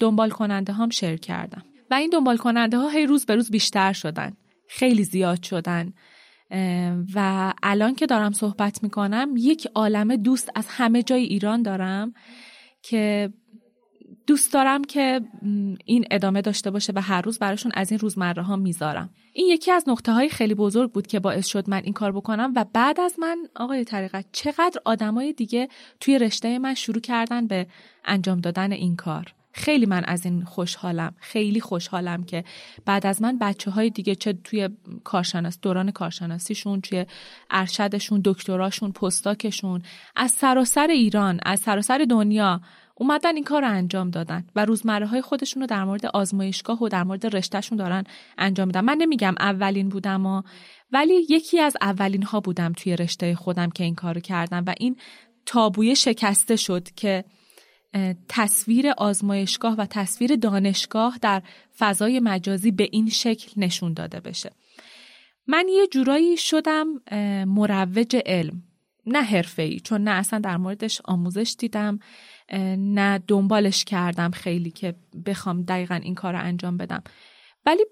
دنبال 0.00 0.30
کننده 0.30 0.72
هم 0.72 0.90
شیر 0.90 1.16
کردم. 1.16 1.62
و 1.90 1.94
این 1.94 2.10
دنبال 2.10 2.36
کننده 2.36 2.78
ها 2.78 2.88
هی 2.88 3.06
روز 3.06 3.26
به 3.26 3.34
روز 3.34 3.50
بیشتر 3.50 3.92
شدن 3.92 4.32
خیلی 4.68 5.04
زیاد 5.04 5.42
شدن. 5.42 5.92
و 7.14 7.52
الان 7.62 7.94
که 7.94 8.06
دارم 8.06 8.32
صحبت 8.32 8.82
می 8.82 8.90
کنم 8.90 9.34
یک 9.36 9.68
عالم 9.74 10.16
دوست 10.16 10.50
از 10.54 10.66
همه 10.68 11.02
جای 11.02 11.22
ایران 11.22 11.62
دارم 11.62 12.12
که 12.82 13.32
دوست 14.28 14.52
دارم 14.52 14.84
که 14.84 15.20
این 15.84 16.04
ادامه 16.10 16.40
داشته 16.40 16.70
باشه 16.70 16.92
و 16.96 17.02
هر 17.02 17.22
روز 17.22 17.38
براشون 17.38 17.72
از 17.74 17.90
این 17.90 18.00
روزمره 18.00 18.42
ها 18.42 18.56
می‌ذارم. 18.56 19.10
این 19.32 19.46
یکی 19.48 19.72
از 19.72 19.84
نقطه 19.88 20.12
های 20.12 20.28
خیلی 20.28 20.54
بزرگ 20.54 20.92
بود 20.92 21.06
که 21.06 21.20
باعث 21.20 21.46
شد 21.46 21.70
من 21.70 21.80
این 21.84 21.92
کار 21.92 22.12
بکنم 22.12 22.52
و 22.56 22.64
بعد 22.72 23.00
از 23.00 23.14
من 23.18 23.38
آقای 23.56 23.84
طریقت 23.84 24.24
چقدر 24.32 24.80
آدمای 24.84 25.32
دیگه 25.32 25.68
توی 26.00 26.18
رشته 26.18 26.58
من 26.58 26.74
شروع 26.74 27.00
کردن 27.00 27.46
به 27.46 27.66
انجام 28.04 28.40
دادن 28.40 28.72
این 28.72 28.96
کار. 28.96 29.34
خیلی 29.52 29.86
من 29.86 30.04
از 30.04 30.24
این 30.24 30.44
خوشحالم 30.44 31.14
خیلی 31.16 31.60
خوشحالم 31.60 32.24
که 32.24 32.44
بعد 32.84 33.06
از 33.06 33.22
من 33.22 33.38
بچه 33.38 33.70
های 33.70 33.90
دیگه 33.90 34.14
چه 34.14 34.32
توی 34.32 34.68
کارشناس 35.04 35.58
دوران 35.62 35.90
کارشناسیشون 35.90 36.80
توی 36.80 37.06
ارشدشون 37.50 38.20
دکتراشون 38.24 38.92
پستاکشون 38.92 39.82
از 40.16 40.30
سراسر 40.30 40.86
ایران 40.86 41.40
از 41.42 41.60
سراسر 41.60 42.06
دنیا 42.10 42.60
اومدن 43.00 43.34
این 43.34 43.44
کار 43.44 43.62
رو 43.62 43.68
انجام 43.68 44.10
دادن 44.10 44.46
و 44.56 44.64
روزمره 44.64 45.06
های 45.06 45.22
خودشون 45.22 45.62
رو 45.62 45.66
در 45.66 45.84
مورد 45.84 46.06
آزمایشگاه 46.06 46.82
و 46.82 46.88
در 46.88 47.04
مورد 47.04 47.36
رشتهشون 47.36 47.78
دارن 47.78 48.04
انجام 48.38 48.66
میدن. 48.66 48.80
من 48.80 48.96
نمیگم 48.96 49.34
اولین 49.40 49.88
بودم 49.88 50.26
و 50.26 50.42
ولی 50.92 51.26
یکی 51.28 51.60
از 51.60 51.76
اولین 51.80 52.22
ها 52.22 52.40
بودم 52.40 52.72
توی 52.72 52.96
رشته 52.96 53.34
خودم 53.34 53.70
که 53.70 53.84
این 53.84 53.94
کارو 53.94 54.20
کردم 54.20 54.64
و 54.66 54.74
این 54.80 54.96
تابوی 55.46 55.96
شکسته 55.96 56.56
شد 56.56 56.88
که 56.90 57.24
تصویر 58.28 58.90
آزمایشگاه 58.90 59.76
و 59.76 59.86
تصویر 59.86 60.36
دانشگاه 60.36 61.18
در 61.22 61.42
فضای 61.78 62.20
مجازی 62.20 62.70
به 62.70 62.88
این 62.92 63.08
شکل 63.08 63.52
نشون 63.56 63.92
داده 63.92 64.20
بشه. 64.20 64.50
من 65.46 65.66
یه 65.68 65.86
جورایی 65.86 66.36
شدم 66.36 66.86
مروج 67.44 68.16
علم. 68.26 68.62
نه 69.06 69.22
حرفه‌ای 69.22 69.80
چون 69.80 70.04
نه 70.04 70.10
اصلا 70.10 70.38
در 70.38 70.56
موردش 70.56 71.00
آموزش 71.04 71.54
دیدم. 71.58 71.98
نه 72.78 73.22
دنبالش 73.28 73.84
کردم 73.84 74.30
خیلی 74.30 74.70
که 74.70 74.94
بخوام 75.26 75.62
دقیقا 75.62 75.94
این 75.94 76.14
کار 76.14 76.32
رو 76.32 76.40
انجام 76.42 76.76
بدم. 76.76 77.02
ولی 77.66 77.84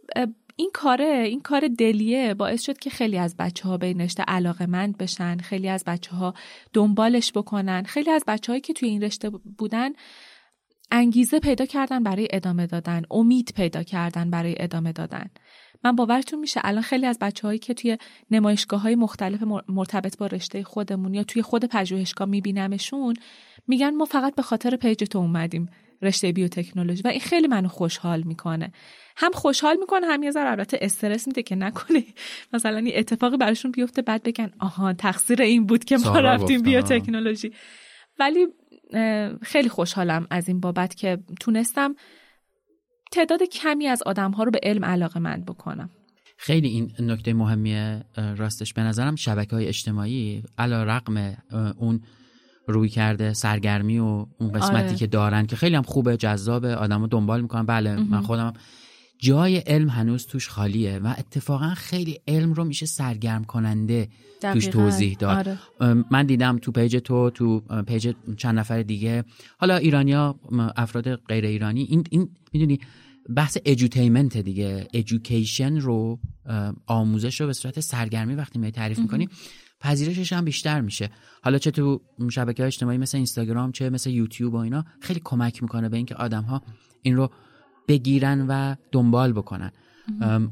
این 0.56 0.70
کاره 0.74 1.24
این 1.26 1.40
کار 1.40 1.68
دلیه 1.78 2.34
باعث 2.34 2.62
شد 2.62 2.78
که 2.78 2.90
خیلی 2.90 3.18
از 3.18 3.36
بچه 3.36 3.68
ها 3.68 3.76
به 3.76 3.86
این 3.86 4.00
رشته 4.00 4.22
علاقه 4.22 4.66
مند 4.66 4.98
بشن 4.98 5.36
خیلی 5.36 5.68
از 5.68 5.84
بچه 5.84 6.16
ها 6.16 6.34
دنبالش 6.72 7.32
بکنن. 7.32 7.82
خیلی 7.82 8.10
از 8.10 8.24
بچه 8.26 8.52
هایی 8.52 8.60
که 8.60 8.72
توی 8.72 8.88
این 8.88 9.02
رشته 9.02 9.30
بودن 9.30 9.90
انگیزه 10.90 11.40
پیدا 11.40 11.66
کردن 11.66 12.02
برای 12.02 12.28
ادامه 12.30 12.66
دادن 12.66 13.02
امید 13.10 13.52
پیدا 13.56 13.82
کردن 13.82 14.30
برای 14.30 14.54
ادامه 14.58 14.92
دادن. 14.92 15.30
من 15.84 15.96
باورتون 15.96 16.38
میشه 16.38 16.60
الان 16.64 16.82
خیلی 16.82 17.06
از 17.06 17.18
بچههایی 17.20 17.58
که 17.58 17.74
توی 17.74 17.98
نمایشگاه 18.30 18.80
های 18.80 18.94
مختلف 18.94 19.42
مرتبط 19.68 20.18
با 20.18 20.26
رشته 20.26 20.62
خودمون 20.62 21.14
یا 21.14 21.24
توی 21.24 21.42
خود 21.42 21.64
پژوهشگاه 21.64 22.28
میبینمشون 22.28 23.14
میگن 23.68 23.94
ما 23.94 24.04
فقط 24.04 24.34
به 24.34 24.42
خاطر 24.42 24.76
پیج 24.76 25.04
تو 25.04 25.18
اومدیم 25.18 25.68
رشته 26.02 26.32
بیوتکنولوژی. 26.32 27.02
و 27.02 27.08
این 27.08 27.20
خیلی 27.20 27.46
منو 27.46 27.68
خوشحال 27.68 28.22
می‌کنه. 28.22 28.72
هم 29.16 29.32
خوشحال 29.32 29.76
می‌کنه 29.80 30.06
هم 30.06 30.22
یه 30.22 30.30
ذره 30.30 30.50
البته 30.50 30.78
استرس 30.80 31.26
میده 31.26 31.42
که 31.42 31.54
نکنه 31.54 32.04
مثلا 32.54 32.78
این 32.78 32.92
اتفاقی 32.94 33.36
براشون 33.36 33.70
بیفته 33.70 34.02
بعد 34.02 34.22
بگن 34.22 34.50
آها 34.58 34.92
تقصیر 34.92 35.42
این 35.42 35.66
بود 35.66 35.84
که 35.84 35.96
ما 35.96 36.18
رفتیم 36.18 36.62
بیوتکنولوژی. 36.62 37.52
ولی 38.18 38.46
خیلی 39.42 39.68
خوشحالم 39.68 40.26
از 40.30 40.48
این 40.48 40.60
بابت 40.60 40.94
که 40.94 41.18
تونستم 41.40 41.94
تعداد 43.12 43.42
کمی 43.42 43.86
از 43.86 44.02
آدم 44.02 44.30
ها 44.30 44.44
رو 44.44 44.50
به 44.50 44.60
علم 44.62 44.84
علاقه 44.84 45.20
مند 45.20 45.44
بکنم. 45.44 45.90
خیلی 46.38 46.68
این 46.68 46.92
نکته 47.00 47.34
مهمیه 47.34 48.04
راستش. 48.36 48.72
به 48.72 48.82
نظرم 48.82 49.16
شبکه 49.16 49.56
های 49.56 49.66
اجتماعی 49.66 50.42
علا 50.58 50.84
رقم 50.84 51.36
اون 51.78 52.00
روی 52.68 52.88
کرده 52.88 53.32
سرگرمی 53.32 53.98
و 53.98 54.26
اون 54.38 54.52
قسمتی 54.52 54.86
آره. 54.86 54.94
که 54.94 55.06
دارن 55.06 55.46
که 55.46 55.56
خیلی 55.56 55.76
هم 55.76 55.82
خوبه 55.82 56.16
جذابه 56.16 56.76
آدمو 56.76 57.06
دنبال 57.06 57.40
می‌کنن. 57.40 57.66
بله 57.66 57.96
من 57.96 58.20
خودم 58.20 58.52
جای 59.18 59.56
علم 59.56 59.88
هنوز 59.88 60.26
توش 60.26 60.48
خالیه 60.48 60.98
و 60.98 61.14
اتفاقا 61.18 61.74
خیلی 61.74 62.20
علم 62.28 62.52
رو 62.52 62.64
میشه 62.64 62.86
سرگرم 62.86 63.44
کننده 63.44 64.08
توش 64.40 64.66
توضیح 64.66 65.16
داد. 65.18 65.48
آره. 65.80 66.04
من 66.10 66.26
دیدم 66.26 66.58
تو 66.58 66.72
page 66.72 66.96
تو 66.96 67.30
تو 67.30 67.60
page 67.60 68.14
چند 68.36 68.58
نفر 68.58 68.82
دیگه. 68.82 69.24
حالا 69.58 69.76
ایرانیا 69.76 70.40
افراد 70.76 71.16
غیر 71.16 71.44
ایرانی 71.44 71.82
این 71.82 72.04
این 72.10 72.28
می‌دونی 72.52 72.78
بحث 73.36 73.58
edutainment 73.64 74.36
دیگه. 74.36 74.88
education 74.94 75.76
رو 75.76 76.18
آموزش 76.86 77.40
رو 77.40 77.46
به 77.46 77.52
صورت 77.52 77.80
سرگرمی 77.80 78.34
وقتی 78.34 78.58
می 78.58 78.70
تعریف 78.72 78.98
می‌کنی 78.98 79.28
پذیرشش 79.80 80.32
هم 80.32 80.44
بیشتر 80.44 80.80
میشه. 80.80 81.10
حالا 81.42 81.58
چه 81.58 81.70
تو 81.70 82.00
شبکه 82.30 82.62
های 82.62 82.66
اجتماعی 82.66 82.98
مثل 82.98 83.18
اینستاگرام 83.18 83.72
چه 83.72 83.90
مثل 83.90 84.10
یوتیوب 84.10 84.54
و 84.54 84.56
اینا 84.56 84.84
خیلی 85.00 85.20
کمک 85.24 85.62
می‌کنه 85.62 85.88
به 85.88 85.96
اینکه 85.96 86.14
آدم 86.14 86.42
ها 86.42 86.62
این 87.02 87.16
رو 87.16 87.30
بگیرن 87.88 88.46
و 88.48 88.74
دنبال 88.92 89.32
بکنن. 89.32 89.72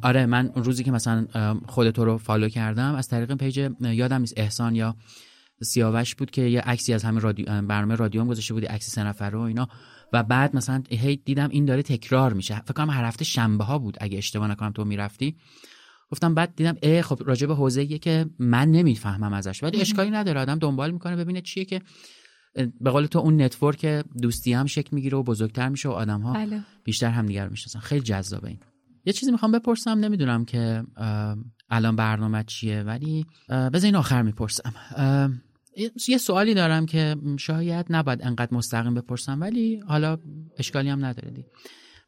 آره 0.02 0.26
من 0.26 0.50
اون 0.54 0.64
روزی 0.64 0.84
که 0.84 0.90
مثلا 0.90 1.26
خودتو 1.66 2.04
رو 2.04 2.18
follow 2.18 2.48
کردم 2.48 2.94
از 2.94 3.08
طریق 3.08 3.34
page 3.34 3.70
یادم 3.80 4.20
نیست 4.20 4.34
احسان 4.36 4.74
یا 4.74 4.96
سیاوش 5.62 6.14
بود 6.14 6.30
که 6.30 6.42
یه 6.42 6.60
عکسی 6.60 6.92
از 6.92 7.04
همین 7.04 7.20
رادیو 7.20 7.46
برنامه 7.46 7.94
رادیو 7.94 8.20
هم 8.20 8.28
گذاشته 8.28 8.54
بودی 8.54 8.66
عکس 8.66 8.90
سه 8.90 9.04
نفره 9.04 9.38
و 9.38 9.40
اینا. 9.40 9.68
و 10.12 10.22
بعد 10.22 10.56
مثلا 10.56 10.82
هی 10.90 11.16
دیدم 11.16 11.48
این 11.48 11.64
داره 11.64 11.82
تکرار 11.82 12.32
میشه. 12.32 12.60
فکر 12.60 12.72
کنم 12.72 12.90
هر 12.90 13.04
هفته 13.04 13.24
شنبه 13.24 13.64
ها 13.64 13.78
بود 13.78 13.96
اگه 14.00 14.18
اشتباه 14.18 14.48
نکنم 14.48 14.72
تو 14.72 14.84
می‌رفتی. 14.84 15.36
گفتم 16.14 16.34
بعد 16.34 16.56
دیدم 16.56 16.76
ای 16.82 17.02
خب 17.02 17.18
راجع 17.26 17.46
به 17.46 17.54
حوزه 17.54 17.98
که 17.98 18.26
من 18.38 18.70
نمی‌فهمم 18.70 19.32
ازش 19.32 19.62
ولی 19.62 19.80
اشکالی 19.80 20.10
نداره. 20.10 20.40
آدم 20.40 20.58
دنبال 20.58 20.90
می‌کنه 20.90 21.16
ببینه 21.16 21.40
چیه 21.40 21.64
که 21.64 21.80
به 22.80 22.90
قول 22.90 23.06
تو 23.06 23.18
اون 23.18 23.42
network 23.42 23.86
دوستی 24.22 24.52
هم 24.52 24.66
شکل 24.66 24.88
می‌گیره 24.92 25.18
و 25.18 25.22
بزرگتر 25.22 25.68
میشه 25.68 25.88
و 25.88 25.92
آدم 25.92 26.20
ها 26.20 26.32
بله. 26.32 26.60
بیشتر 26.84 27.10
همدیگر 27.10 27.48
می‌شناسن. 27.48 27.78
خیلی 27.78 28.00
جذابه 28.00 28.48
این. 28.48 28.58
یه 29.04 29.12
چیزی 29.12 29.32
می‌خوام 29.32 29.52
بپرسم 29.52 29.90
نمی‌دونم 29.90 30.44
که 30.44 30.84
الان 31.70 31.96
برنامه 31.96 32.44
چیه 32.46 32.82
ولی 32.82 33.26
بذار 33.48 33.84
این 33.84 33.96
آخر 33.96 34.22
می‌پرسم. 34.22 34.72
یه 36.08 36.18
سوالی 36.18 36.54
دارم 36.54 36.86
که 36.86 37.16
شاید 37.38 37.86
نباید 37.90 38.22
انقدر 38.22 38.54
مستقیم 38.54 38.94
بپرسم 38.94 39.40
ولی 39.40 39.80
حالا 39.86 40.18
اشکالی 40.58 40.88
هم 40.88 41.04
نداره 41.04 41.44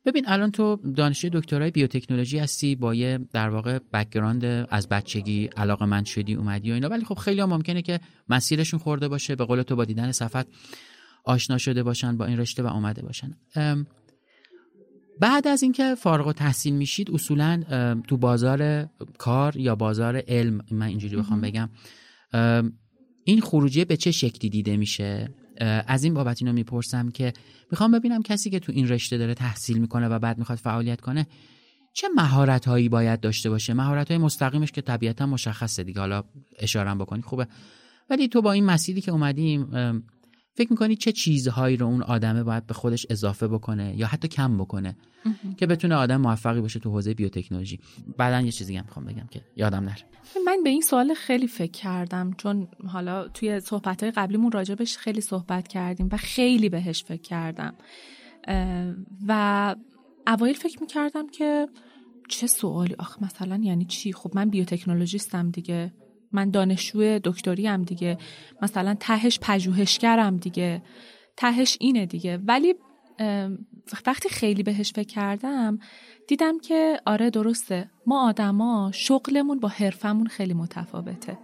ببین 0.06 0.24
الان 0.28 0.50
تو 0.50 0.76
دانشجوی 0.76 1.30
دکترای 1.30 1.70
بیوتکنولوژی 1.70 2.38
هستی 2.38 2.74
با 2.74 2.94
یه 2.94 3.18
در 3.32 3.48
واقع 3.48 3.78
background 3.92 4.44
از 4.70 4.88
بچگی 4.88 5.46
علاقه 5.56 5.86
مند 5.86 6.04
شدی 6.04 6.34
اومدی 6.34 6.70
و 6.70 6.74
اینا. 6.74 6.88
ولی 6.88 7.04
خب 7.04 7.14
خیلیا 7.14 7.40
هم 7.40 7.48
ممکنه 7.48 7.82
که 7.82 8.00
مسیرشون 8.28 8.80
خورده 8.80 9.08
باشه 9.08 9.36
به 9.36 9.44
قول 9.44 9.62
تو 9.62 9.76
با 9.76 9.84
دیدن 9.84 10.12
صفت 10.12 10.46
آشنا 11.24 11.58
شده 11.58 11.82
باشن 11.82 12.16
با 12.16 12.24
این 12.24 12.38
رشته 12.38 12.62
و 12.62 12.66
اومده 12.66 13.02
باشن. 13.02 13.36
بعد 15.20 15.48
از 15.48 15.62
اینکه 15.62 15.94
فارغ 15.94 16.32
تحصیل 16.32 16.74
میشید 16.74 17.10
اصولا 17.10 17.62
تو 18.08 18.16
بازار 18.16 18.88
کار 19.18 19.56
یا 19.56 19.74
بازار 19.74 20.22
علم 20.28 20.60
من 20.70 20.86
اینجوری 20.86 21.16
بخوام 21.16 21.40
بگم 21.40 21.68
این 23.24 23.40
خروجی 23.40 23.84
به 23.84 23.96
چه 23.96 24.10
شکلی 24.10 24.50
دیده 24.50 24.76
میشه؟ 24.76 25.34
از 25.60 26.04
این 26.04 26.14
بابت 26.14 26.42
اینو 26.42 26.52
می‌پرسم 26.52 27.10
که 27.10 27.32
می‌خوام 27.70 27.90
ببینم 27.90 28.22
کسی 28.22 28.50
که 28.50 28.58
تو 28.60 28.72
این 28.72 28.88
رشته 28.88 29.18
داره 29.18 29.34
تحصیل 29.34 29.78
می‌کنه 29.78 30.08
و 30.08 30.18
بعد 30.18 30.38
می‌خواد 30.38 30.58
فعالیت 30.58 31.00
کنه 31.00 31.26
چه 31.92 32.08
مهارت 32.16 32.68
هایی 32.68 32.88
باید 32.88 33.20
داشته 33.20 33.50
باشه؟ 33.50 33.74
مهارت 33.74 34.08
های 34.08 34.18
مستقیمش 34.18 34.72
که 34.72 34.82
طبیعتا 34.82 35.26
مشخصه 35.26 35.84
دیگه. 35.84 36.00
حالا 36.00 36.24
اشاره 36.58 36.94
بکنی 36.94 37.22
خوبه. 37.22 37.46
ولی 38.10 38.28
تو 38.28 38.42
با 38.42 38.52
این 38.52 38.64
مسیری 38.64 39.00
که 39.00 39.10
اومدیم 39.10 39.68
فکر 40.56 40.70
می‌کنی 40.70 40.96
چه 40.96 41.12
چیزهایی 41.12 41.76
رو 41.76 41.86
اون 41.86 42.02
آدمه 42.02 42.42
باید 42.42 42.66
به 42.66 42.74
خودش 42.74 43.06
اضافه 43.10 43.48
بکنه 43.48 43.96
یا 43.96 44.06
حتی 44.06 44.28
کم 44.28 44.58
بکنه 44.58 44.96
که 45.56 45.66
بتونه 45.66 45.94
آدم 45.94 46.20
موفقی 46.20 46.60
باشه 46.60 46.80
تو 46.80 46.90
حوزه 46.90 47.14
بیوتکنولوژی؟ 47.14 47.80
بعدا 48.16 48.40
یه 48.40 48.52
چیزی 48.52 48.76
هم 48.76 48.84
می‌خوام 48.84 49.06
بگم 49.06 49.26
که 49.30 49.40
یادم 49.56 49.84
نره. 49.84 50.02
من 50.46 50.62
به 50.64 50.70
این 50.70 50.80
سوال 50.80 51.14
خیلی 51.14 51.46
فکر 51.46 51.70
کردم 51.70 52.32
چون 52.38 52.68
حالا 52.86 53.28
توی 53.28 53.60
صحبت 53.60 54.02
های 54.02 54.12
قبلیمون 54.12 54.52
راجبش 54.52 54.96
خیلی 54.96 55.20
صحبت 55.20 55.68
کردیم 55.68 56.08
و 56.12 56.16
خیلی 56.16 56.68
بهش 56.68 57.04
فکر 57.04 57.22
کردم. 57.22 57.74
و 59.28 59.74
اوایل 60.26 60.54
فکر 60.54 60.80
می‌کردم 60.80 61.30
که 61.30 61.68
چه 62.28 62.46
سوالی؟ 62.46 62.94
آخ 62.94 63.22
مثلا 63.22 63.60
یعنی 63.62 63.84
چی؟ 63.84 64.12
خب 64.12 64.32
من 64.34 64.50
بیوتکنولوژیستم 64.50 65.50
دیگه. 65.50 65.92
من 66.32 66.50
دانشجو 66.50 67.18
دکتری 67.18 67.66
هم 67.66 67.82
دیگه. 67.82 68.18
مثلا 68.62 68.96
تهش 69.00 69.38
پژوهشگرم 69.42 70.36
دیگه. 70.36 70.82
تهش 71.36 71.76
اینه 71.80 72.06
دیگه. 72.06 72.36
ولی 72.36 72.74
وقتی 74.06 74.28
خیلی 74.28 74.62
بهش 74.62 74.92
فکر 74.92 75.08
کردم 75.14 75.78
دیدم 76.28 76.58
که 76.58 77.00
آره 77.06 77.30
درسته. 77.30 77.90
ما 78.06 78.28
آدما 78.28 78.90
شغلمون 78.94 79.60
با 79.60 79.68
حرفه‌مون 79.68 80.26
خیلی 80.26 80.54
متفاوته. 80.54 81.38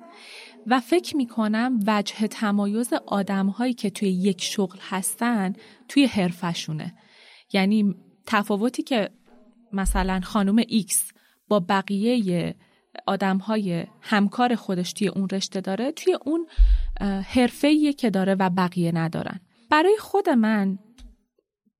و 0.66 0.80
فکر 0.80 1.16
می‌کنم 1.16 1.80
وجه 1.86 2.26
تمایز 2.26 2.92
آدمهایی 3.06 3.74
که 3.74 3.90
توی 3.90 4.08
یک 4.08 4.42
شغل 4.42 4.78
هستن 4.80 5.52
توی 5.88 6.06
حرفه‌شونه. 6.06 6.94
یعنی 7.52 7.94
تفاوتی 8.26 8.82
که 8.82 9.10
مثلا 9.72 10.20
خانم 10.20 10.56
ایکس 10.68 11.12
با 11.48 11.60
بقیه 11.60 12.54
آدم 13.06 13.38
های 13.38 13.86
همکار 14.00 14.54
خودش 14.54 14.92
توی 14.92 15.08
اون 15.08 15.28
رشته 15.28 15.60
داره 15.60 15.92
توی 15.92 16.16
اون 16.24 16.46
حرفه 17.24 17.92
که 17.92 18.10
داره 18.10 18.34
و 18.34 18.50
بقیه 18.50 18.92
ندارن. 18.94 19.40
برای 19.70 19.96
خود 19.98 20.28
من 20.28 20.78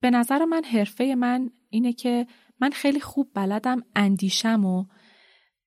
به 0.01 0.11
نظر 0.11 0.45
من 0.45 0.65
حرفه 0.65 1.15
من 1.15 1.51
اینه 1.71 1.93
که 1.93 2.27
من 2.61 2.71
خیلی 2.71 3.01
خوب 3.01 3.31
بلدم 3.35 3.83
اندیشم 3.97 4.65
و 4.65 4.85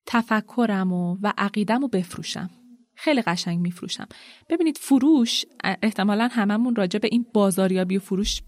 تفکرم 0.06 0.92
و, 0.92 1.16
و 1.22 1.32
عقیدم 1.38 1.84
و 1.84 1.88
بفروشم. 1.88 2.50
خیلی 2.94 3.22
قشنگ 3.22 3.58
میفروشم. 3.58 4.06
ببینید 4.48 4.78
فروش 4.78 5.44
احتمالا 5.82 6.28
هممون 6.32 6.76
راجع 6.76 6.98
به 6.98 7.08
این 7.12 7.26
بازاریابی 7.34 7.96
و 7.96 8.00
فروش 8.00 8.42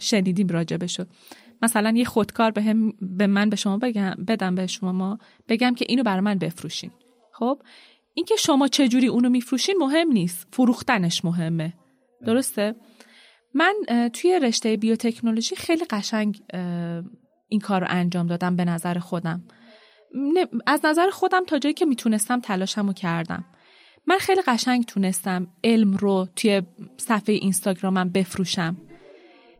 شنیدیم 0.00 0.48
راجع 0.48 0.86
شد 0.86 1.08
مثلا 1.62 1.90
یه 1.96 2.04
خودکار 2.04 2.50
به, 2.50 2.62
هم 2.62 2.92
به 3.00 3.26
من 3.26 3.50
به 3.50 3.56
شما 3.56 3.78
بگم 3.78 4.14
بدم 4.28 4.54
به 4.54 4.66
شما 4.66 5.18
بگم 5.48 5.74
که 5.74 5.86
اینو 5.88 6.02
برای 6.02 6.20
من 6.20 6.38
بفروشین. 6.38 6.90
خب؟ 7.32 7.62
اینکه 8.14 8.36
شما 8.36 8.68
چجوری 8.68 9.06
اونو 9.06 9.28
میفروشین 9.28 9.74
مهم 9.78 10.08
نیست. 10.08 10.48
فروختنش 10.52 11.24
مهمه. 11.24 11.74
درسته؟ 12.26 12.74
من 13.54 13.74
توی 14.12 14.40
رشته 14.42 14.76
بیوتکنولوژی 14.76 15.56
خیلی 15.56 15.84
قشنگ 15.90 16.42
این 17.48 17.60
کار 17.60 17.80
رو 17.80 17.86
انجام 17.90 18.26
دادم 18.26 18.56
به 18.56 18.64
نظر 18.64 18.98
خودم. 18.98 19.44
از 20.66 20.80
نظر 20.84 21.10
خودم 21.10 21.44
تا 21.44 21.58
جایی 21.58 21.74
که 21.74 21.84
می‌تونستم 21.84 22.40
تلاشم 22.40 22.86
رو 22.86 22.92
کردم. 22.92 23.44
من 24.06 24.18
خیلی 24.18 24.42
قشنگ 24.46 24.84
تونستم 24.84 25.46
علم 25.64 25.96
رو 25.96 26.28
توی 26.36 26.62
صفحه 26.96 27.34
اینستاگرامم 27.34 28.08
بفروشم. 28.08 28.76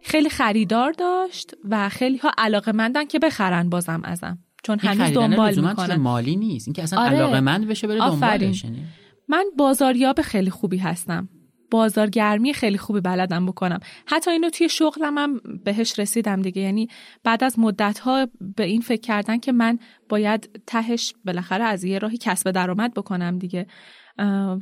خیلی 0.09 0.31
خریدار 0.31 0.93
داشت 0.93 1.55
و 1.65 1.89
خیلی 1.89 2.19
ها 2.19 2.33
علاقه 2.39 2.73
مندن 2.73 3.05
که 3.05 3.19
بخرن 3.19 3.69
بازم 3.69 4.01
ازم. 4.05 4.39
چون 4.63 4.79
هنوز 4.79 5.13
دنبال 5.13 5.61
می‌کنن. 5.61 5.97
مالی 5.97 6.37
نیست؟ 6.37 6.69
اینکه 6.69 6.83
اصلا 6.83 7.01
آره. 7.01 7.17
علاقه 7.17 7.41
مند 7.41 7.69
بشه 7.69 7.87
بره 7.87 7.99
دنبالش 7.99 8.65
یعنی. 8.65 8.85
من 9.29 9.45
بازاریاب 9.57 10.21
خیلی 10.21 10.51
خوبی 10.51 10.79
هستم. 10.79 11.29
بازارگرمی 11.71 12.55
خیلی 12.55 12.79
خوبی 12.79 13.01
بلدم 13.01 13.47
بکنم. 13.47 13.79
حتی 14.07 14.31
اینو 14.31 14.51
توی 14.51 14.69
شغلم 14.69 15.19
هم 15.19 15.41
بهش 15.65 15.99
رسیدم 15.99 16.43
دیگه. 16.43 16.63
یعنی 16.63 16.89
بعد 17.25 17.45
از 17.45 17.59
مدت 17.59 17.99
ها 17.99 18.29
به 18.57 18.65
این 18.65 18.81
فکر 18.81 19.01
کردن 19.01 19.39
که 19.39 19.53
من 19.53 19.79
باید 20.09 20.63
تهش 20.67 21.15
بالاخره 21.25 21.65
از 21.65 21.85
یه 21.85 21.99
راهی 21.99 22.19
کسب 22.19 22.51
درآمد 22.51 22.95
بکنم 22.95 23.39
دیگه. 23.39 23.67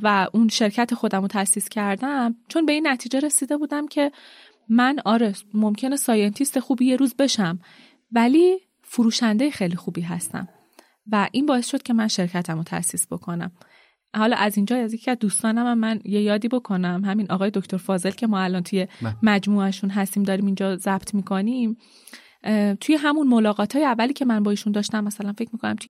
و 0.03 0.27
اون 0.33 0.47
شرکت 0.47 0.93
خودم 0.93 1.21
رو 1.21 1.27
تاسیس 1.27 1.69
کردم. 1.69 2.35
چون 2.47 2.65
به 2.65 2.71
این 2.71 2.87
نتیجه 2.87 3.19
رسیده 3.19 3.57
بودم 3.57 3.87
که 3.87 4.11
من 4.69 4.99
آره 5.05 5.33
ممکنه 5.53 5.95
scientist 5.95 6.59
خوبی 6.59 6.85
یه 6.85 6.95
روز 6.95 7.15
بشم 7.19 7.59
ولی 8.11 8.57
فروشنده 8.83 9.51
خیلی 9.51 9.75
خوبی 9.75 10.01
هستم. 10.01 10.47
و 11.11 11.29
این 11.31 11.45
باعث 11.45 11.69
شد 11.69 11.83
که 11.83 11.93
من 11.93 12.07
شرکتم 12.07 12.57
رو 12.57 12.63
تأسیس 12.63 13.07
بکنم. 13.11 13.51
حالا 14.17 14.35
از 14.35 14.57
اینجا 14.57 14.77
از 14.77 14.93
یکی 14.93 15.11
از 15.11 15.17
دوستانم 15.19 15.65
هم 15.65 15.77
من 15.77 15.99
یه 16.05 16.21
یادی 16.21 16.47
بکنم. 16.47 17.01
همین 17.05 17.31
آقای 17.31 17.51
دکتر 17.53 17.77
فاضل 17.77 18.11
که 18.11 18.27
ما 18.27 18.39
الان 18.39 18.63
توی 18.63 18.87
مجموعهشون 19.23 19.89
هستیم 19.89 20.23
داریم 20.23 20.45
اینجا 20.45 20.75
ضبط 20.75 21.13
می‌کنیم. 21.13 21.77
توی 22.79 22.95
همون 22.95 23.27
ملاقات 23.27 23.75
های 23.75 23.85
اولی 23.85 24.13
که 24.13 24.25
من 24.25 24.43
با 24.43 24.51
ایشون 24.51 24.73
داشتم 24.73 25.03
مثلا 25.03 25.33
فکر 25.33 25.49
می‌کنم 25.53 25.75
توی 25.75 25.89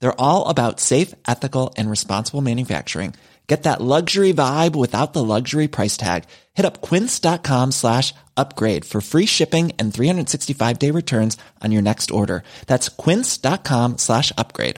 They're 0.00 0.20
all 0.20 0.48
about 0.48 0.80
safe, 0.80 1.14
ethical, 1.26 1.74
and 1.76 1.90
responsible 1.90 2.40
manufacturing. 2.40 3.14
Get 3.52 3.64
that 3.64 3.80
luxury 3.80 4.32
vibe 4.32 4.76
without 4.76 5.12
the 5.12 5.24
luxury 5.24 5.66
price 5.66 5.96
tag. 5.96 6.20
Hit 6.54 6.64
up 6.64 6.80
quince.com 6.88 7.72
slash 7.72 8.14
upgrade 8.36 8.84
for 8.84 9.00
free 9.00 9.26
shipping 9.26 9.72
and 9.78 9.92
365 9.92 10.78
day 10.78 10.90
returns 10.92 11.36
on 11.60 11.72
your 11.72 11.82
next 11.82 12.12
order. 12.12 12.44
That's 12.66 12.88
quince.com 12.88 13.98
slash 13.98 14.32
upgrade. 14.38 14.76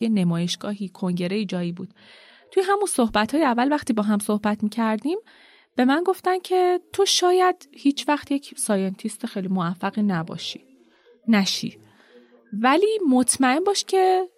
یه 0.00 0.08
نمایشگاهی 0.08 0.88
کنگره 0.88 1.44
جایی 1.44 1.72
بود. 1.72 1.94
توی 2.50 2.62
همون 2.66 2.86
صحبت 2.86 3.34
های 3.34 3.44
اول 3.44 3.72
وقتی 3.72 3.92
با 3.92 4.02
هم 4.02 4.18
صحبت 4.18 4.62
می 4.62 4.68
کردیم 4.68 5.18
به 5.76 5.84
من 5.84 6.02
گفتن 6.02 6.38
که 6.38 6.80
تو 6.92 7.06
شاید 7.06 7.68
هیچ 7.72 8.08
وقت 8.08 8.30
یک 8.32 8.54
ساینتیست 8.58 9.26
خیلی 9.26 9.48
موفقی 9.48 10.02
نباشی. 10.02 10.64
نشی. 11.28 11.78
ولی 12.53 12.99
مطمئن 13.09 13.63
باش 13.63 13.83
که 13.83 14.29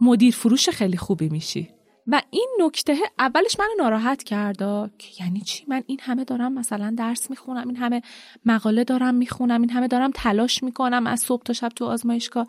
مدیر 0.00 0.34
فروش 0.34 0.68
خیلی 0.68 0.96
خوبی 0.96 1.28
میشی. 1.28 1.68
و 2.06 2.22
این 2.30 2.48
نکته 2.60 2.96
اولش 3.18 3.56
منو 3.60 3.70
ناراحت 3.78 4.22
کرد 4.22 4.58
که 4.98 5.24
یعنی 5.24 5.40
چی؟ 5.40 5.64
من 5.68 5.82
این 5.86 5.98
همه 6.02 6.24
دارم 6.24 6.52
مثلا 6.52 6.94
درس 6.98 7.30
می‌خونم 7.30 7.68
این 7.68 7.76
همه 7.76 8.02
مقاله 8.44 8.84
دارم 8.84 9.14
می‌خونم 9.14 9.60
این 9.60 9.70
همه 9.70 9.88
دارم 9.88 10.10
تلاش 10.14 10.62
می‌کنم 10.62 11.06
از 11.06 11.20
صبح 11.20 11.42
تا 11.42 11.52
شب 11.52 11.68
تو 11.68 11.84
آزمایشگاه. 11.84 12.46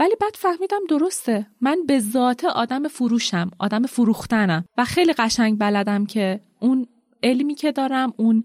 ولی 0.00 0.14
بعد 0.20 0.34
فهمیدم 0.34 0.80
درسته. 0.88 1.46
من 1.60 1.78
به 1.86 2.00
ذات 2.00 2.44
آدم 2.44 2.88
فروشم 2.88 3.50
آدم 3.58 3.82
فروختنم. 3.82 4.64
و 4.78 4.84
خیلی 4.84 5.12
قشنگ 5.12 5.58
بلدم 5.58 6.06
که 6.06 6.40
اون 6.60 6.86
علمی 7.22 7.54
که 7.54 7.72
دارم 7.72 8.12
اون 8.16 8.44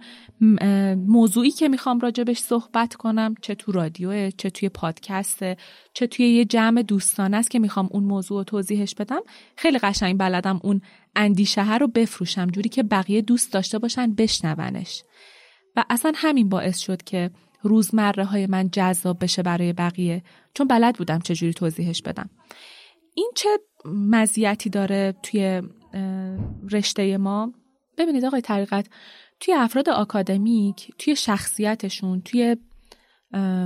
موضوعی 0.96 1.52
که 1.52 1.70
می‌خوام 1.70 2.00
راجبش 2.00 2.40
صحبت 2.40 2.96
کنم 2.96 3.36
چه 3.42 3.56
تو 3.56 3.72
رادیوه 3.72 4.30
چه 4.38 4.50
توی 4.50 4.70
پادکسته 4.70 5.58
چه 5.94 6.08
توی 6.08 6.26
یه 6.26 6.46
جمع 6.46 6.82
دوستانه 6.82 7.38
است 7.38 7.52
که 7.52 7.60
می‌خوام 7.60 7.90
اون 7.92 8.04
موضوع 8.04 8.38
رو 8.38 8.44
توضیحش 8.44 8.96
بدم. 8.96 9.22
خیلی 9.56 9.78
قشنگ 9.78 10.18
بلدم 10.18 10.60
اون 10.64 10.82
اندیشه 11.16 11.78
رو 11.78 11.88
بفروشم 11.88 12.48
جوری 12.48 12.70
که 12.70 12.84
بقیه 12.84 13.22
دوست 13.22 13.54
داشته 13.54 13.80
باشن 13.80 14.14
بشنونش. 14.14 15.04
و 15.76 15.84
اصلا 15.90 16.12
همین 16.16 16.50
باعث 16.50 16.78
شد 16.78 17.04
که 17.04 17.32
روزمره 17.62 18.26
های 18.26 18.48
من 18.48 18.70
جذاب 18.70 19.24
بشه 19.24 19.44
برای 19.44 19.74
بقیه 19.74 20.24
چون 20.54 20.68
بلد 20.68 20.98
بودم 20.98 21.20
چجوری 21.20 21.54
توضیحش 21.54 22.02
بدم. 22.02 22.30
این 23.16 23.32
چه 23.36 23.50
مزیتی 23.86 24.70
داره 24.70 25.16
توی 25.24 25.62
رشته 26.72 27.18
ما؟ 27.18 27.54
ببینید 27.98 28.26
آقای 28.26 28.42
طریقت 28.42 28.88
توی 29.40 29.54
افراد 29.54 29.90
آکادمیک 29.90 30.92
توی 31.00 31.16
شخصیتشون 31.16 32.22
توی 32.22 32.58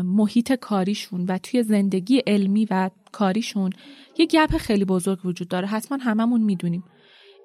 محیط 0.04 0.54
کاریشون 0.54 1.26
و 1.26 1.38
توی 1.38 1.64
زندگی 1.64 2.18
علمی 2.28 2.68
و 2.72 2.90
کاریشون 3.12 3.70
یه 4.18 4.26
گپ 4.26 4.58
خیلی 4.58 4.86
بزرگ 4.86 5.26
وجود 5.26 5.48
داره. 5.48 5.68
حتما 5.68 5.98
هممون 6.02 6.42
می‌دونیم. 6.42 6.84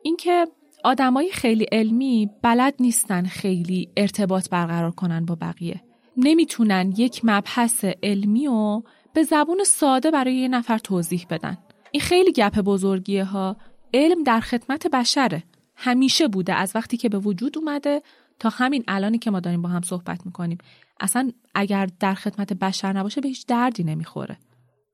اینکه 0.03 0.47
آدمای 0.85 1.31
خیلی 1.33 1.65
علمی 1.73 2.31
بلد 2.43 2.75
نیستن 2.81 3.25
خیلی 3.25 3.89
ارتباط 3.97 4.49
برقرار 4.51 4.91
کنن 4.91 5.25
با 5.25 5.35
بقیه. 5.35 5.83
نمی‌تونن 6.17 6.93
یک 6.97 7.21
مبحث 7.25 7.85
علمی 8.03 8.47
رو 8.47 8.85
به 9.15 9.23
زبون 9.23 9.65
ساده 9.65 10.11
برای 10.11 10.35
یه 10.35 10.49
نفر 10.49 10.79
توضیح 10.79 11.27
بدن. 11.31 11.59
این 11.91 12.01
خیلی 12.01 12.33
گپ 12.33 12.61
بزرگیه 12.61 13.25
ها. 13.25 13.57
علم 13.95 14.23
در 14.23 14.41
خدمت 14.41 14.87
بشره. 14.87 15.43
همیشه 15.77 16.29
بوده. 16.29 16.55
از 16.55 16.73
وقتی 16.75 16.97
که 16.97 17.09
به 17.09 17.19
وجود 17.19 17.59
اومده 17.59 18.03
تا 18.39 18.49
همین 18.49 18.85
الانی 18.89 19.19
که 19.19 19.31
ما 19.31 19.41
داریم 19.41 19.63
با 19.63 19.69
هم 19.69 19.83
صحبت 19.83 20.27
می‌کنیم. 20.27 20.59
اصلا 21.01 21.31
اگر 21.55 21.89
در 22.01 22.15
خدمت 22.15 22.53
بشر 22.53 22.93
نباشه 22.93 23.21
به 23.21 23.29
هیچ 23.29 23.47
دردی 23.47 23.85
نمی‌خوره. 23.85 24.39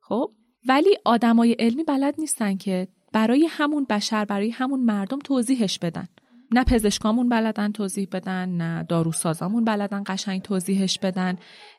خب؟ 0.01 0.31
ولی 0.69 0.99
آدمای 1.05 1.53
علمی 1.53 1.85
بلد 1.85 2.15
نیستن 2.19 2.57
که 2.57 2.89
برای 3.13 3.47
همون 3.51 3.87
بشر 3.91 4.25
برای 4.25 4.51
همون 4.51 4.81
مردم 4.81 5.19
توضیحش 5.19 5.79
بدن. 5.79 6.09
نه 6.55 6.65
پزشکامون 6.65 7.29
بلدن 7.29 7.73
توضیح 7.73 8.09
بدن 8.13 8.49
نه 8.49 8.83
داروسازامون 8.83 9.65
بلدن 9.65 10.03
قشنگ 10.07 10.43
توضیحش 10.43 10.99
بدن 10.99 11.37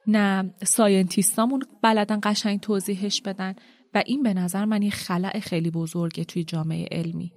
نه 0.08 0.54
ساینتیستامون 0.64 1.64
بلدن 1.82 2.20
قشنگ 2.24 2.60
توضیحش 2.60 3.22
بدن. 3.22 3.56
و 3.94 4.04
این 4.06 4.24
به 4.24 4.34
نظر 4.34 4.66
من 4.66 4.82
یه 4.82 4.90
خلع 4.90 5.40
خیلی 5.40 5.72
بزرگه 5.72 6.24
توی 6.24 6.44
جامعه 6.44 6.88
علمی. 6.92 7.32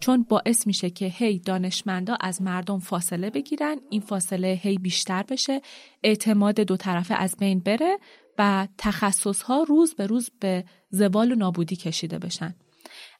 چون 0.00 0.22
باعث 0.28 0.66
میشه 0.66 0.90
که 0.90 1.06
هی 1.06 1.38
دانشمندا 1.38 2.16
از 2.20 2.42
مردم 2.42 2.78
فاصله 2.78 3.30
بگیرن 3.30 3.76
این 3.90 4.00
فاصله 4.00 4.48
هی 4.62 4.78
بیشتر 4.78 5.22
بشه 5.22 5.60
اعتماد 6.02 6.60
دو 6.60 6.76
طرفه 6.76 7.14
از 7.14 7.36
بین 7.38 7.60
بره 7.60 7.98
و 8.38 8.68
تخصص 8.78 9.42
ها 9.42 9.62
روز 9.62 9.94
به 9.94 10.06
روز 10.06 10.30
به 10.40 10.64
زوال 10.90 11.32
و 11.32 11.34
نابودی 11.34 11.76
کشیده 11.76 12.18
بشن. 12.18 12.54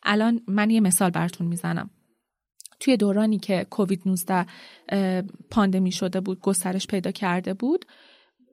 الان 0.03 0.41
من 0.49 0.71
یه 0.71 0.81
مثال 0.81 1.11
براتون 1.11 1.47
می‌زنم. 1.47 1.91
توی 2.81 2.97
دورانی 2.97 3.39
که 3.39 3.67
کووید 3.71 4.03
19 4.07 4.47
پاندمی 5.51 5.93
شده 5.93 6.21
بود 6.21 6.41
گسترش 6.41 6.87
پیدا 6.87 7.11
کرده 7.11 7.55
بود 7.55 7.85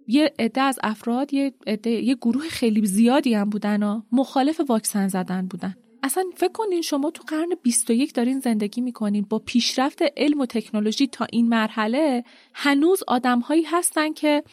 یه 0.08 0.34
عده 0.40 0.62
از 0.62 0.80
افراد 0.84 1.34
یه 1.34 1.54
یه 1.86 2.16
گروه 2.16 2.48
خیلی 2.50 2.86
زیادی 2.86 3.34
هم 3.34 3.50
بودن 3.50 3.84
و 3.84 4.02
مخالف 4.12 4.62
واکسن 4.70 5.08
زدن 5.08 5.48
بودن. 5.48 5.76
اصلا 6.04 6.24
فکر 6.36 6.52
کنین 6.52 6.82
شما 6.82 7.12
تو 7.12 7.24
قرن 7.28 7.50
21 7.64 8.14
دارین 8.14 8.40
زندگی 8.40 8.82
می‌کنین. 8.82 9.26
با 9.30 9.40
پیشرفت 9.40 10.02
علم 10.18 10.40
و 10.40 10.46
تکنولوژی 10.46 11.08
تا 11.08 11.28
این 11.32 11.50
مرحله 11.50 12.24
هنوز 12.54 13.04
آدمهایی 13.08 13.64
هستن 13.64 14.14
که 14.14 14.44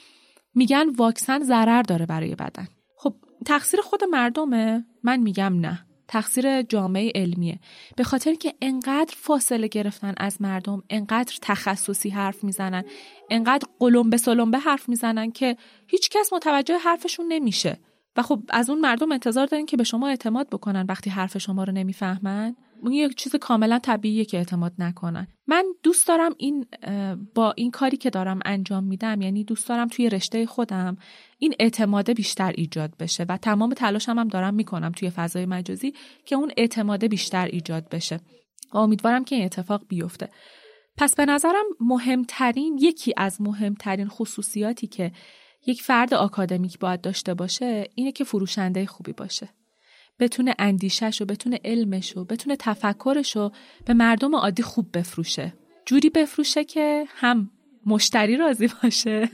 میگن 0.54 0.88
واکسن 0.88 1.38
ضرر 1.38 1.82
داره 1.82 2.06
برای 2.06 2.34
بدن. 2.34 2.68
خب 2.96 3.14
تقصیر 3.46 3.80
خود 3.80 4.04
مردمه؟ 4.04 4.84
من 5.02 5.20
میگم 5.20 5.60
نه. 5.60 5.86
تقصیر 6.08 6.62
جامعه 6.62 7.12
علمیه. 7.14 7.58
به 7.96 8.04
خاطر 8.04 8.34
که 8.34 8.54
انقدر 8.62 9.14
فاصله 9.16 9.68
گرفتن 9.68 10.14
از 10.16 10.42
مردم 10.42 10.82
انقدر 10.90 11.38
تخصصی 11.42 12.10
حرف 12.10 12.44
می‌زنن 12.44 12.84
انقدر 13.30 13.68
قلم 13.78 14.10
به 14.10 14.16
سلم 14.16 14.50
به 14.50 14.58
حرف 14.58 14.88
می‌زنن 14.88 15.30
که 15.30 15.56
هیچ 15.86 16.10
کس 16.10 16.32
متوجه 16.32 16.78
حرفشون 16.78 17.26
نمیشه. 17.28 17.78
و 18.16 18.22
خب 18.22 18.42
از 18.48 18.70
اون 18.70 18.80
مردم 18.80 19.12
انتظار 19.12 19.46
دارین 19.46 19.66
که 19.66 19.76
به 19.76 19.84
شما 19.84 20.08
اعتماد 20.08 20.48
بکنن 20.50 20.86
وقتی 20.88 21.10
حرف 21.10 21.38
شما 21.38 21.64
رو 21.64 21.72
نمی‌فهمن. 21.72 22.56
یک 22.90 23.14
چیز 23.14 23.36
کاملا 23.36 23.78
طبیعیه 23.78 24.24
که 24.24 24.36
اعتماد 24.36 24.72
نکنن. 24.78 25.26
من 25.46 25.64
دوست 25.82 26.08
دارم 26.08 26.34
این 26.38 26.66
با 27.34 27.52
این 27.56 27.70
کاری 27.70 27.96
که 27.96 28.10
دارم 28.10 28.40
انجام 28.44 28.84
میدم 28.84 29.20
یعنی 29.22 29.44
دوست 29.44 29.68
دارم 29.68 29.88
توی 29.88 30.08
رشته 30.08 30.46
خودم 30.46 30.96
این 31.38 31.54
اعتماد 31.60 32.12
بیشتر 32.12 32.52
ایجاد 32.56 32.96
بشه 32.98 33.26
و 33.28 33.36
تمام 33.36 33.74
تلاشم 33.74 34.18
هم 34.18 34.28
دارم 34.28 34.54
می‌کنم 34.54 34.92
توی 34.92 35.10
فضای 35.10 35.46
مجازی 35.46 35.92
که 36.26 36.36
اون 36.36 36.52
اعتماد 36.56 37.06
بیشتر 37.06 37.46
ایجاد 37.46 37.88
بشه. 37.88 38.20
و 38.72 38.78
امیدوارم 38.78 39.24
که 39.24 39.36
این 39.36 39.44
اتفاق 39.44 39.82
بیفته. 39.88 40.28
پس 40.96 41.14
به 41.14 41.26
نظرم 41.26 41.64
مهمترین 41.80 42.78
یکی 42.80 43.12
از 43.16 43.40
مهمترین 43.40 44.08
خصوصیاتی 44.08 44.86
که 44.86 45.12
یک 45.66 45.82
فرد 45.82 46.14
آکادمیک 46.14 46.78
باید 46.78 47.00
داشته 47.00 47.34
باشه 47.34 47.90
اینه 47.94 48.12
که 48.12 48.24
فروشنده 48.24 48.86
خوبی 48.86 49.12
باشه. 49.12 49.48
بتونه 50.18 50.54
اندیشش 50.58 51.22
و 51.22 51.24
بتونه 51.24 51.60
علمش 51.64 52.16
و 52.16 52.24
بتونه 52.24 52.56
تفکرش 52.56 53.36
رو 53.36 53.52
به 53.86 53.94
مردم 53.94 54.34
عادی 54.34 54.62
خوب 54.62 54.98
بفروشه. 54.98 55.54
جوری 55.86 56.10
بفروشه 56.10 56.64
که 56.64 57.04
هم 57.08 57.50
مشتری 57.86 58.36
راضی 58.36 58.68
باشه 58.82 59.30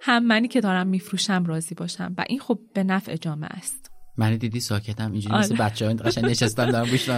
هم 0.00 0.24
منی 0.24 0.48
که 0.48 0.60
دارم 0.60 0.86
میفروشم 0.86 1.44
راضی 1.44 1.74
باشم. 1.74 2.14
و 2.18 2.24
این 2.28 2.40
خب 2.40 2.58
به 2.74 2.84
نفع 2.84 3.16
جامعه 3.16 3.50
است. 3.50 3.90
من 4.16 4.36
دیدی 4.36 4.60
ساکتم؟ 4.60 5.12
اینجوری 5.12 5.34
مثل 5.34 5.54
آره. 5.54 5.64
بچه 5.64 5.86
ها 5.86 5.94
قشنگ 5.94 6.24
نشستم 6.24 6.70
دارم 6.70 6.90
گوش 6.90 7.08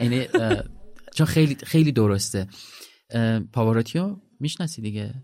یعنی 0.00 0.26
چون 1.14 1.26
خیلی 1.26 1.54
خیلی 1.54 1.92
درسته. 1.92 2.46
پاواروتی 3.52 4.00
رو 4.00 4.16
می‌شناسی 4.40 4.82
دیگه؟ 4.82 5.14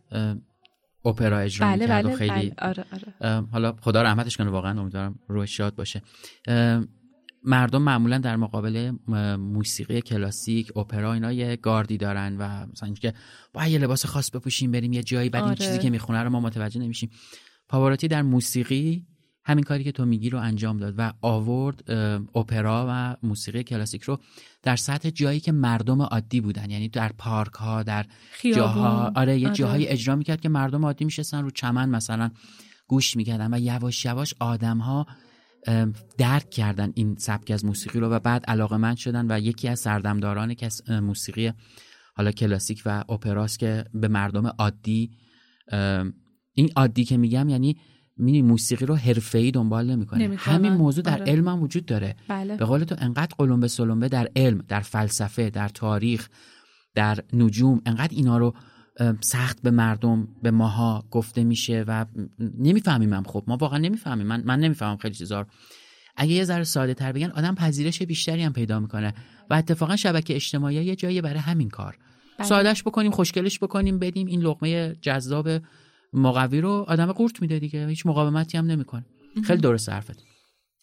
اپرا 1.04 1.38
اجرا 1.38 1.66
بله 1.66 1.86
بله 1.86 2.12
و 2.12 2.16
خیلی 2.16 2.30
بله. 2.30 2.54
آره 2.58 2.84
آره. 2.92 3.46
حالا 3.52 3.72
خدا 3.80 4.02
رحمتش 4.02 4.36
کنه 4.36 4.50
واقعا 4.50 4.80
امیدوارم 4.80 5.18
روح 5.28 5.46
شاد 5.46 5.74
باشه 5.74 6.02
مردم 7.44 7.82
معمولا 7.82 8.18
در 8.18 8.36
مقابل 8.36 8.92
موسیقی 9.36 10.00
کلاسیک 10.00 10.76
اپرا 10.76 11.12
اینا 11.12 11.32
یه 11.32 11.56
گاردی 11.56 11.96
دارن 11.96 12.36
و 12.36 12.66
مثلا 12.72 12.86
اینکه 12.86 13.14
با 13.52 13.66
یه 13.66 13.78
لباس 13.78 14.06
خاص 14.06 14.30
بپوشیم 14.30 14.70
بریم 14.70 14.92
یه 14.92 15.02
جایی 15.02 15.30
بعد 15.30 15.44
این 15.44 15.54
چیزی 15.54 15.70
آره. 15.70 15.78
که 15.78 15.90
می‌خونه 15.90 16.22
رو 16.22 16.30
ما 16.30 16.40
متوجه 16.40 16.80
نمیشیم 16.80 17.10
پاواروتی 17.68 18.08
در 18.08 18.22
موسیقی 18.22 19.06
همین 19.44 19.64
کاری 19.64 19.84
که 19.84 19.92
تو 19.92 20.04
میگی 20.04 20.30
رو 20.30 20.38
انجام 20.38 20.76
داد 20.76 20.94
و 20.98 21.12
آورد 21.20 21.90
اپرا 22.34 22.86
و 22.88 23.16
موسیقی 23.22 23.62
کلاسیک 23.62 24.02
رو 24.02 24.18
در 24.62 24.76
سطح 24.76 25.10
جایی 25.10 25.40
که 25.40 25.52
مردم 25.52 26.02
عادی 26.02 26.40
بودن. 26.40 26.70
یعنی 26.70 26.88
در 26.88 27.12
پارک 27.18 27.52
ها 27.52 27.82
در 27.82 28.06
جاها. 28.54 29.12
آره 29.14 29.38
یه 29.38 29.46
آره. 29.46 29.56
جاهای 29.56 29.88
اجرا 29.88 30.16
می‌کرد 30.16 30.40
که 30.40 30.48
مردم 30.48 30.84
عادی 30.84 31.04
میشستن 31.04 31.42
رو 31.42 31.50
چمن 31.50 31.88
مثلا 31.88 32.30
گوش 32.86 33.16
می‌کردن 33.16 33.54
و 33.54 33.58
یواش 33.58 34.04
یواش 34.04 34.34
آدم 34.40 34.78
ها 34.78 35.06
درک 36.18 36.50
کردن 36.50 36.92
این 36.94 37.16
سبک 37.18 37.50
از 37.50 37.64
موسیقی 37.64 38.00
رو 38.00 38.08
و 38.08 38.18
بعد 38.18 38.44
علاقه 38.46 38.76
من 38.76 38.94
شدن 38.94 39.26
و 39.30 39.40
یکی 39.40 39.68
از 39.68 39.80
سردمداران 39.80 40.54
که 40.54 40.68
موسیقی 40.88 41.52
حالا 42.14 42.32
کلاسیک 42.32 42.82
و 42.86 43.04
اپراست 43.08 43.58
که 43.58 43.84
به 43.94 44.08
مردم 44.08 44.46
عادی 44.46 45.10
این 46.54 46.70
عادی 46.76 47.04
که 47.04 47.16
میگم 47.16 47.48
یعنی 47.48 47.76
مینی 48.16 48.42
موسیقی 48.42 48.86
رو 48.86 48.94
حرفه‌ای 48.96 49.50
دنبال 49.50 49.90
نمی‌کنه 49.90 50.36
همین 50.36 50.72
موضوع 50.72 51.04
در 51.04 51.20
آره. 51.20 51.32
علم 51.32 51.48
هم 51.48 51.62
وجود 51.62 51.86
داره. 51.86 52.16
بله. 52.28 52.56
به 52.56 52.64
قول 52.64 52.84
تو 52.84 52.94
انقدر 52.98 53.34
قلمبه 53.38 53.68
سلمبه 53.68 54.08
در 54.08 54.28
علم 54.36 54.64
در 54.68 54.80
فلسفه 54.80 55.50
در 55.50 55.68
تاریخ 55.68 56.28
در 56.94 57.18
نجوم 57.32 57.82
انقدر 57.86 58.14
اینا 58.16 58.38
رو 58.38 58.54
سخت 59.20 59.62
به 59.62 59.70
مردم 59.70 60.28
به 60.42 60.50
ماها 60.50 61.04
گفته 61.10 61.44
میشه 61.44 61.84
و 61.88 62.06
نمی‌فهمیم 62.58 63.12
هم. 63.12 63.22
خب 63.22 63.44
ما 63.46 63.56
واقعا 63.56 63.78
نمی‌فهمیم. 63.78 64.26
من 64.26 64.42
من 64.44 64.60
نمی‌فهمم 64.60 64.96
خیلی 64.96 65.14
چیزا 65.14 65.46
اگه 66.16 66.32
یه 66.32 66.44
ذره 66.44 66.64
ساده 66.64 66.94
تر 66.94 67.12
بگن 67.12 67.30
آدم 67.30 67.54
پذیرش 67.54 68.02
بیشتری 68.02 68.42
هم 68.42 68.52
پیدا 68.52 68.80
می‌کنه 68.80 69.14
و 69.50 69.54
اتفاقا 69.54 69.96
شبکه 69.96 70.34
اجتماعی 70.34 70.84
یه 70.84 70.96
جایی 70.96 71.20
برای 71.20 71.38
همین 71.38 71.68
کار. 71.68 71.98
بله. 72.38 72.46
سادهش 72.46 72.82
بکنیم 72.82 73.10
خوشگلش 73.10 73.58
بکنیم 73.58 73.98
بدیم 73.98 74.26
این 74.26 74.40
لقمه 74.40 74.94
جذاب 75.00 75.48
مقوی 76.14 76.60
رو 76.60 76.84
آدم 76.88 77.12
قورت 77.12 77.42
میده 77.42 77.58
دیگه. 77.58 77.86
هیچ 77.86 78.06
مقاومتی 78.06 78.58
هم 78.58 78.66
نمی‌کنه. 78.66 79.04
خیلی 79.44 79.60
درست 79.60 79.88
حرفت. 79.88 80.24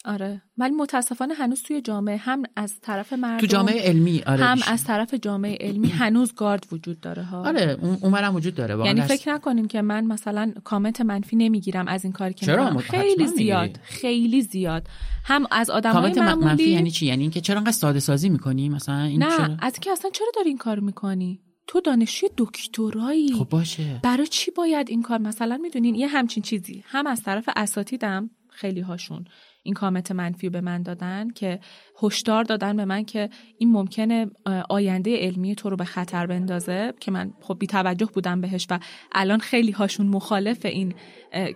آره. 0.05 0.41
ولی 0.57 0.73
متاسفانه 0.73 1.33
هنوز 1.33 1.63
توی 1.63 1.81
جامعه 1.81 2.17
هم 2.17 2.43
از 2.55 2.79
طرف 2.81 3.13
مردم 3.13 3.37
تو 3.37 3.45
جامعه 3.45 3.81
علمی 3.81 4.23
آره 4.25 4.43
هم 4.43 4.59
از 4.67 4.83
طرف 4.83 5.13
جامعه 5.13 5.57
علمی 5.61 5.89
هنوز 5.89 6.33
گارد 6.35 6.67
وجود 6.71 6.99
داره 6.99 7.23
ها. 7.23 7.47
آره 7.47 7.77
اون 8.01 8.13
هم 8.13 8.35
وجود 8.35 8.55
داره 8.55 8.85
یعنی 8.85 9.01
فکر 9.01 9.33
نکنیم 9.33 9.67
که 9.67 9.81
من 9.81 10.05
مثلا 10.05 10.53
کامنت 10.63 11.01
منفی 11.01 11.35
نمی‌گیرم 11.35 11.87
از 11.87 12.03
این 12.03 12.13
کاری 12.13 12.33
که 12.33 12.45
چرا؟ 12.45 12.77
خیلی 12.77 13.27
زیاد 13.27 13.79
خیلی 13.83 14.41
زیاد. 14.41 14.87
هم 15.23 15.47
از 15.51 15.69
آدمای 15.69 16.13
معمولی 16.13 16.45
منفی 16.45 16.69
یعنی 16.69 16.91
چی؟ 16.91 17.05
یعنی 17.05 17.21
اینکه 17.21 17.41
چرا 17.41 17.57
انقدر 17.57 17.71
ساده 17.71 17.99
سازی 17.99 18.29
می‌کنی؟ 18.29 18.69
مثلا 18.69 19.01
این 19.01 19.23
نه 19.23 19.37
چرا؟ 19.37 19.57
از 19.59 19.79
که 19.79 19.91
اصلا 19.91 20.11
چرا 20.13 20.27
داری 20.35 20.49
این 20.49 20.57
کار 20.57 20.79
می‌کنی؟ 20.79 21.39
تو 21.71 21.81
دانشجوی 21.81 22.29
دکترایی. 22.37 23.33
خب 23.33 23.49
باشه. 23.49 23.99
برای 24.03 24.27
چی 24.27 24.51
باید 24.51 24.89
این 24.89 25.01
کار؟ 25.01 25.19
مثلا 25.19 25.57
می‌دونین 25.57 25.95
یه 25.95 26.07
همچین 26.07 26.43
چیزی. 26.43 26.83
هم 26.85 27.07
از 27.07 27.23
طرف 27.23 27.49
اساتیدم 27.55 28.29
خیلی 28.49 28.81
هاشون 28.81 29.25
این 29.63 29.73
کامنت 29.73 30.11
منفی 30.11 30.49
به 30.49 30.61
من 30.61 30.83
دادن 30.83 31.29
که 31.29 31.59
هشدار 32.03 32.43
دادن 32.43 32.77
به 32.77 32.85
من 32.85 33.03
که 33.05 33.29
این 33.57 33.71
ممکنه 33.71 34.27
آینده 34.69 35.17
علمی 35.17 35.55
تو 35.55 35.69
رو 35.69 35.75
به 35.75 35.85
خطر 35.85 36.25
بندازه 36.25 36.93
که 36.99 37.11
من 37.11 37.33
خب 37.41 37.57
بی 37.59 37.67
توجه 37.67 38.05
بودم 38.05 38.41
بهش 38.41 38.67
و 38.69 38.79
الان 39.11 39.39
خیلی 39.39 39.71
هاشون 39.71 40.07
مخالف 40.07 40.65
این 40.65 40.93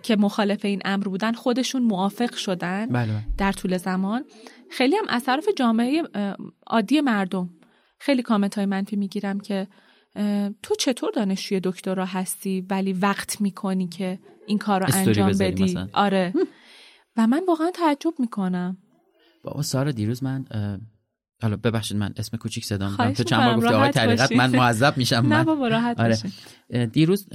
که 0.02 0.16
مخالف 0.16 0.64
این 0.64 0.82
امر 0.84 1.04
بودن 1.04 1.32
خودشون 1.32 1.82
موافق 1.82 2.34
شدن 2.34 2.86
بله. 2.86 3.22
در 3.38 3.52
طول 3.52 3.76
زمان. 3.76 4.24
خیلی 4.70 4.96
هم 4.96 5.04
از 5.08 5.24
طرف 5.24 5.48
جامعه 5.56 6.02
عادی 6.66 7.00
مردم 7.00 7.50
خیلی 7.98 8.22
کامنت 8.22 8.54
های 8.54 8.66
منفی 8.66 8.96
می‌گیرم 8.96 9.40
که 9.40 9.66
تو 10.62 10.74
چطور 10.78 11.10
دانشجوی 11.16 11.60
دکترا 11.64 12.06
هستی 12.06 12.66
ولی 12.70 12.92
وقت 12.92 13.40
می‌کنی 13.40 13.88
که 13.88 14.18
این 14.46 14.58
کار 14.58 14.80
رو 14.80 14.86
انجام 14.94 15.32
بدی؟ 15.32 15.78
آره. 15.92 16.32
و 17.16 17.26
من 17.26 17.42
واقعا 17.48 17.70
تعجب 17.70 18.14
می‌کنم. 18.18 18.76
بابا 19.44 19.62
سارا 19.62 19.92
دیروز 19.92 20.22
من 20.22 20.44
حالا 21.42 21.56
ببخشید 21.56 21.96
من 21.96 22.14
اسم 22.16 22.36
کوچیک 22.36 22.64
صدا 22.64 22.90
می‌کنم. 22.90 23.12
تو 23.12 23.22
چند 23.22 23.44
بار 23.44 23.56
گفتی 23.56 23.74
آقای 23.74 23.90
طریقت 23.90 24.32
من 24.32 24.56
معذب 24.56 24.96
میشم 24.96 25.16
نه 25.16 25.44
بابا 25.44 25.68
راحت 25.68 26.00
آره. 26.00 26.86
دیروز 26.86 27.28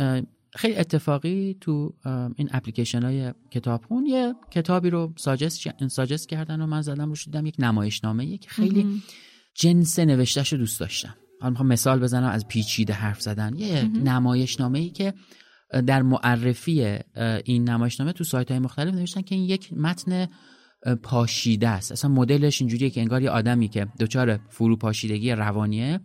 خیلی 0.55 0.75
اتفاقی 0.75 1.57
تو 1.61 1.93
این 2.35 2.49
اپلیکیشن 2.51 3.03
های 3.03 3.33
کتابخون 3.51 4.05
یه 4.05 4.35
کتابی 4.51 4.89
رو 4.89 5.13
ساجست, 5.17 5.87
ساجست 5.87 6.29
کردن 6.29 6.61
و 6.61 6.65
من 6.65 6.81
زدم 6.81 7.09
رو 7.09 7.15
شدم 7.15 7.45
یک 7.45 7.55
نمایشنامه 7.59 8.37
که 8.37 8.49
خیلی 8.49 9.01
جنس 9.55 9.99
نوشتهش 9.99 10.53
رو 10.53 10.59
دوست 10.59 10.79
داشتم. 10.79 11.15
حالا 11.41 11.49
می‌خوام 11.49 11.67
مثال 11.69 11.99
بزنم 11.99 12.29
از 12.29 12.47
پیچیده 12.47 12.93
حرف 12.93 13.21
زدن. 13.21 13.55
یه 13.55 13.83
نمایشنامه 13.83 14.79
ای 14.79 14.89
که 14.89 15.13
در 15.87 16.01
معرفی 16.01 16.97
این 17.45 17.69
نمایشنامه 17.69 18.11
تو 18.11 18.23
سایت 18.23 18.51
های 18.51 18.59
مختلف 18.59 18.93
نوشتن 18.93 19.21
که 19.21 19.35
این 19.35 19.43
یک 19.43 19.73
متن 19.73 20.27
پاشیده 21.03 21.67
است. 21.67 21.91
اصلا 21.91 22.11
مدلش 22.11 22.61
اینجوریه 22.61 22.89
که 22.89 23.01
انگار 23.01 23.21
یه 23.21 23.29
آدمی 23.29 23.67
که 23.67 23.87
دچار 23.99 24.39
فروپاشیدگی 24.49 25.31
روانیه 25.31 25.99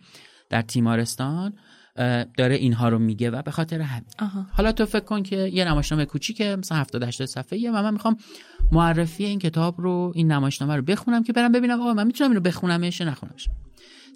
در 0.51 0.63
تیمارستان 0.63 1.53
داره 2.37 2.55
اینها 2.55 2.89
رو 2.89 2.99
میگه 2.99 3.31
و 3.31 3.43
به 3.43 3.51
خاطر 3.51 3.81
همین 3.81 4.05
حالا 4.53 4.73
تو 4.73 4.87
فکر 4.87 5.05
کن 5.05 5.23
که 5.23 5.37
یه 5.37 5.65
نمایشنامه 5.65 6.05
کوچیکه 6.05 6.57
مثلا 6.57 6.79
70 6.79 7.03
80 7.03 7.29
صفحه‌ایه 7.29 7.71
و 7.71 7.83
من 7.83 7.93
می‌خوام 7.93 8.17
معرفی 8.73 9.25
این 9.25 9.39
کتاب 9.39 9.81
رو 9.81 10.13
این 10.15 10.33
نمایشنامه 10.33 10.77
رو 10.77 10.83
بخونم 10.83 11.23
که 11.23 11.33
برم 11.33 11.53
ببینم 11.53 11.81
آقا 11.81 11.95
من 11.95 12.07
می‌تونم 12.07 12.31
اینو 12.31 12.41
بخونمش 12.41 13.01
نخونمش 13.01 13.49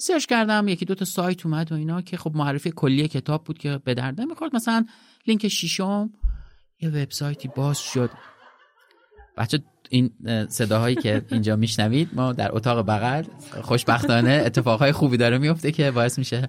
سرچ 0.01 0.27
کردم 0.27 0.69
یکی 0.69 0.85
دو 0.85 0.95
تا 0.95 1.05
سایت 1.05 1.47
اومد 1.47 1.73
و 1.73 1.75
اینا 1.75 2.03
که 2.03 2.17
خب 2.17 2.33
معرفی 2.35 2.73
کلی 2.77 3.09
کتاب 3.09 3.45
بود 3.45 3.59
که 3.59 3.81
به 3.85 3.95
درد 3.95 4.21
نمی‌خورد. 4.21 4.55
مثلا 4.55 4.87
لینک 5.27 5.49
ششم 5.49 6.11
یه 6.81 6.89
وبسایتی 6.89 7.49
باز 7.49 7.79
شد. 7.79 8.11
بچه 9.37 9.63
این 9.91 10.11
صداهایی 10.49 10.97
که 10.97 11.25
اینجا 11.31 11.57
میشنوید 11.57 12.09
ما 12.13 12.33
در 12.33 12.57
اتاق 12.57 12.87
بغل 12.87 13.25
خوشبختانه 13.63 14.43
اتفاقهای 14.47 14.93
خوبی 14.93 15.17
داره 15.17 15.39
میفته 15.39 15.73
که 15.73 15.91
باعث 15.91 16.19
میشه 16.19 16.49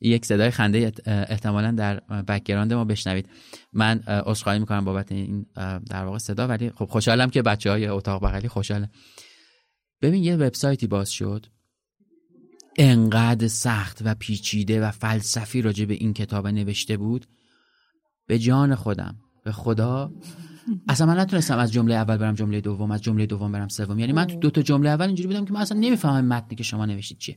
یک 0.00 0.24
صدای 0.24 0.50
خنده 0.50 0.92
احتمالا 1.06 1.70
در 1.70 2.00
background 2.00 2.72
ما 2.72 2.84
بشنوید. 2.84 3.28
من 3.72 3.98
عذرخواهی 4.00 4.58
می‌کنم 4.58 4.84
بابت 4.84 5.12
این 5.12 5.46
در 5.90 6.04
واقع 6.04 6.18
صدا 6.18 6.48
ولی 6.48 6.70
خب 6.70 6.84
خوشحالم 6.84 7.30
که 7.30 7.42
بچه 7.42 7.70
های 7.70 7.86
اتاق 7.86 8.24
بغلی 8.24 8.48
خوشحاله. 8.48 8.90
ببین 10.02 10.24
یه 10.24 10.36
وبسایتی 10.36 10.86
باز 10.86 11.10
شد. 11.10 11.46
انقدر 12.78 13.48
سخت 13.48 14.02
و 14.04 14.14
پیچیده 14.14 14.86
و 14.86 14.90
فلسفی 14.90 15.62
راجع 15.62 15.84
به 15.84 15.94
این 15.94 16.12
کتاب 16.12 16.46
نوشته 16.46 16.96
بود؟ 16.96 17.26
به 18.26 18.38
جان 18.38 18.74
خودم 18.74 19.16
به 19.44 19.52
خدا. 19.52 20.12
اصلا 20.88 21.06
من 21.06 21.18
نتونستم 21.18 21.58
از 21.58 21.72
جمله 21.72 21.94
اول 21.94 22.16
برم 22.16 22.34
جمله 22.34 22.60
دوم 22.60 22.90
از 22.90 23.02
جمله 23.02 23.26
دوم 23.26 23.52
برم 23.52 23.68
سوم. 23.68 23.98
یعنی 23.98 24.12
من 24.12 24.26
تو 24.26 24.36
دو 24.36 24.50
تا 24.50 24.62
جمله 24.62 24.88
اول 24.88 25.06
اینجوری 25.06 25.28
بودم 25.28 25.44
که 25.44 25.52
من 25.52 25.60
اصلا 25.60 25.78
نمی‌فهمم 25.78 26.24
متنی 26.24 26.56
که 26.56 26.64
شما 26.64 26.86
نوشتید 26.86 27.18
چیه. 27.18 27.36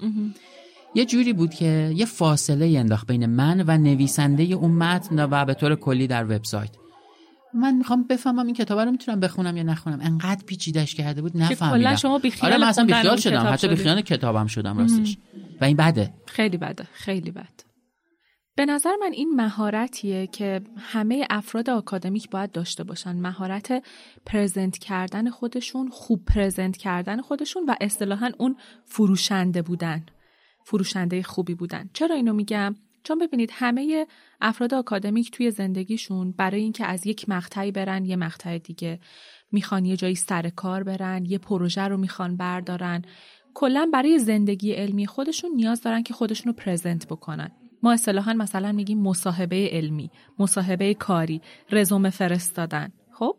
یه 0.95 1.05
جوری 1.05 1.33
بود 1.33 1.53
که 1.53 1.93
یه 1.95 2.05
فاصله 2.05 2.79
انداخت 2.79 3.07
بین 3.07 3.25
من 3.25 3.63
و 3.67 3.77
نویسنده 3.77 4.43
اون 4.43 4.71
متن 4.71 5.25
و 5.31 5.45
به 5.45 5.53
طور 5.53 5.75
کلی 5.75 6.07
در 6.07 6.23
وبسایت. 6.23 6.69
من 7.57 7.75
می‌خوام 7.75 8.03
بفهمم 8.03 8.45
این 8.45 8.55
کتاب 8.55 8.79
رو 8.79 8.91
می‌تونم 8.91 9.19
بخونم 9.19 9.57
یا 9.57 9.63
نخونم. 9.63 9.99
انقدر 10.01 10.45
پیچیدش 10.45 10.95
کرده 10.95 11.21
بود 11.21 11.37
نفهمیدم. 11.37 11.77
کلا 11.77 11.95
شما 11.95 12.19
بیخیال 12.19 12.51
آره 12.51 12.61
من 12.61 12.67
اصلا 12.67 12.85
بیخیال 12.85 13.17
شدم. 13.17 13.39
کتاب 13.39 13.53
حتی. 13.53 13.67
بیخیال 13.67 14.01
کتابم 14.01 14.47
شدم 14.47 14.77
راستش. 14.77 15.17
و 15.61 15.65
این 15.65 15.77
بده. 15.77 16.13
خیلی 16.27 16.57
بده 16.57 16.87
خیلی 16.93 17.31
بد 17.31 17.67
به 18.55 18.65
نظر 18.65 18.89
من 19.01 19.11
این 19.11 19.35
مهارتیه 19.35 20.27
که 20.27 20.61
همه 20.77 21.27
افراد 21.29 21.69
آکادمیک 21.69 22.29
باید 22.29 22.51
داشته 22.51 22.83
باشن. 22.83 23.15
مهارت 23.15 23.83
پرزنت 24.25 24.77
کردن 24.77 25.29
خودشون 25.29 25.89
خوب 25.89 26.25
پرزنت 26.25 26.77
کردن 26.77 27.21
خودشون 27.21 27.65
و 27.67 27.75
اصطلاحا 27.81 28.31
اون 28.37 28.55
فروشنده 28.85 29.61
بودن. 29.61 30.05
فروشنده 30.65 31.23
خوبی 31.23 31.55
بودن. 31.55 31.89
چرا 31.93 32.15
اینو 32.15 32.33
میگم؟ 32.33 32.75
چون 33.07 33.17
ببینید 33.19 33.49
همه 33.53 34.07
افراد 34.41 34.73
آکادمیک 34.73 35.31
توی 35.31 35.51
زندگیشون 35.51 36.31
برای 36.31 36.61
اینکه 36.61 36.85
از 36.85 37.07
یک 37.07 37.29
مقطعی 37.29 37.71
برن 37.71 38.05
یه 38.05 38.15
مقطع 38.15 38.57
دیگه. 38.57 38.99
می‌خوان 39.51 39.85
یه 39.85 39.97
جایی 39.97 40.15
سر 40.15 40.49
کار 40.49 40.83
برن 40.83 41.25
یه 41.25 41.37
پروژه 41.37 41.81
رو 41.81 41.97
می‌خوان 41.97 42.37
بردارن. 42.37 43.01
کلا 43.53 43.89
برای 43.93 44.19
زندگی 44.19 44.71
علمی 44.71 45.07
خودشون 45.07 45.51
نیاز 45.55 45.81
دارن 45.81 46.03
که 46.03 46.13
خودشون 46.13 46.47
رو 46.47 46.53
پرزنت 46.53 47.07
بکنن. 47.07 47.51
ما 47.83 47.91
اصطلاحا 47.91 48.33
مثلا 48.33 48.71
میگیم 48.71 49.01
مصاحبه 49.01 49.69
علمی 49.71 50.11
مصاحبه 50.39 50.93
کاری 50.93 51.41
رزومه 51.71 52.09
فرستادن. 52.09 52.91
خب؟ 53.13 53.35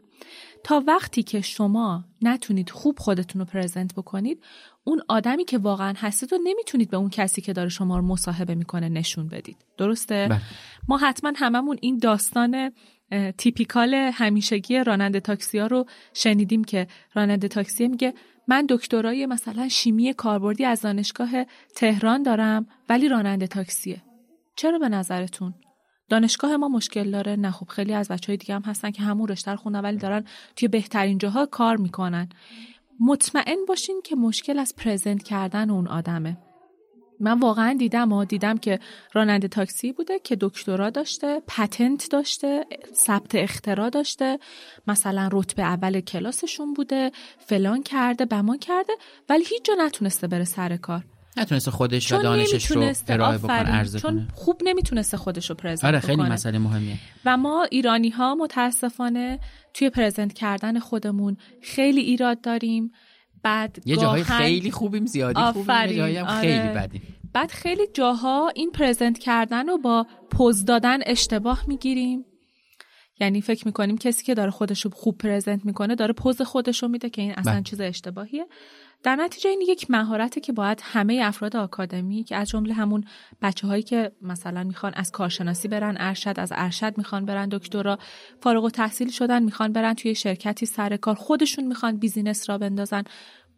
تا 0.69 0.83
وقتی 0.87 1.23
که 1.23 1.41
شما 1.41 2.05
نتونید 2.23 2.71
خوب 2.71 2.99
خودتون 2.99 3.41
رو 3.41 3.45
پرزنت 3.45 3.95
بکنید 3.95 4.45
اون 4.85 5.03
آدمی 5.09 5.45
که 5.45 5.59
واقعا 5.59 5.95
هستید 5.97 6.33
رو 6.33 6.39
نمی‌تونید 6.45 6.91
به 6.91 6.97
اون 6.97 7.11
کسی 7.11 7.41
که 7.41 7.53
داره 7.53 7.69
شما 7.69 7.97
رو 7.97 8.03
مصاحبه 8.03 8.55
می‌کنه 8.55 8.89
نشون 8.89 9.29
بدید. 9.29 9.57
درسته؟ 9.79 10.27
بله. 10.31 10.41
ما 10.89 10.99
حتما 10.99 11.33
هممون 11.37 11.79
این 11.81 11.99
داستان 11.99 12.73
تیپیکال 13.39 13.95
همیشگی 13.95 14.79
راننده 14.79 15.21
تاکسی 15.21 15.59
ها 15.59 15.67
رو 15.67 15.85
شنیدیم 16.15 16.65
که 16.65 16.87
راننده 17.15 17.49
تاکسی 17.49 17.89
میگه 17.89 18.15
من 18.49 18.67
دکترای 18.69 19.27
مثلا 19.27 19.69
شیمی 19.69 20.15
کاربردی 20.15 20.65
از 20.65 20.81
دانشگاه 20.81 21.31
تهران 21.75 22.23
دارم 22.23 22.67
ولی 22.89 23.09
راننده 23.09 23.47
تاکسیه. 23.47 24.03
چرا 24.57 24.79
به 24.79 24.89
نظرتون؟ 24.89 25.55
دانشگاه 26.09 26.57
ما 26.57 26.69
مشکل 26.69 27.11
داره. 27.11 27.37
نه 27.37 27.51
خب 27.51 27.69
خیلی 27.69 27.95
از 27.95 28.09
بچه 28.09 28.33
های 28.33 28.37
دیگه 28.37 28.55
هم 28.55 28.63
هستن 28.63 28.91
که 28.91 29.03
همون 29.03 29.29
رشته 29.29 29.51
رو 29.51 29.57
خوندن 29.57 29.81
ولی 29.81 29.97
دارن 29.97 30.25
توی 30.57 30.69
بهترین 30.69 31.19
جاها 31.19 31.47
کار 31.47 31.77
می‌کنن. 31.77 32.29
مطمئن 33.01 33.65
باشین 33.69 34.01
که 34.05 34.17
مشکل 34.17 34.59
از 34.59 34.77
پرزنت 34.77 35.23
کردن 35.23 35.71
اون 35.71 35.89
آدمه. 35.89 36.39
من 37.21 37.39
واقعا 37.41 37.77
دیدم 37.79 38.13
و 38.13 38.25
دیدم 38.25 38.59
که 38.59 38.79
راننده 39.13 39.49
تاکسی 39.49 39.93
بوده 39.93 40.19
که 40.19 40.37
دکترا 40.41 40.91
داشته 40.91 41.43
پتنت 41.49 42.11
داشته 42.11 42.65
ثبت 42.95 43.35
اختراع 43.35 43.91
داشته 43.91 44.39
مثلا 44.87 45.29
رتبه 45.33 45.63
اول 45.63 46.01
کلاسشون 46.01 46.75
بوده 46.75 47.13
فلان 47.39 47.83
کرده 47.83 48.25
بمان 48.25 48.59
کرده 48.59 48.93
ولی 49.29 49.45
هیچ 49.45 49.65
جا 49.65 49.75
نتونسته 49.79 50.27
بره 50.27 50.45
سر 50.45 50.77
کار. 50.77 51.05
نتونسته 51.41 51.71
خودش 51.71 52.13
و 52.13 52.23
دانشش 52.23 52.71
رو 52.71 52.93
ارائه 53.09 53.39
بکنه. 53.39 53.57
عرضه 53.57 54.01
چون 54.01 54.13
کنه 54.13 54.29
خوب 54.35 54.61
نمی‌تونسته 54.65 55.17
خودش 55.17 55.51
رو 55.51 55.57
پرزنت 55.57 55.85
آره 55.85 56.01
خیلی 56.01 56.17
بکنه. 56.17 56.33
مسئله 56.33 56.59
مهمیه 56.59 56.97
و 57.25 57.37
ما 57.37 57.67
ایرانی 57.71 58.11
ها 58.11 58.35
متاسفانه 58.35 59.41
توی 59.75 59.91
پرزنت 59.91 60.33
کردن 60.33 60.79
خودمون 60.79 61.37
خیلی 61.63 62.01
ایراد 62.01 62.41
داریم 62.41 62.93
بعد 63.43 63.79
یه 63.87 63.97
جاهای 63.97 64.25
خیلی 64.25 64.71
خوبیم 64.71 65.07
زیادی 65.07 65.41
خوبیم 65.41 66.09
یه 66.09 66.21
هم 66.21 66.27
آره. 66.27 66.41
خیلی 66.41 66.69
بدیم 66.69 67.03
بعد 67.33 67.51
خیلی 67.51 67.87
جاها 67.95 68.53
این 68.55 68.71
پرزنت 68.71 69.19
کردن 69.19 69.67
رو 69.67 69.79
با 69.79 70.07
پوز 70.31 70.65
دادن 70.65 70.99
اشتباه 71.07 71.65
می‌گیریم 71.67 72.25
یعنی 73.21 73.41
فکر 73.41 73.67
می‌کنیم 73.67 73.99
کسی 73.99 74.25
که 74.25 74.35
داره 74.35 74.51
خودش 74.51 74.85
رو 74.85 74.91
خوب 74.91 75.19
present 75.19 75.65
می‌کنه 75.65 75.95
داره 75.95 76.13
پوز 76.13 76.43
خودش 76.43 76.83
رو 76.83 76.89
میده 76.89 77.11
که 77.11 77.23
این 77.23 77.33
اصلا 77.33 77.53
بله. 77.53 77.63
چیز 77.63 77.81
اشتباهیه 77.81 78.47
در 79.03 79.17
نتیجه 79.17 79.51
این 79.51 79.63
یک 79.69 79.91
مهارته 79.91 80.41
که 80.41 80.53
باید 80.53 80.81
همه 80.85 81.21
افراد 81.25 81.57
آکادمی 81.57 82.25
که 82.25 82.37
از 82.37 82.49
جمله 82.49 82.75
همون 82.75 83.05
بچه 83.43 83.67
هایی 83.67 83.83
که 83.83 84.13
مثلا 84.23 84.65
می‌خوان 84.65 84.93
از 84.95 85.11
کارشناسی 85.11 85.69
برن 85.69 85.97
ارشد 85.99 86.35
از 86.37 86.53
ارشد 86.57 86.99
می‌خوان 86.99 87.25
برن 87.25 87.49
دکترا 87.49 87.99
فارغ‌التحصیل 88.41 89.11
شدن 89.11 89.43
می‌خوان 89.43 89.73
برن 89.73 89.95
توی 89.95 90.15
شرکتی 90.15 90.67
سر 90.67 90.97
کار 90.97 91.15
خودشون 91.15 91.67
می‌خوان 91.67 91.97
business 91.97 92.51
راه 92.51 92.59
بندازن. 92.59 93.03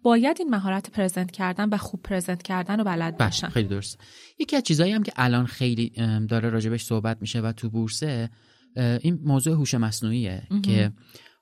باید 0.02 0.36
این 0.40 0.50
مهارت 0.50 0.90
present 0.90 1.30
کردن 1.30 1.68
و 1.68 1.76
خوب 1.76 2.02
present 2.02 2.42
کردن 2.42 2.78
رو 2.78 2.84
بلد 2.84 3.16
بله 3.18 3.28
باشن. 3.28 3.48
خیلی 3.48 3.68
درست. 3.68 3.98
یکی 4.38 4.56
از 4.56 4.62
چیزایی 4.62 4.92
هم 4.92 5.02
که 5.02 5.12
الان 5.16 5.46
خیلی 5.46 5.92
داره 6.28 6.50
راجبش 6.50 6.84
صحبت 6.84 7.16
میشه 7.20 7.40
و 7.40 7.52
تو 7.52 7.70
بورسه 7.70 8.30
این 8.76 9.20
موضوع 9.24 9.54
هوش 9.54 9.74
مصنوعیه 9.74 10.42
که 10.62 10.92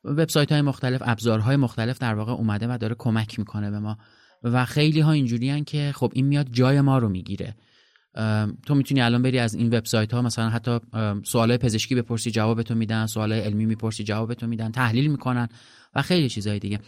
وبسایت 0.05 0.53
های 0.53 0.61
مختلف 0.61 1.03
ابزارهای 1.05 1.57
مختلف 1.57 1.99
در 1.99 2.15
واقع 2.15 2.33
اومده 2.33 2.67
و 2.67 2.79
داره 2.79 2.95
کمک 2.99 3.39
می‌کنه 3.39 3.71
به 3.71 3.79
ما. 3.79 3.99
و 4.43 4.65
خیلی 4.65 5.01
ها 5.01 5.13
اینجوریان 5.13 5.65
که 5.65 5.93
خب 5.95 6.13
این 6.15 6.27
میاد 6.27 6.49
جای 6.53 6.81
ما 6.81 6.99
رو 6.99 7.09
می‌گیره. 7.09 7.55
تو 8.67 8.75
می‌تونی 8.75 9.01
الان 9.01 9.23
بری 9.23 9.39
از 9.39 9.55
این 9.55 9.75
وبسایت 9.75 10.15
ها 10.15 10.23
مثلا 10.23 10.49
حتی 10.49 10.79
سوال 11.25 11.57
پزشکی 11.57 11.95
بپرسی 11.95 12.31
جوابتو 12.31 12.75
میدن 12.75 13.07
سوال 13.07 13.33
علمی 13.33 13.67
می‌پرسی 13.67 14.05
جوابتو 14.05 14.47
میدن 14.47 14.71
تحلیل 14.71 15.11
می‌کنن 15.11 15.49
و 15.95 16.03
خیلی 16.03 16.29
چیزهای 16.29 16.59
دیگه. 16.59 16.81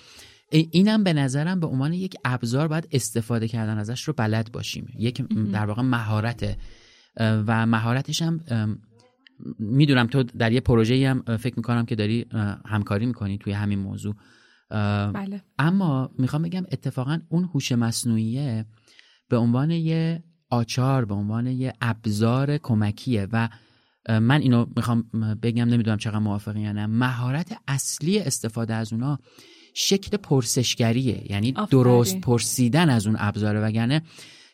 ای- 0.52 0.68
اینم 0.72 1.04
به 1.04 1.12
نظرم 1.12 1.60
به 1.60 1.66
عنوان 1.66 1.92
یک 1.92 2.14
ابزار 2.24 2.68
باید 2.68 2.88
استفاده 2.92 3.48
کردن 3.48 3.78
ازش 3.78 4.02
رو 4.02 4.14
بلد 4.16 4.52
باشیم. 4.52 4.88
یک 4.98 5.22
در 5.52 5.66
واقع 5.66 5.82
مهارت 5.82 6.58
و 7.16 7.66
مهارتش 7.66 8.22
هم 8.22 8.40
می‌دونم 9.58 10.06
تو 10.06 10.22
در 10.22 10.52
یه 10.52 10.60
پروژه 10.60 11.08
هم 11.08 11.36
فکر 11.36 11.54
می‌کنم 11.56 11.86
که 11.86 11.94
داری 11.94 12.26
همکاری 12.66 13.06
می‌کنی 13.06 13.38
توی 13.38 13.52
همین 13.52 13.78
موضوع. 13.78 14.14
بله. 14.70 15.42
اما 15.58 16.10
می‌خوام 16.18 16.42
بگم 16.42 16.66
اتفاقا 16.72 17.18
اون 17.28 17.44
هوش 17.44 17.72
مصنوعیه 17.72 18.64
به 19.28 19.36
عنوان 19.36 19.70
یه 19.70 20.22
آچار 20.50 21.04
به 21.04 21.14
عنوان 21.14 21.46
یه 21.46 21.72
ابزار 21.80 22.58
کمکیه 22.58 23.28
و 23.32 23.48
من 24.08 24.40
اینو 24.40 24.66
می‌خوام 24.76 25.04
بگم 25.42 25.68
نمی‌دونم 25.68 25.98
چقدر 25.98 26.18
موافقی 26.18 26.60
یا 26.60 26.72
نه. 26.72 26.86
مهارت 26.86 27.56
اصلی 27.68 28.18
استفاده 28.18 28.74
از 28.74 28.92
اونا 28.92 29.18
شکل 29.74 30.16
پرسشگریه 30.16 31.32
یعنی. 31.32 31.52
درست 31.52 32.20
پرسیدن 32.20 32.90
از 32.90 33.06
اون 33.06 33.16
ابزاره 33.18 33.60
وگرنه 33.60 34.02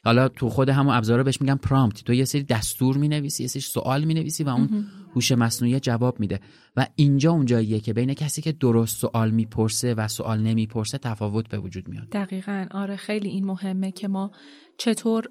حالا 0.06 0.28
تو 0.28 0.50
خود 0.50 0.68
همون 0.68 0.94
ابزارا 0.94 1.22
بهش 1.22 1.40
میگن 1.40 1.54
پرامپت 1.54 2.04
تو 2.04 2.14
یه 2.14 2.24
سری 2.24 2.42
دستور 2.42 2.96
می‌نویسی 2.96 3.42
یه 3.42 3.48
سری 3.48 3.60
سوال 3.60 4.04
می‌نویسی 4.04 4.44
و 4.44 4.48
اون 4.48 4.86
هوش 5.14 5.32
مصنوعی 5.32 5.80
جواب 5.80 6.20
میده. 6.20 6.40
و 6.76 6.86
اینجا 6.96 7.32
اونجاییه 7.32 7.80
که 7.80 7.92
بین 7.92 8.14
کسی 8.14 8.42
که 8.42 8.52
درست 8.52 8.96
سوال 8.96 9.30
می‌پرسه 9.30 9.94
و 9.94 10.08
سوال 10.08 10.40
نمی‌پرسه 10.40 10.98
تفاوت 10.98 11.48
به 11.48 11.58
وجود 11.58 11.88
میاد. 11.88 12.08
دقیقا. 12.08 12.66
آره 12.70 12.96
خیلی 12.96 13.28
این 13.28 13.44
مهمه 13.44 13.92
که 13.92 14.08
ما 14.08 14.30
چطور 14.78 15.24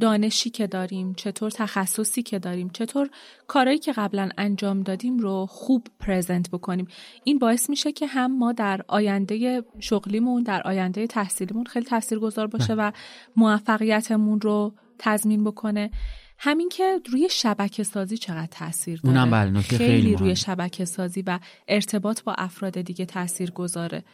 دانشی 0.00 0.50
که 0.50 0.66
داریم 0.66 1.14
چطور 1.14 1.50
تخصصی 1.50 2.22
که 2.22 2.38
داریم 2.38 2.70
چطور 2.70 3.10
کارهایی 3.46 3.78
که 3.78 3.92
قبلا 3.92 4.28
انجام 4.38 4.82
دادیم 4.82 5.18
رو 5.18 5.46
خوب 5.46 5.86
پرزنت 6.00 6.50
بکنیم. 6.50 6.88
این 7.24 7.38
باعث 7.38 7.70
میشه 7.70 7.92
که 7.92 8.06
هم 8.06 8.38
ما 8.38 8.52
در 8.52 8.80
آینده 8.88 9.62
شغلیمون 9.80 10.42
در 10.42 10.62
آینده 10.62 11.06
تحصیلیمون 11.06 11.64
خیلی 11.64 11.86
تاثیرگذار 11.86 12.46
باشه 12.46 12.74
و 12.74 12.92
موفقیتمون 13.36 14.40
رو 14.40 14.74
تضمین 14.98 15.44
بکنه. 15.44 15.90
همین 16.38 16.68
که 16.68 17.00
روی 17.12 17.28
شبکه 17.30 17.82
سازی 17.82 18.16
چقدر 18.16 18.46
تاثیر 18.46 19.00
داره؟ 19.00 19.18
اونم 19.18 19.30
بله، 19.30 19.60
خیلی 19.60 19.78
خیلی. 19.78 20.16
روی 20.16 20.36
شبکه 20.36 20.84
سازی 20.84 21.22
و 21.26 21.38
ارتباط 21.68 22.22
با 22.22 22.34
افراد 22.38 22.80
دیگه 22.80 23.06
تاثیر 23.06 23.50
گذاره 23.50 24.04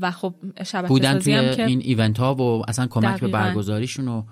و 0.00 0.10
خب 0.10 0.34
شبکه 0.64 0.88
بودن 0.88 1.18
توی 1.18 1.34
هم 1.34 1.54
که 1.56 1.66
این 1.66 1.80
ایونت 1.80 2.18
ها 2.18 2.34
و 2.34 2.62
اصلا 2.68 2.86
کمک 2.86 3.20
به. 3.20 3.28
برگزاریشون 3.28 4.08
و 4.08 4.22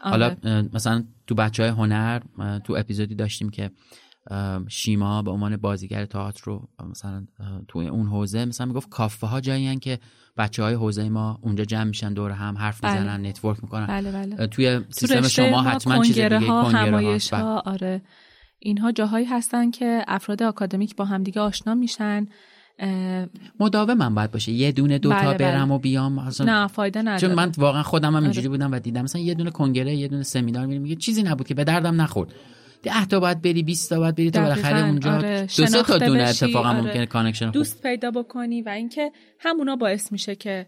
حالا 0.00 0.26
آره. 0.26 0.36
اه، 0.44 0.62
مثلا 0.74 1.04
تو 1.26 1.34
بچه 1.34 1.62
های 1.62 1.72
هنر 1.72 2.20
تو 2.64 2.74
اپیزودی 2.76 3.14
داشتیم 3.14 3.50
که 3.50 3.70
شیما 4.68 5.22
به 5.22 5.30
عنوان 5.30 5.56
بازیگر 5.56 6.04
تئاتر 6.04 6.42
رو 6.44 6.68
مثلا 6.90 7.26
توی 7.68 7.88
اون 7.88 8.06
حوزه 8.06 8.44
مثلا 8.44 8.66
می‌گفت 8.66 8.88
کافه 8.88 9.26
ها 9.26 9.40
جایی 9.40 9.66
هن 9.66 9.78
که 9.78 9.98
بچه 10.36 10.62
های 10.62 10.74
حوزه 10.74 11.08
ما 11.08 11.38
اونجا 11.42 11.64
جمع 11.64 11.84
میشن 11.84 12.12
دور 12.12 12.30
هم 12.30 12.58
حرف 12.58 12.80
بله. 12.80 12.92
می‌زنن 12.92 13.26
network 13.26 13.62
می‌کنن 13.62 13.86
بله 13.86 14.12
بله 14.12 14.46
توی 14.46 14.78
تو 14.78 14.84
سیستم 14.90 15.28
شما 15.28 15.50
ما 15.50 15.62
حتما 15.62 16.04
چیز 16.04 16.18
دیگه 16.18 16.38
ها 16.38 16.62
کنگره 16.62 16.80
ها. 16.80 16.86
همایش 16.86 17.34
بله. 17.34 17.42
ها 17.42 17.62
آره 17.66 18.02
اینها 18.58 18.92
جاهایی 18.92 19.26
هستن 19.26 19.70
که 19.70 20.04
افراد 20.08 20.42
آکادمیک 20.42 20.96
با 20.96 21.04
همدیگه 21.04 21.40
آشنا 21.40 21.74
میشن 21.74 22.26
اه، 22.78 23.26
مداوم 23.60 24.02
هم 24.02 24.14
باید 24.14 24.30
باشه 24.30 24.52
یه 24.52 24.72
دونه 24.72 24.98
دوتا 24.98 25.16
بله، 25.16 25.26
بله. 25.26 25.38
برم 25.38 25.70
و 25.70 25.78
بیام 25.78 26.18
اصلا 26.18 26.62
نه 26.62 26.68
فایده 26.68 27.02
نداره 27.02 27.18
چون 27.18 27.34
من 27.34 27.52
واقعا 27.58 27.82
خودم 27.82 28.16
هم 28.16 28.22
اینجوری 28.22 28.46
آره. 28.46 28.58
بودم 28.58 28.72
و 28.72 28.78
دیدم 28.78 29.02
مثلا 29.02 29.22
یه 29.22 29.34
دونه 29.34 29.50
کنگره 29.50 29.94
یه 29.96 30.08
دونه 30.08 30.22
سمینار 30.22 30.66
میریم 30.66 30.82
میگه 30.82 30.96
چیزی 30.96 31.22
نبود 31.22 31.46
که 31.46 31.54
به 31.54 31.64
دردم 31.64 32.00
نخورد 32.00 32.32
ده 32.82 33.06
تا 33.06 33.20
باید 33.20 33.42
بری 33.42 33.62
20 33.62 33.90
تا 33.90 33.98
باید 33.98 34.14
بری 34.14 34.30
تا 34.30 34.40
بالاخره 34.40 34.84
اونجا 34.84 35.14
آره. 35.14 35.40
دو 35.40 35.66
سه 35.66 35.82
تا 35.82 35.98
دونه 35.98 36.22
اتفاقا 36.22 36.68
آره. 36.68 36.80
ممکنه 36.80 37.06
connection 37.06 37.50
دوست 37.50 37.82
پیدا 37.82 38.10
بکنی 38.10 38.62
و 38.62 38.68
اینکه 38.68 39.12
همونا 39.40 39.76
باعث 39.76 40.12
میشه 40.12 40.34
که 40.34 40.66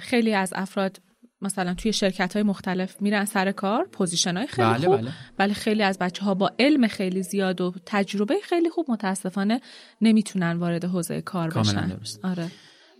خیلی 0.00 0.34
از 0.34 0.52
افراد 0.56 1.00
مثلا 1.42 1.74
توی 1.74 1.92
شرکت 1.92 2.32
های 2.32 2.42
مختلف 2.42 3.02
میرن 3.02 3.24
سر 3.24 3.52
کار 3.52 3.88
position 3.92 4.36
های 4.36 4.46
خیلی 4.46 4.68
بله، 4.68 4.86
خوب 4.86 4.96
بله. 4.96 5.10
ولی 5.38 5.54
خیلی 5.54 5.82
از 5.82 5.98
بچه 5.98 6.24
ها 6.24 6.34
با 6.34 6.50
علم 6.58 6.86
خیلی 6.86 7.22
زیاد 7.22 7.60
و 7.60 7.74
تجربه 7.86 8.34
خیلی 8.44 8.70
خوب 8.70 8.90
متاسفانه 8.90 9.60
نمی‌تونن 10.00 10.52
وارد 10.52 10.84
حوزه 10.84 11.20
کار 11.20 11.50
بشن 11.50 11.86
درست. 11.88 12.24
آره 12.24 12.50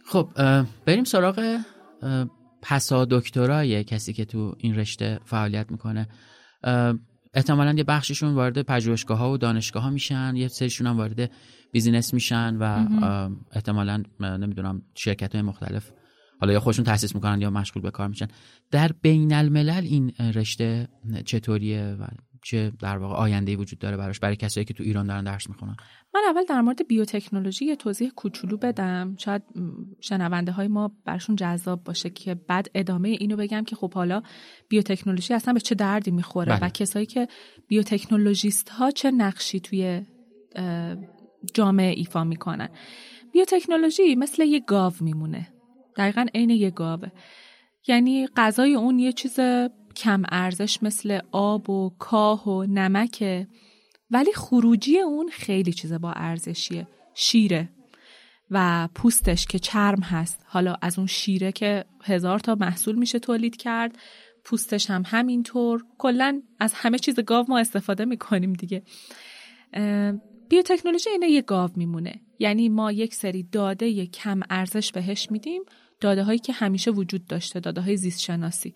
خب 0.07 0.29
بریم 0.87 1.05
سراغ 1.05 1.61
پسا 2.63 3.05
دکترای 3.05 3.85
کسی 3.85 4.13
که 4.13 4.25
تو 4.25 4.55
این 4.59 4.75
رشته 4.75 5.21
فعالیت 5.25 5.71
می‌کنه 5.71 6.09
احتمالا 7.35 7.73
یه 7.73 7.85
بخششون 7.85 8.35
وارد 8.35 8.63
پژوهشگاه 8.63 9.19
ها 9.19 9.33
و 9.33 9.39
دانشگاه 9.39 9.83
ها 9.83 9.91
میشن 9.91 10.37
یه 10.37 10.49
سریشون 10.49 10.87
هم 10.87 10.97
وارد 10.97 11.31
بیزینس 11.73 12.15
میشن 12.15 12.57
و 12.57 12.87
احتمالا 13.53 14.03
نمی‌دونم 14.21 14.83
شرکت 14.95 15.35
های 15.35 15.43
مختلف 15.43 15.91
حالا 16.41 16.53
یا 16.53 16.61
خودشون 16.61 16.85
تاسیس 16.85 17.15
می‌کنن 17.15 17.41
یا 17.41 17.51
مشغول 17.51 17.83
به 17.83 17.91
کار 17.91 18.09
میشن. 18.09 18.29
در 18.71 18.91
بین 19.03 19.33
الملل 19.35 19.85
این 19.85 20.13
رشته 20.35 20.89
چطوریه 21.25 21.97
و 22.01 22.07
چه 22.43 22.73
در 22.81 22.99
واقع 22.99 23.15
آینده 23.15 23.57
وجود 23.57 23.79
داره 23.79 23.97
براش؟ 23.97 24.21
برای 24.21 24.37
کسایی 24.37 24.65
که 24.65 24.75
تو 24.75 24.83
ایران 24.83 25.07
دارن 25.07 25.25
درس 25.25 25.49
می‌خونن. 25.49 25.77
من 26.15 26.21
اول 26.29 26.45
در 26.45 26.61
مورد 26.61 26.87
بیوتکنولوژی 26.89 27.65
یه 27.65 27.77
توضیح 27.77 28.11
کوچولو 28.11 28.57
بدم. 28.57 29.17
شاید 29.19 29.43
شنونده 30.01 30.53
های 30.53 30.69
ما 30.69 30.93
برشون 31.05 31.37
جذاب 31.37 31.85
باشه 31.85 32.11
که 32.11 32.35
بعد 32.35 32.71
ادامه 32.75 33.09
اینو 33.09 33.37
بگم 33.37 33.65
که 33.65 33.77
خب 33.77 33.95
حالا 33.95 34.23
بیوتکنولوژی 34.69 35.35
اصلا 35.35 35.55
به 35.55 35.61
چه 35.61 35.75
دردی 35.75 36.11
می‌خوره 36.11 36.53
بله. 36.53 36.67
و 36.67 36.69
کسایی 36.69 37.07
که 37.07 37.29
بیوتکنولوژیست 37.69 38.69
ها 38.69 38.91
چه 38.91 39.11
نقشی 39.11 39.61
توی 39.61 40.03
جامعه 41.55 41.95
ایفا 41.97 42.25
می‌کنن. 42.25 42.69
بیوتکنولوژی 43.33 44.15
مثل 44.15 44.43
یه 44.43 44.61
گاو 44.61 44.93
میمونه. 45.01 45.49
دقیقا 45.99 46.27
عین 46.35 46.51
یه 46.51 46.71
گاوه. 46.71 47.09
یعنی 47.89 48.29
غذای 48.37 48.75
اون 48.75 48.99
یه 48.99 49.13
چیز 49.13 49.41
کم 49.97 50.23
ارزش 50.29 50.83
مثل 50.83 51.21
آب 51.33 51.71
و 51.71 51.91
کاه 51.99 52.49
و 52.49 52.65
نمکه 52.65 53.49
ولی 54.11 54.33
خروجی 54.33 54.99
اون 54.99 55.29
خیلی 55.29 55.73
چیز 55.73 55.93
با 55.93 56.13
ارزشیه. 56.13 56.87
شیره 57.15 57.69
و 58.51 58.89
پوستش 58.95 59.47
که 59.47 59.59
چرم 59.59 60.01
هست. 60.01 60.41
حالا 60.47 60.77
از 60.83 60.99
اون 60.99 61.07
شیره 61.07 61.53
که 61.53 61.85
هزار 62.05 62.39
تا 62.39 62.55
محصول 62.55 62.97
میشه 62.97 63.19
تولید 63.19 63.57
کرد 63.57 63.99
پوستش 64.45 64.91
هم 64.91 65.03
همینطور. 65.07 65.85
کلا 65.99 66.43
از 66.61 66.75
همه 66.75 66.99
چیز 66.99 67.21
گاو 67.21 67.47
ما 67.49 67.59
استفاده 67.59 68.05
می‌کنیم 68.05 68.53
دیگه. 68.53 68.83
بیوتکنولوژی 70.49 71.11
اینه 71.11 71.29
یه 71.29 71.43
گاو 71.43 71.71
میمونه. 71.77 72.21
یعنی 72.39 72.69
ما 72.69 72.93
یک 72.93 73.15
سری 73.15 73.43
داده 73.43 74.07
کم 74.07 74.41
ارزش 74.51 74.93
بهش 74.93 75.31
میدیم 75.31 75.63
داده 76.01 76.23
هایی 76.23 76.39
که 76.39 76.53
همیشه 76.53 76.91
وجود 76.91 77.27
داشته 77.27 77.61
داده 77.61 77.81
های 77.81 77.97
زیست 77.97 78.21
شناسی 78.21 78.75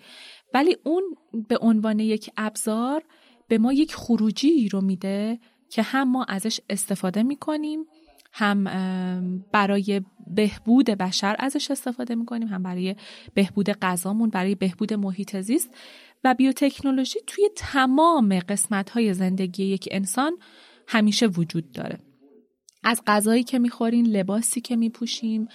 ولی 0.54 0.76
اون 0.84 1.02
به 1.48 1.58
عنوان 1.60 2.00
یک 2.00 2.30
ابزار 2.36 3.02
به 3.48 3.58
ما 3.58 3.72
یک 3.72 3.94
خروجی 3.94 4.68
رو 4.68 4.80
میده 4.80 5.38
که 5.70 5.82
هم 5.82 6.10
ما 6.10 6.24
ازش 6.28 6.60
استفاده 6.70 7.22
می‌کنیم 7.22 7.84
هم 8.32 8.64
برای 9.52 10.02
بهبود 10.26 10.86
بشر 10.86 11.36
ازش 11.38 11.70
استفاده 11.70 12.14
می‌کنیم 12.14 12.48
هم 12.48 12.62
برای 12.62 12.96
بهبود 13.34 13.70
غذامون 13.70 14.30
برای 14.30 14.54
بهبود 14.54 14.92
محیط 14.92 15.36
زیست. 15.40 15.74
و 16.24 16.34
بیوتکنولوژی 16.34 17.18
توی 17.26 17.48
تمام 17.56 18.38
قسمت 18.38 18.90
های 18.90 19.14
زندگی 19.14 19.64
یک 19.64 19.88
انسان 19.90 20.32
همیشه 20.88 21.26
وجود 21.26 21.72
داره. 21.72 21.98
از 22.84 23.02
غذایی 23.06 23.44
که 23.44 23.58
می‌خوریم 23.58 24.06
لباسی 24.06 24.60
که 24.60 24.76
میپوشیم 24.76 25.48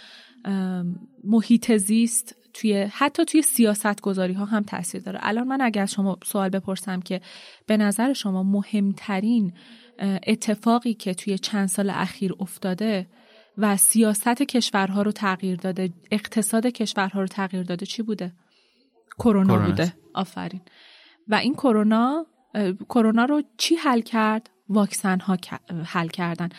محیط 1.23 1.71
زیست 1.71 2.35
توی 2.53 2.87
حتی 2.91 3.25
توی 3.25 3.41
سیاست 3.41 4.01
گذاری 4.01 4.33
ها 4.33 4.45
هم 4.45 4.63
تاثیر 4.63 5.01
داره. 5.01 5.19
الان 5.21 5.47
من 5.47 5.61
اگر 5.61 5.81
از 5.81 5.91
شما 5.91 6.17
سوال 6.23 6.49
بپرسم 6.49 6.99
که 6.99 7.21
به 7.65 7.77
نظر 7.77 8.13
شما 8.13 8.43
مهمترین 8.43 9.53
اتفاقی 10.27 10.93
که 10.93 11.13
توی 11.13 11.37
چند 11.37 11.67
سال 11.67 11.89
اخیر 11.89 12.35
افتاده 12.39 13.07
و 13.57 13.77
سیاست 13.77 14.41
کشورها 14.41 15.01
رو 15.01 15.11
تغییر 15.11 15.55
داده 15.55 15.89
اقتصاد 16.11 16.67
کشورها 16.67 17.21
رو 17.21 17.27
تغییر 17.27 17.63
داده 17.63 17.85
چی 17.85 18.03
بوده؟ 18.03 18.33
کرونا 19.19 19.65
بوده. 19.65 19.93
آفرین. 20.13 20.61
و 21.27 21.35
این 21.35 21.53
کرونا 21.53 22.25
کرونا 22.89 23.25
رو 23.25 23.41
چی 23.57 23.75
حل 23.75 24.01
کرد؟ 24.01 24.49
واکسن 24.69 25.19
ها 25.19 25.37
حل 25.85 26.07
کردن. 26.07 26.49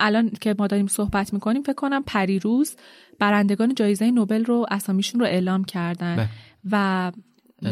الان 0.00 0.30
که 0.30 0.54
ما 0.58 0.66
داریم 0.66 0.86
صحبت 0.86 1.32
می‌کنیم 1.32 1.62
فکر 1.62 1.72
کنم 1.72 2.02
پریروز 2.02 2.76
برندگان 3.18 3.74
جایزه 3.74 4.10
نوبل 4.10 4.44
رو 4.44 4.66
اسامیشون 4.70 5.20
رو 5.20 5.26
اعلام 5.26 5.64
کردن. 5.64 6.16
بله. 6.16 6.28
و 6.70 7.12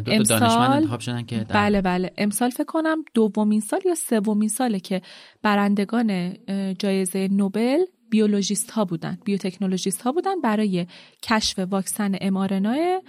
امسال 0.06 1.22
که 1.22 1.36
در 1.38 1.54
بله 1.54 1.80
بله. 1.80 2.12
امسال 2.18 2.50
فکر 2.50 2.64
کنم 2.64 3.04
دومین 3.14 3.60
سال 3.60 3.80
یا 3.86 3.94
سومین 3.94 4.48
ساله 4.48 4.80
که 4.80 5.02
برندگان 5.42 6.34
جایزه 6.78 7.28
نوبل 7.28 7.78
بیولوژیست 8.10 8.70
ها 8.70 8.84
بودن 8.84 9.18
بیوتکنولوژیست 9.24 10.02
ها 10.02 10.12
بودن 10.12 10.40
برای 10.40 10.86
کشف 11.22 11.58
واکسن 11.58 12.12
امارنای 12.20 13.02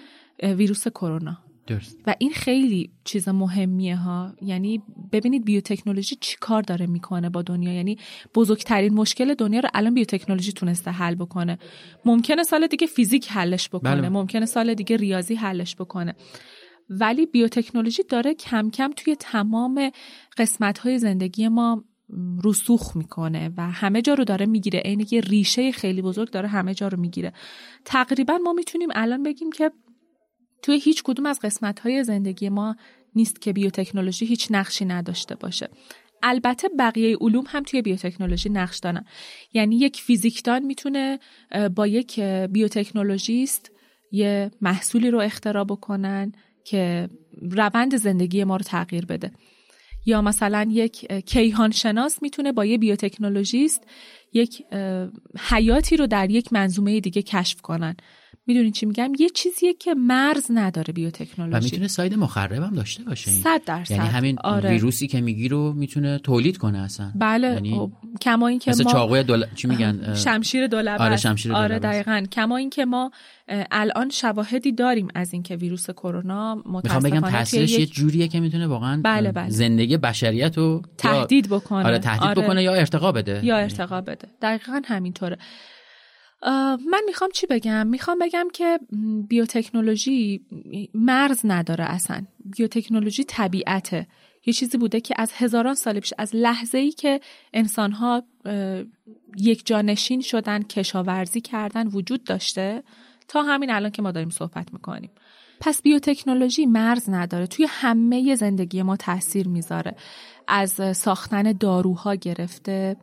ویروس 0.43 0.87
کرونا. 0.87 1.50
درست. 1.67 1.97
و 2.07 2.15
این 2.19 2.31
خیلی 2.31 2.91
چیز 3.03 3.29
مهمیه 3.29 3.95
ها. 3.95 4.33
یعنی 4.41 4.81
ببینید 5.11 5.45
بیوتکنولوژی 5.45 6.15
چی 6.21 6.37
کار 6.39 6.61
داره 6.61 6.87
می‌کنه 6.87 7.29
با 7.29 7.41
دنیا. 7.41 7.73
یعنی 7.73 7.97
بزرگترین 8.35 8.93
مشکل 8.93 9.33
دنیا 9.33 9.59
رو 9.59 9.69
الان 9.73 9.93
بیوتکنولوژی 9.93 10.51
تونسته 10.51 10.91
حل 10.91 11.15
بکنه. 11.15 11.57
ممکنه 12.05 12.43
سال 12.43 12.67
دیگه 12.67 12.87
فیزیک 12.87 13.27
حلش 13.31 13.69
بکنه. 13.69 13.95
بله. 13.95 14.09
ممکنه 14.09 14.45
سال 14.45 14.73
دیگه 14.73 14.97
ریاضی 14.97 15.35
حلش 15.35 15.75
بکنه. 15.75 16.15
ولی 16.89 17.25
بیوتکنولوژی 17.25 18.03
داره 18.03 18.33
کم 18.33 18.69
کم 18.69 18.91
توی 18.95 19.15
تمام 19.15 19.91
قسمت 20.37 20.79
های 20.79 20.99
زندگی 20.99 21.47
ما 21.47 21.83
رسوخ 22.43 22.95
می‌کنه 22.95 23.51
و 23.57 23.71
همه 23.71 24.01
جا 24.01 24.13
رو 24.13 24.23
داره 24.23 24.45
می‌گیره. 24.45 24.79
عین 24.79 25.07
یه 25.11 25.21
ریشه 25.21 25.71
خیلی 25.71 26.01
بزرگ 26.01 26.29
داره 26.29 26.47
همه 26.47 26.73
جا 26.73 26.87
رو 26.87 26.99
می‌گیره. 26.99 27.33
تقریبا 27.85 28.37
ما 28.37 28.53
می‌تونیم 28.53 28.89
الان 28.95 29.23
بگیم 29.23 29.51
که 29.51 29.71
توی 30.61 30.79
هیچ 30.79 31.03
کدوم 31.03 31.25
از 31.25 31.39
قسمت 31.39 31.79
های 31.79 32.03
زندگی 32.03 32.49
ما 32.49 32.75
نیست 33.15 33.41
که 33.41 33.53
بیوتکنولوژی 33.53 34.25
هیچ 34.25 34.47
نقشی 34.51 34.85
نداشته 34.85 35.35
باشه. 35.35 35.69
البته 36.23 36.69
بقیه 36.79 37.17
علوم 37.21 37.43
هم 37.47 37.63
توی 37.63 37.81
بیوتکنولوژی 37.81 38.49
نقش 38.49 38.79
دارن. 38.79 39.05
یعنی 39.53 39.75
یک 39.75 40.01
فیزیکدان 40.01 40.63
می‌تونه 40.63 41.19
با 41.75 41.87
یک 41.87 42.19
بیوتکنولوژیست 42.49 43.71
یه 44.11 44.51
محصولی 44.61 45.11
رو 45.11 45.19
اختراع 45.19 45.63
بکنن 45.63 46.31
که 46.65 47.09
روند 47.41 47.95
زندگی 47.95 48.43
ما 48.43 48.55
رو 48.55 48.63
تغییر 48.63 49.05
بده. 49.05 49.31
یا 50.05 50.21
مثلا 50.21 50.67
یک 50.69 51.13
کیهان 51.13 51.71
شناس 51.71 52.21
می‌تونه 52.21 52.51
با 52.51 52.65
یه 52.65 52.77
بیوتکنولوژیست 52.77 53.87
یک 54.33 54.63
حیاتی 55.39 55.97
رو 55.97 56.07
در 56.07 56.29
یک 56.29 56.53
منظومه 56.53 56.99
دیگه 56.99 57.21
کشف 57.21 57.61
کنن. 57.61 57.95
می‌دونین 58.51 58.71
چی 58.71 58.85
میگم؟ 58.85 59.11
یه 59.19 59.29
چیزیه 59.29 59.73
که 59.73 59.93
مرز 59.93 60.45
نداره 60.49 60.91
و 60.91 60.93
بیوتکنولوژی 60.93 61.65
می‌تونه 61.65 61.87
ساید 61.87 62.13
مخرب 62.13 62.63
هم 62.63 62.73
داشته 62.73 63.03
باشه 63.03 63.31
این. 63.31 63.41
صد 63.41 63.61
درصد. 63.65 63.91
یعنی 63.91 64.07
همین 64.07 64.39
آره. 64.39 64.69
ویروسی 64.69 65.07
که 65.07 65.21
میگی 65.21 65.47
رو 65.47 65.73
می‌تونه 65.73 66.19
تولید 66.19 66.57
کنه 66.57 66.77
اصلا. 66.77 67.11
بله 67.15 67.47
یعنی 67.47 67.75
خب، 67.75 67.91
کما 68.21 68.47
اینکه 68.47 68.71
مثل 68.71 68.83
ما 68.83 68.91
چاقوی 68.91 69.23
دول... 69.23 69.45
چی 69.55 69.67
میگن؟ 69.67 70.13
شمشیر 70.13 70.67
دولبه 70.67 71.03
آره،. 71.03 71.17
شمشیر 71.17 71.53
آره 71.53 71.79
دولبه 71.79 71.87
است. 71.87 72.07
دقیقا. 72.07 72.25
کما 72.31 72.57
اینکه 72.57 72.85
ما 72.85 73.11
اه، 73.47 73.65
الان 73.71 74.09
شواهدی 74.09 74.71
داریم 74.71 75.07
از 75.15 75.33
اینکه 75.33 75.55
ویروس 75.55 75.89
کرونا 75.89 76.55
می‌خوام 76.55 76.75
متاسفانه 76.75 77.09
بگم 77.09 77.29
تاثیرش 77.29 77.71
یه 77.71 77.85
جوریه 77.85 78.27
که 78.27 78.39
می‌تونه 78.39 78.67
واقعا 78.67 79.01
بله، 79.03 79.31
بله. 79.31 79.49
زندگی 79.49 79.97
بشریت 79.97 80.57
رو 80.57 80.81
تهدید 80.97 81.49
بکنه. 81.49 81.85
آره 81.85 81.99
تهدید 81.99 82.43
بکنه 82.43 82.63
یا 82.63 82.73
ارتقا 82.73 83.11
بده. 83.11 83.45
یا 83.45 83.57
ارتقا 83.57 84.01
بده. 84.01 84.27
دقیقا 84.41 84.81
همینطوره. 84.85 85.37
من 86.91 87.01
می‌خوام 87.05 87.29
چی 87.33 87.47
بگم؟ 87.47 87.87
می‌خوام 87.87 88.19
بگم 88.19 88.47
که 88.53 88.79
بیوتکنولوژی 89.27 90.41
مرز 90.93 91.41
نداره 91.43 91.83
اصلا. 91.83 92.25
بیوتکنولوژی 92.57 93.23
طبیعته. 93.23 94.07
یه 94.45 94.53
چیزی 94.53 94.77
بوده 94.77 95.01
که 95.01 95.15
از 95.17 95.31
هزاران 95.35 95.75
سال 95.75 95.99
پیش 95.99 96.13
از 96.17 96.35
لحظه 96.35 96.77
ای 96.77 96.91
که 96.91 97.21
انسانها 97.53 98.23
اه، 98.45 98.83
یک 99.37 99.65
جانشین 99.65 100.21
شدن 100.21 100.61
کشاورزی 100.61 101.41
کردن 101.41 101.87
وجود 101.87 102.23
داشته 102.23 102.83
تا 103.27 103.43
همین 103.43 103.69
الان 103.71 103.91
که 103.91 104.01
ما 104.01 104.11
داریم 104.11 104.29
صحبت 104.29 104.73
می‌کنیم. 104.73 105.11
پس 105.59 105.81
بیوتکنولوژی 105.81 106.65
مرز 106.65 107.09
نداره. 107.09 107.47
توی 107.47 107.65
همه 107.69 108.35
زندگی 108.35 108.81
ما 108.81 108.97
تاثیر 108.97 109.47
می‌ذاره. 109.47 109.95
از 110.47 110.97
ساختن 110.97 111.51
داروها 111.51 112.15
گرفته 112.15 112.97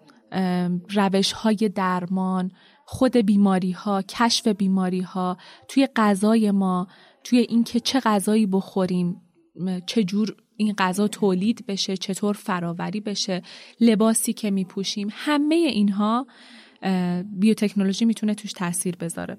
روش 0.90 1.32
های 1.32 1.70
درمان 1.74 2.50
خود 2.90 3.16
بیماری 3.16 3.70
ها 3.70 4.02
کشف 4.02 4.46
بیماری 4.48 5.00
ها 5.00 5.36
توی 5.68 5.88
غذای 5.96 6.50
ما 6.50 6.88
توی 7.24 7.38
اینکه 7.38 7.80
چه 7.80 8.00
غذایی 8.00 8.46
بخوریم 8.46 9.20
م، 9.56 9.80
چجور 9.86 10.36
این 10.56 10.74
غذا 10.78 11.08
تولید 11.08 11.66
بشه 11.66 11.96
چطور 11.96 12.34
فراوری 12.34 13.00
بشه 13.00 13.42
لباسی 13.80 14.32
که 14.32 14.50
میپوشیم 14.50 15.08
همه 15.12 15.54
اینها 15.54 16.26
بیوتکنولوژی 17.38 18.04
می‌تونه 18.04 18.34
توش 18.34 18.52
تاثیر 18.52 18.96
بذاره. 18.96 19.38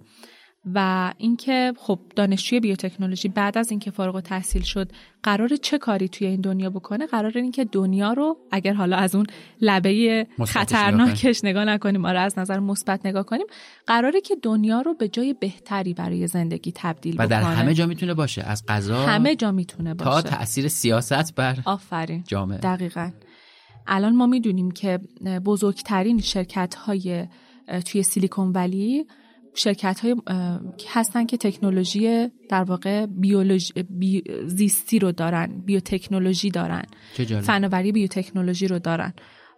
و 0.65 1.14
اینکه 1.18 1.73
خب 1.77 1.99
دانشجوی 2.15 2.60
بیوتکنولوژی 2.60 3.27
بعد 3.27 3.57
از 3.57 3.72
اینکه 3.72 3.91
فارغ 3.91 4.15
التحصیل 4.15 4.61
شد 4.61 4.91
قرار 5.23 5.56
چه 5.56 5.77
کاری 5.77 6.10
توی 6.10 6.27
این 6.27 6.41
دنیا 6.41 6.69
بکنه؟ 6.69 7.06
قرار 7.06 7.31
اینکه 7.36 7.65
دنیا 7.65 8.14
رو 8.14 8.38
اگر 8.52 8.73
حالا 8.73 8.98
از 8.98 9.15
اون 9.15 9.26
لبه 9.61 10.27
خطرناکش 10.45 11.44
نگاه 11.44 11.65
نکنیم 11.65 12.06
آره 12.06 12.19
از 12.19 12.40
نظر 12.40 12.60
مثبت 12.60 13.06
نگاه 13.06 13.23
کنیم 13.23 13.45
قراره 13.88 14.22
که 14.22 14.36
دنیا 14.36 14.81
رو 14.81 14.94
به 14.94 15.07
جای 15.07 15.34
بهتری 15.34 15.94
برای 15.94 16.27
زندگی 16.27 16.72
تبدیل 16.76 17.15
و 17.19 17.27
در 17.27 17.41
بکنه. 17.41 17.56
همه 17.56 17.73
جا 17.73 17.86
می‌تونه 17.86 18.14
باشه 18.14 18.41
از 18.41 18.65
غذا 18.65 19.06
همه 19.06 19.36
جا 19.36 19.52
می‌تونه 19.52 19.94
تا 19.94 20.22
باشه. 20.22 20.30
تاثیر 20.30 20.68
سیاست 20.68 21.36
بر 21.36 21.57
آفرین. 21.65 22.23
جامعه. 22.27 22.57
دقیقا. 22.57 23.11
الان 23.88 24.15
ما 24.15 24.26
می‌دونیم 24.26 24.72
که 24.72 24.99
بزرگترین 25.45 26.19
شرکت 26.22 26.76
های 26.76 27.27
توی 27.86 28.03
سیلیکون 28.03 28.52
ولی 28.52 29.06
شرکت 29.54 30.00
های 30.00 30.16
هستن 30.88 31.26
که 31.26 31.38
تکنولوژی 31.38 32.28
در 32.50 32.64
واقع 32.64 33.06
بیولوژی 33.06 33.74
بی 33.90 34.24
زیستی 34.46 35.00
رو 35.00 35.12
دارن 35.12 35.62
بیوتکنولوژی 35.66 36.50
دارن. 36.50 36.84
فناوری 37.42 37.92
بیوتکنولوژی 37.92 38.68
رو 38.68 38.80
دارن 38.80 39.14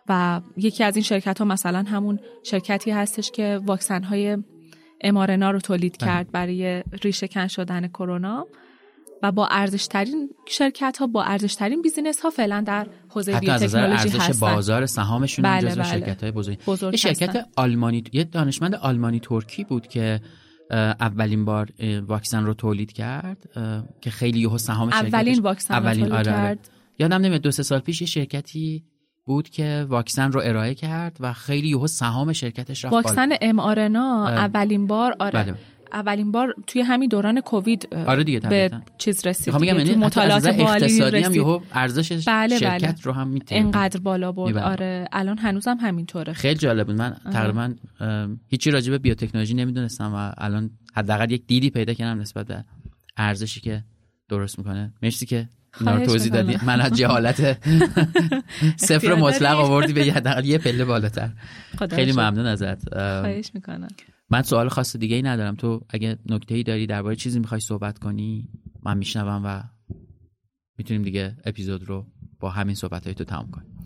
و 0.09 0.41
یکی 0.57 0.83
از 0.83 0.95
این 0.95 1.03
شرکت 1.03 1.39
ها 1.39 1.45
مثلا 1.45 1.83
همون 1.87 2.19
شرکتی 2.43 2.91
هستش 2.91 3.31
که 3.31 3.59
واکسن 3.65 4.03
های 4.03 4.37
mRNA 5.01 5.51
رو 5.51 5.59
تولید 5.59 5.97
بله. 5.99 6.09
کرد 6.09 6.31
برای 6.31 6.83
ریشه 7.03 7.27
کن 7.27 7.47
شدن 7.47 7.87
کرونا 7.87 8.47
و 9.23 9.31
با 9.31 9.47
ارزشترین 9.47 10.29
شرکت 10.47 10.97
ها 10.99 11.07
با 11.07 11.23
ارزشترین 11.23 11.81
business 11.81 12.21
ها 12.21 12.29
فعلا 12.29 12.63
در 12.67 12.87
حوزه 13.09 13.39
بیوتکنولوژی 13.39 14.01
ارزش 14.01 14.15
هستن 14.15 14.53
بازار 14.53 14.85
سهامشون 14.85 15.43
بله، 15.43 15.69
جزو 15.69 15.81
بله. 15.81 15.91
شرکت 15.91 16.23
های 16.23 16.31
بزرگ 16.31 16.65
بزرگ 16.65 16.95
شرکت 16.95 17.29
هستن. 17.29 17.43
آلمانی 17.55 18.03
یه 18.13 18.23
دانشمند 18.23 18.75
آلمانی 18.75 19.19
ترکی 19.19 19.63
بود 19.63 19.87
که 19.87 20.21
اولین 20.99 21.45
بار 21.45 21.69
واکسن 22.07 22.45
رو 22.45 22.53
تولید 22.53 22.91
کرد 22.91 23.37
که 24.01 24.09
خیلی 24.09 24.39
یهو 24.39 24.57
سهام 24.57 24.89
اولین 24.89 25.39
واکسن 25.39 25.73
رو 25.75 25.79
اولین 25.81 26.05
تولید 26.05 26.27
آره، 26.27 26.31
آره. 26.31 26.55
کرد 26.55 26.69
یادم 26.99 27.21
نمیاد 27.21 27.41
دو 27.41 27.51
سه 27.51 27.63
سال 27.63 27.79
پیش 27.79 28.01
یه 28.01 28.07
شرکتی 28.07 28.83
بود 29.25 29.49
که 29.49 29.85
واکسن 29.89 30.31
رو 30.31 30.41
ارائه 30.43 30.75
کرد 30.75 31.17
و 31.19 31.33
خیلی 31.33 31.67
یهو 31.67 31.87
سهام 31.87 32.33
شرکتش 32.33 32.85
رفت. 32.85 32.93
واکسن 32.93 33.29
ام 33.41 33.59
آرنا 33.59 34.27
اولین 34.27 34.87
بار 34.87 35.15
آره 35.19 35.43
بله. 35.43 35.55
اولین 35.93 36.31
بار 36.31 36.55
توی 36.67 36.81
همین 36.81 37.09
دوران 37.09 37.41
کووید 37.41 37.93
آره 37.95 38.23
دیگه، 38.23 38.39
به. 38.39 38.71
چیز 38.97 39.27
رسید 39.27 39.57
دیگه. 39.57 39.75
یعنی 39.75 39.95
مطالعات 39.95 40.45
اقتصادی 40.45 41.21
هم. 41.21 41.33
یهو 41.33 41.59
ارزش 41.73 42.27
بله، 42.27 42.57
شرکت 42.57 42.93
بله. 42.95 43.03
رو 43.03 43.11
هم 43.11 43.27
می‌تونه 43.27 43.61
انقدر 43.61 43.99
بالا 43.99 44.31
برد. 44.31 44.57
آره 44.57 45.07
الان 45.11 45.37
هنوزم 45.37 45.77
همینطوره 45.81 46.33
خیلی 46.33 46.59
جالب 46.59 46.87
بود 46.87 46.95
من 46.95 47.15
تقریبا 47.33 47.73
هیچی 48.47 48.71
راجع 48.71 48.91
به 48.91 48.97
بیوتکنولوژی 48.97 49.53
نمی‌دونستم 49.53 50.13
و 50.13 50.31
الان 50.37 50.69
حداقل 50.95 51.31
یک 51.31 51.47
دیدی 51.47 51.69
پیدا 51.69 51.93
کردم 51.93 52.21
نسبت 52.21 52.47
به 52.47 52.65
ارزشی 53.17 53.59
که 53.59 53.83
درست 54.29 54.57
می‌کنه 54.59 54.93
مرسی 55.03 55.25
که 55.25 55.49
اینا 55.79 55.95
رو 55.95 56.05
توضیح. 56.05 56.33
دادی 56.33 56.57
من 56.65 56.81
از 56.81 56.93
جهالت 56.93 57.41
صفر 58.89 59.15
مطلق. 59.15 59.59
آوردی 59.59 59.93
به 59.93 60.05
یه 60.07 60.13
حداقل 60.13 60.45
یه 60.45 60.57
پله 60.57 60.85
بالاتر 60.85 61.29
خیلی. 61.91 62.11
ممنون 62.11 62.45
ازت 62.45 62.89
خواهش 62.93 63.51
می‌کنم 63.53 63.87
من 64.31 64.41
سوال 64.41 64.69
خاص 64.69 64.95
دیگه 64.97 65.15
ای 65.15 65.21
ندارم 65.21 65.55
تو 65.55 65.81
اگه 65.89 66.17
نکته 66.29 66.55
ای 66.55 66.63
داری 66.63 66.87
درباره 66.87 67.15
چیزی 67.15 67.39
می‌خوای 67.39 67.61
صحبت 67.61 67.99
کنی 67.99 68.49
من 68.83 68.97
میشنوم 68.97 69.41
و 69.45 69.63
می‌تونیم 70.77 71.03
دیگه 71.03 71.37
اپیزود 71.45 71.83
رو 71.83 72.05
با 72.39 72.49
همین 72.49 72.75
صحبت 72.75 73.05
های 73.05 73.13
تو 73.13 73.23
تمام 73.23 73.51
کنیم 73.51 73.85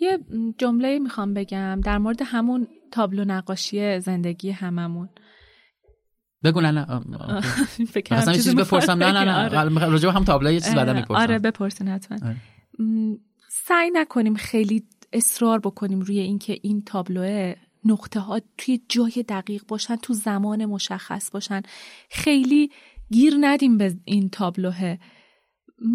یه 0.00 0.18
جمله 0.58 0.98
می‌خوام 0.98 1.34
بگم 1.34 1.80
در 1.84 1.98
مورد 1.98 2.20
همون 2.24 2.68
تابلو 2.92 3.24
نقاشی 3.24 4.00
زندگی 4.00 4.50
هممون 4.50 5.08
بگو 6.44 6.60
نه 6.60 6.70
نه 6.70 7.02
یه 8.10 8.34
چیزی 8.34 8.54
بپرسم 8.54 8.92
نه 8.92 9.12
نه. 9.12 9.24
نه 9.24 9.58
آره. 9.58 9.88
راجع 9.88 10.08
هم 10.08 10.24
تابلو 10.24 10.52
یه 10.52 10.60
چیز 10.60 10.74
بعدا 10.74 10.92
اه، 10.92 10.98
می‌پرسم 10.98 11.20
آره 11.20 11.38
بپرسین 11.38 11.88
حتما 11.88 12.18
آره. 12.22 12.36
سعی 13.50 13.90
نکنیم 13.92 14.34
خیلی 14.34 14.82
اصرار 15.12 15.58
بکنیم 15.58 16.00
روی 16.00 16.18
اینکه 16.18 16.58
این 16.62 16.82
تابلوه 16.82 17.54
نقطه 17.84 18.20
ها 18.20 18.40
توی 18.58 18.80
جای 18.88 19.24
دقیق 19.28 19.62
باشن 19.68 19.96
تو 19.96 20.12
زمان 20.12 20.64
مشخص 20.64 21.30
باشن. 21.30 21.62
خیلی 22.10 22.70
گیر 23.10 23.34
ندیم 23.40 23.78
به 23.78 23.96
این 24.04 24.28
تابلوه. 24.28 24.96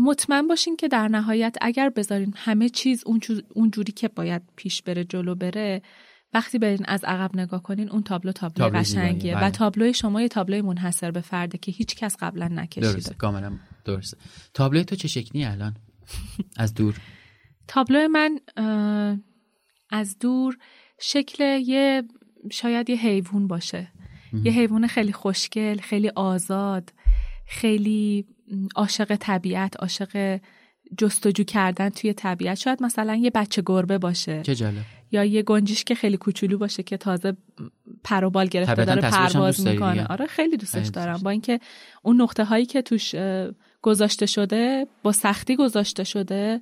مطمئن 0.04 0.48
باشین 0.48 0.76
که 0.76 0.88
در 0.88 1.08
نهایت 1.08 1.58
اگر 1.62 1.90
بذارین 1.90 2.34
همه 2.38 2.70
چیز 2.70 3.04
اون 3.56 3.72
جوری 3.72 3.92
که 3.92 4.08
باید 4.08 4.42
پیش 4.56 4.82
بره 4.82 5.04
جلو 5.04 5.36
بره 5.36 5.82
وقتی 6.34 6.60
برین 6.60 6.86
از 6.86 7.04
عقب 7.04 7.36
نگاه 7.36 7.64
کنین 7.64 7.90
اون 7.90 8.04
تابلو 8.04 8.32
تابلو 8.32 8.66
تابلو 8.66 8.80
قشنگیه. 8.80 9.38
و 9.38 9.40
بله. 9.40 9.52
تابلوی 9.52 9.94
شما 9.94 10.22
یه 10.22 10.28
تابلوی 10.28 10.62
منحصر 10.62 11.12
به 11.12 11.22
فرده 11.22 11.58
که 11.58 11.72
هیچ 11.72 11.96
کس 11.96 12.16
قبلا 12.20 12.48
نکشیده. 12.48 12.94
درسته. 12.94 13.14
کاملا 13.14 13.60
درسته. 13.86 14.18
تابلوی 14.54 14.84
تو 14.84 14.96
چه 14.96 15.08
شکلی 15.08 15.46
الان؟ 15.46 15.76
از 16.58 16.74
دور. 16.74 16.96
تابلو 17.68 18.08
من 18.08 18.40
از 19.90 20.20
دور 20.20 20.58
شکل 21.02 21.44
یه 21.44 22.04
شاید 22.52 22.90
یه 22.90 22.96
حیوان 22.96 23.48
باشه. 23.48 23.88
یه 24.44 24.52
حیوان 24.52 24.88
خیلی 24.88 25.12
خوشگل 25.12 25.78
خیلی 25.78 26.10
آزاد 26.10 26.94
خیلی 27.48 28.26
عاشق 28.76 29.16
طبیعت 29.16 29.78
عاشق 29.80 30.40
جستجو 30.98 31.44
کردن 31.44 31.90
توی 31.90 32.14
طبیعت. 32.14 32.58
شاید 32.58 32.84
مثلا 32.84 33.16
یه 33.16 33.30
بچه 33.30 33.64
گربه 33.66 33.98
باشه. 33.98 34.42
چه 34.44 34.56
جالب. 34.56 34.84
یا 35.12 35.24
یه 35.24 35.42
گنجیش 35.42 35.84
که 35.84 35.96
خیلی 35.96 36.18
کوچولو 36.18 36.58
باشه 36.58 36.84
که 36.84 36.98
تازه 36.98 37.38
پر 38.04 38.24
و 38.24 38.30
بال 38.30 38.48
گرفته 38.48 38.86
داره 38.86 39.02
پرواز 39.02 39.68
می‌کنه. 39.68 40.06
آره 40.06 40.26
خیلی 40.26 40.58
دوستش 40.58 40.88
دارم. 40.88 41.18
با 41.18 41.30
اینکه 41.30 41.60
اون 42.04 42.22
نقطه 42.22 42.44
هایی 42.44 42.66
که 42.66 42.82
توش 42.82 43.16
گذاشته 43.82 44.26
شده 44.26 44.88
با 45.04 45.12
سختی 45.12 45.56
گذاشته 45.56 46.04
شده 46.04 46.62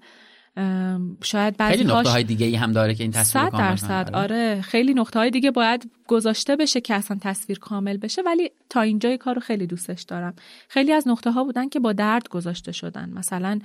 شاید 1.24 1.58
بعضی 1.58 1.78
خیلی 1.78 1.90
نقطه 1.90 2.10
های 2.10 2.24
دیگه 2.24 2.46
ای 2.46 2.56
هم 2.56 2.72
داره 2.72 2.96
که 2.96 3.04
این 3.04 3.12
تصویر 3.12 3.46
صد 3.46 3.52
کامل. 3.52 3.64
درصد 3.64 4.10
آره. 4.14 4.62
خیلی 4.62 4.94
نقطه 4.94 5.20
های 5.20 5.30
دیگه 5.32 5.52
باید 5.52 5.92
گذاشته 6.08 6.56
بشه 6.56 6.82
که 6.82 6.94
اصلا 6.94 7.18
تصویر 7.22 7.60
کامل 7.60 7.98
بشه 7.98 8.22
ولی 8.26 8.52
تا 8.70 8.82
اینجای 8.82 9.18
کار 9.18 9.36
رو 9.36 9.42
خیلی 9.42 9.68
دوستش 9.68 10.02
دارم. 10.02 10.34
خیلی 10.68 10.94
از 10.94 11.08
نقطه 11.08 11.32
ها 11.32 11.44
بودن 11.44 11.70
که 11.70 11.80
با 11.80 11.94
درد 11.94 12.30
گذاشته 12.30 12.72
شدن. 12.72 13.10
مثلا 13.10 13.60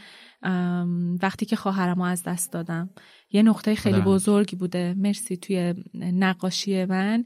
وقتی 1.22 1.46
که 1.46 1.56
خواهرم 1.56 2.00
از 2.00 2.22
دست 2.22 2.52
دادم 2.52 2.90
یه 3.32 3.42
نقطه 3.42 3.74
خیلی. 3.74 4.00
بزرگی 4.00 4.56
بوده. 4.56 4.94
مرسی 4.98 5.36
توی 5.36 5.74
نقاشی 5.94 6.84
من. 6.84 7.24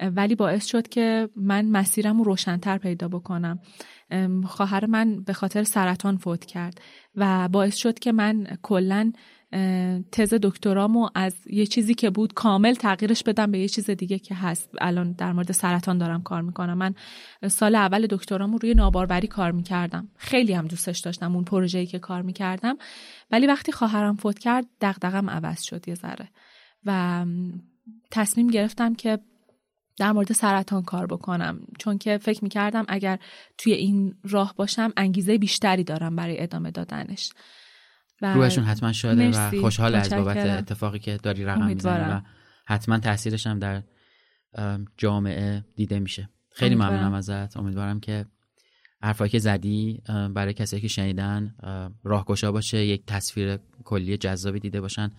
ولی 0.00 0.34
باعث 0.34 0.66
شد 0.66 0.88
که 0.88 1.28
من 1.36 1.68
مسیرم 1.68 2.18
رو 2.18 2.24
روشنتر 2.24 2.78
پیدا 2.78 3.08
بکنم. 3.08 3.58
خواهر 4.46 4.86
من 4.86 5.22
به 5.22 5.32
خاطر 5.32 5.64
سرطان 5.64 6.16
فوت 6.16 6.44
کرد. 6.44 6.80
و 7.16 7.48
باعث 7.48 7.76
شد 7.76 7.98
که 7.98 8.12
من 8.12 8.46
کلا 8.62 9.12
تز 10.12 10.34
دکترامو 10.34 11.08
از 11.14 11.34
یه 11.46 11.66
چیزی 11.66 11.94
که 11.94 12.10
بود 12.10 12.34
کامل 12.34 12.74
تغییرش 12.74 13.22
بدم 13.22 13.50
به 13.50 13.58
یه 13.58 13.68
چیز 13.68 13.90
دیگه 13.90 14.18
که 14.18 14.34
هست. 14.34 14.70
الان 14.80 15.12
در 15.12 15.32
مورد 15.32 15.52
سرطان 15.52 15.98
دارم 15.98 16.22
کار 16.22 16.42
می‌کنم. 16.42 16.78
من 16.78 16.94
سال 17.48 17.74
اول 17.74 18.06
دکترامو 18.06 18.58
روی 18.58 18.74
ناباروری 18.74 19.28
کار 19.28 19.52
می‌کردم. 19.52 20.08
خیلی 20.16 20.52
هم 20.52 20.66
دوستش 20.66 20.98
داشتم 20.98 21.34
اون 21.34 21.44
پروژه‌ای 21.44 21.86
که 21.86 21.98
کار 21.98 22.22
می‌کردم. 22.22 22.76
ولی 23.30 23.46
وقتی 23.46 23.72
خواهرم 23.72 24.16
فوت 24.16 24.38
کرد 24.38 24.66
دغدغم 24.80 25.30
عوض 25.30 25.62
شد 25.62 25.88
یه 25.88 25.94
ذره. 25.94 26.28
و 26.86 27.24
تصمیم 28.10 28.46
گرفتم 28.46 28.94
که 28.94 29.18
در 29.98 30.12
مورد 30.12 30.32
سرطان 30.32 30.82
کار 30.82 31.06
بکنم 31.06 31.60
چون 31.78 31.98
که 31.98 32.18
فکر 32.18 32.44
می‌کردم 32.44 32.84
اگر 32.88 33.18
توی 33.58 33.72
این 33.72 34.14
راه 34.24 34.54
باشم 34.56 34.92
انگیزه 34.96 35.38
بیشتری 35.38 35.84
دارم 35.84 36.16
برای 36.16 36.42
ادامه 36.42 36.70
دادنش 36.70 37.32
و 38.22 38.34
روحشون 38.34 38.64
حتما 38.64 38.92
شاده 38.92 39.28
و 39.28 39.30
مرسی. 39.30 39.60
خوشحال 39.60 39.94
از 39.94 40.12
بابت. 40.12 40.36
اتفاقی 40.36 40.98
که 40.98 41.16
داری 41.16 41.44
رقم 41.44 41.66
می‌زنی 41.66 42.12
و. 42.12 42.20
حتما 42.66 42.98
تاثیرش 42.98 43.46
هم 43.46 43.58
در 43.58 43.82
ام، 44.54 44.84
جامعه 44.96 45.64
دیده 45.76 45.98
میشه 45.98 46.28
خیلی 46.50 46.74
امیدوارم. 46.74 46.94
ممنونم 46.94 47.14
ازت 47.14 47.56
امیدوارم 47.56 48.00
که 48.00 48.26
حرفایی 49.02 49.30
که 49.30 49.38
زدی 49.38 50.02
برای 50.34 50.54
کسایی 50.54 50.82
که 50.82 50.88
شنیدن 50.88 51.54
راهگشا 52.04 52.52
باشه 52.52 52.86
یک 52.86 53.06
تصویر 53.06 53.58
کلی 53.84 54.16
جذابی 54.16 54.60
دیده 54.60 54.80
باشن 54.80 55.10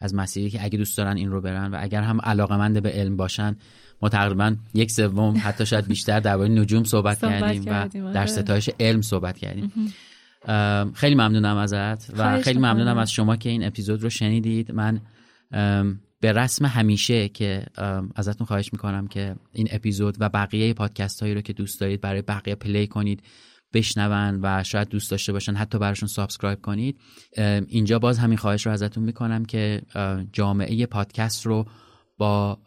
از 0.00 0.14
مسیری 0.14 0.50
که 0.50 0.64
اگه 0.64 0.78
دوست 0.78 0.98
دارن 0.98 1.16
این 1.16 1.30
رو 1.30 1.40
برن 1.40 1.70
و 1.70 1.78
اگر 1.80 2.02
هم 2.02 2.20
علاقمند 2.20 2.82
به 2.82 2.90
علم 2.90 3.16
باشن 3.16 3.56
ما 4.02 4.08
تقریبا 4.08 4.56
یک 4.74 4.90
سوم 4.90 5.40
حتی 5.42 5.66
شاید 5.66 5.86
بیشتر 5.86 6.20
درباره 6.20 6.48
نجوم 6.48 6.84
صحبت, 6.84 7.18
صحبت 7.18 7.40
کردیم, 7.40 7.64
کردیم، 7.64 8.04
و 8.04 8.06
آره. 8.06 8.14
در 8.14 8.26
ستایش 8.26 8.70
علم 8.80 9.02
صحبت 9.02 9.38
کردیم 9.38 9.72
خیلی 10.94 11.14
ممنونم 11.14 11.56
ازت 11.56 12.18
و 12.18 12.40
خیلی. 12.40 12.58
ممنونم 12.58 12.98
از 12.98 13.12
شما 13.12 13.36
که 13.36 13.48
این 13.48 13.64
اپیزود 13.64 14.02
رو 14.02 14.10
شنیدید 14.10 14.72
من 14.72 15.00
به 16.20 16.32
رسم 16.32 16.66
همیشه 16.66 17.28
که 17.28 17.66
ازتون 18.16 18.46
خواهش 18.46 18.72
می‌کنم 18.72 19.06
که 19.06 19.36
این 19.52 19.68
اپیزود 19.70 20.16
و 20.20 20.28
بقیه 20.28 20.74
پادکست 20.74 21.20
هایی 21.20 21.34
رو 21.34 21.40
که 21.40 21.52
دوست 21.52 21.80
دارید 21.80 22.00
برای 22.00 22.22
بقیه 22.22 22.54
پلی 22.54 22.86
کنید 22.86 23.22
بشنون 23.74 24.40
و 24.42 24.62
شاید 24.64 24.88
دوست 24.88 25.10
داشته 25.10 25.32
باشن 25.32 25.54
حتی 25.54 25.78
براشون 25.78 26.08
subscribe 26.08 26.60
کنید 26.60 27.00
اینجا 27.68 27.98
باز 27.98 28.18
همین 28.18 28.38
خواهش 28.38 28.66
رو 28.66 28.72
ازتون 28.72 29.04
می‌کنم 29.04 29.44
که 29.44 29.82
ام، 29.94 30.28
جامعه 30.32 30.86
پادکست 30.86 31.46
رو 31.46 31.66
با 32.18 32.58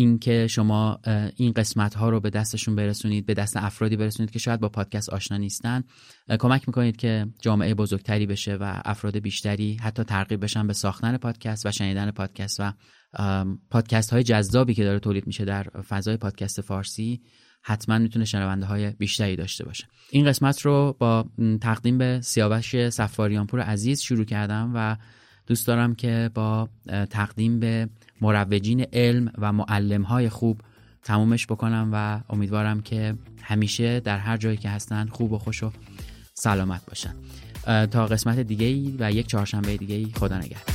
اینکه 0.00 0.46
شما 0.46 1.00
این 1.36 1.52
قسمت 1.52 1.94
ها 1.94 2.08
رو 2.10 2.20
به 2.20 2.30
دستشون 2.30 2.76
برسونید 2.76 3.26
به 3.26 3.34
دست 3.34 3.56
افرادی 3.56 3.96
برسونید 3.96 4.30
که 4.30 4.38
شاید 4.38 4.60
با 4.60 4.68
پادکست 4.68 5.10
آشنا 5.10 5.36
نیستن. 5.36 5.84
کمک 6.38 6.68
می‌کنید 6.68 6.96
که 6.96 7.26
جامعه 7.42 7.74
بزرگتری 7.74 8.26
بشه 8.26 8.54
و 8.54 8.80
افراد 8.84 9.18
بیشتری 9.18 9.74
حتی 9.74 10.04
ترغیب 10.04 10.42
بشن 10.42 10.66
به 10.66 10.72
ساختن 10.72 11.16
پادکست 11.16 11.66
و 11.66 11.70
شنیدن 11.70 12.10
پادکست 12.10 12.60
و 12.60 12.72
پادکست 13.70 14.10
های 14.10 14.22
جذابی 14.22 14.74
که 14.74 14.84
داره 14.84 14.98
تولید 14.98 15.26
میشه 15.26 15.44
در 15.44 15.62
فضای 15.62 16.16
پادکست 16.16 16.60
فارسی 16.60 17.20
حتما 17.62 17.98
می‌تونه 17.98 18.24
شنونده 18.24 18.66
های 18.66 18.90
بیشتری 18.90 19.36
داشته 19.36 19.64
باشه. 19.64 19.86
این 20.10 20.26
قسمت 20.26 20.60
رو 20.60 20.96
با 20.98 21.24
تقدیم 21.60 21.98
به 21.98 22.20
سیاوش 22.22 22.88
سفاریانپور 22.88 23.60
عزیز 23.60 24.00
شروع 24.00 24.24
کردم 24.24 24.72
و 24.74 24.96
دوست 25.46 25.66
دارم 25.66 25.94
که 25.94 26.30
با 26.34 26.68
تقدیم 27.10 27.60
به 27.60 27.88
مروجین 28.20 28.86
علم 28.92 29.32
و 29.38 29.52
معلمهای 29.52 30.28
خوب 30.28 30.60
تمومش 31.02 31.46
بکنم 31.46 31.90
و 31.92 32.20
امیدوارم 32.32 32.80
که 32.80 33.14
همیشه 33.42 34.00
در 34.00 34.18
هر 34.18 34.36
جایی 34.36 34.56
که 34.56 34.68
هستن 34.68 35.06
خوب 35.06 35.32
و 35.32 35.38
خوش 35.38 35.62
و 35.62 35.70
سلامت 36.34 36.86
باشن. 36.86 37.14
تا 37.86 38.06
قسمت 38.06 38.38
دیگه 38.38 38.66
ای 38.66 38.94
و 38.98 39.12
یک 39.12 39.26
چهارشنبه 39.26 39.76
دیگه 39.76 39.94
ای 39.94 40.08
خدا 40.14 40.38
نگهدار. 40.38 40.74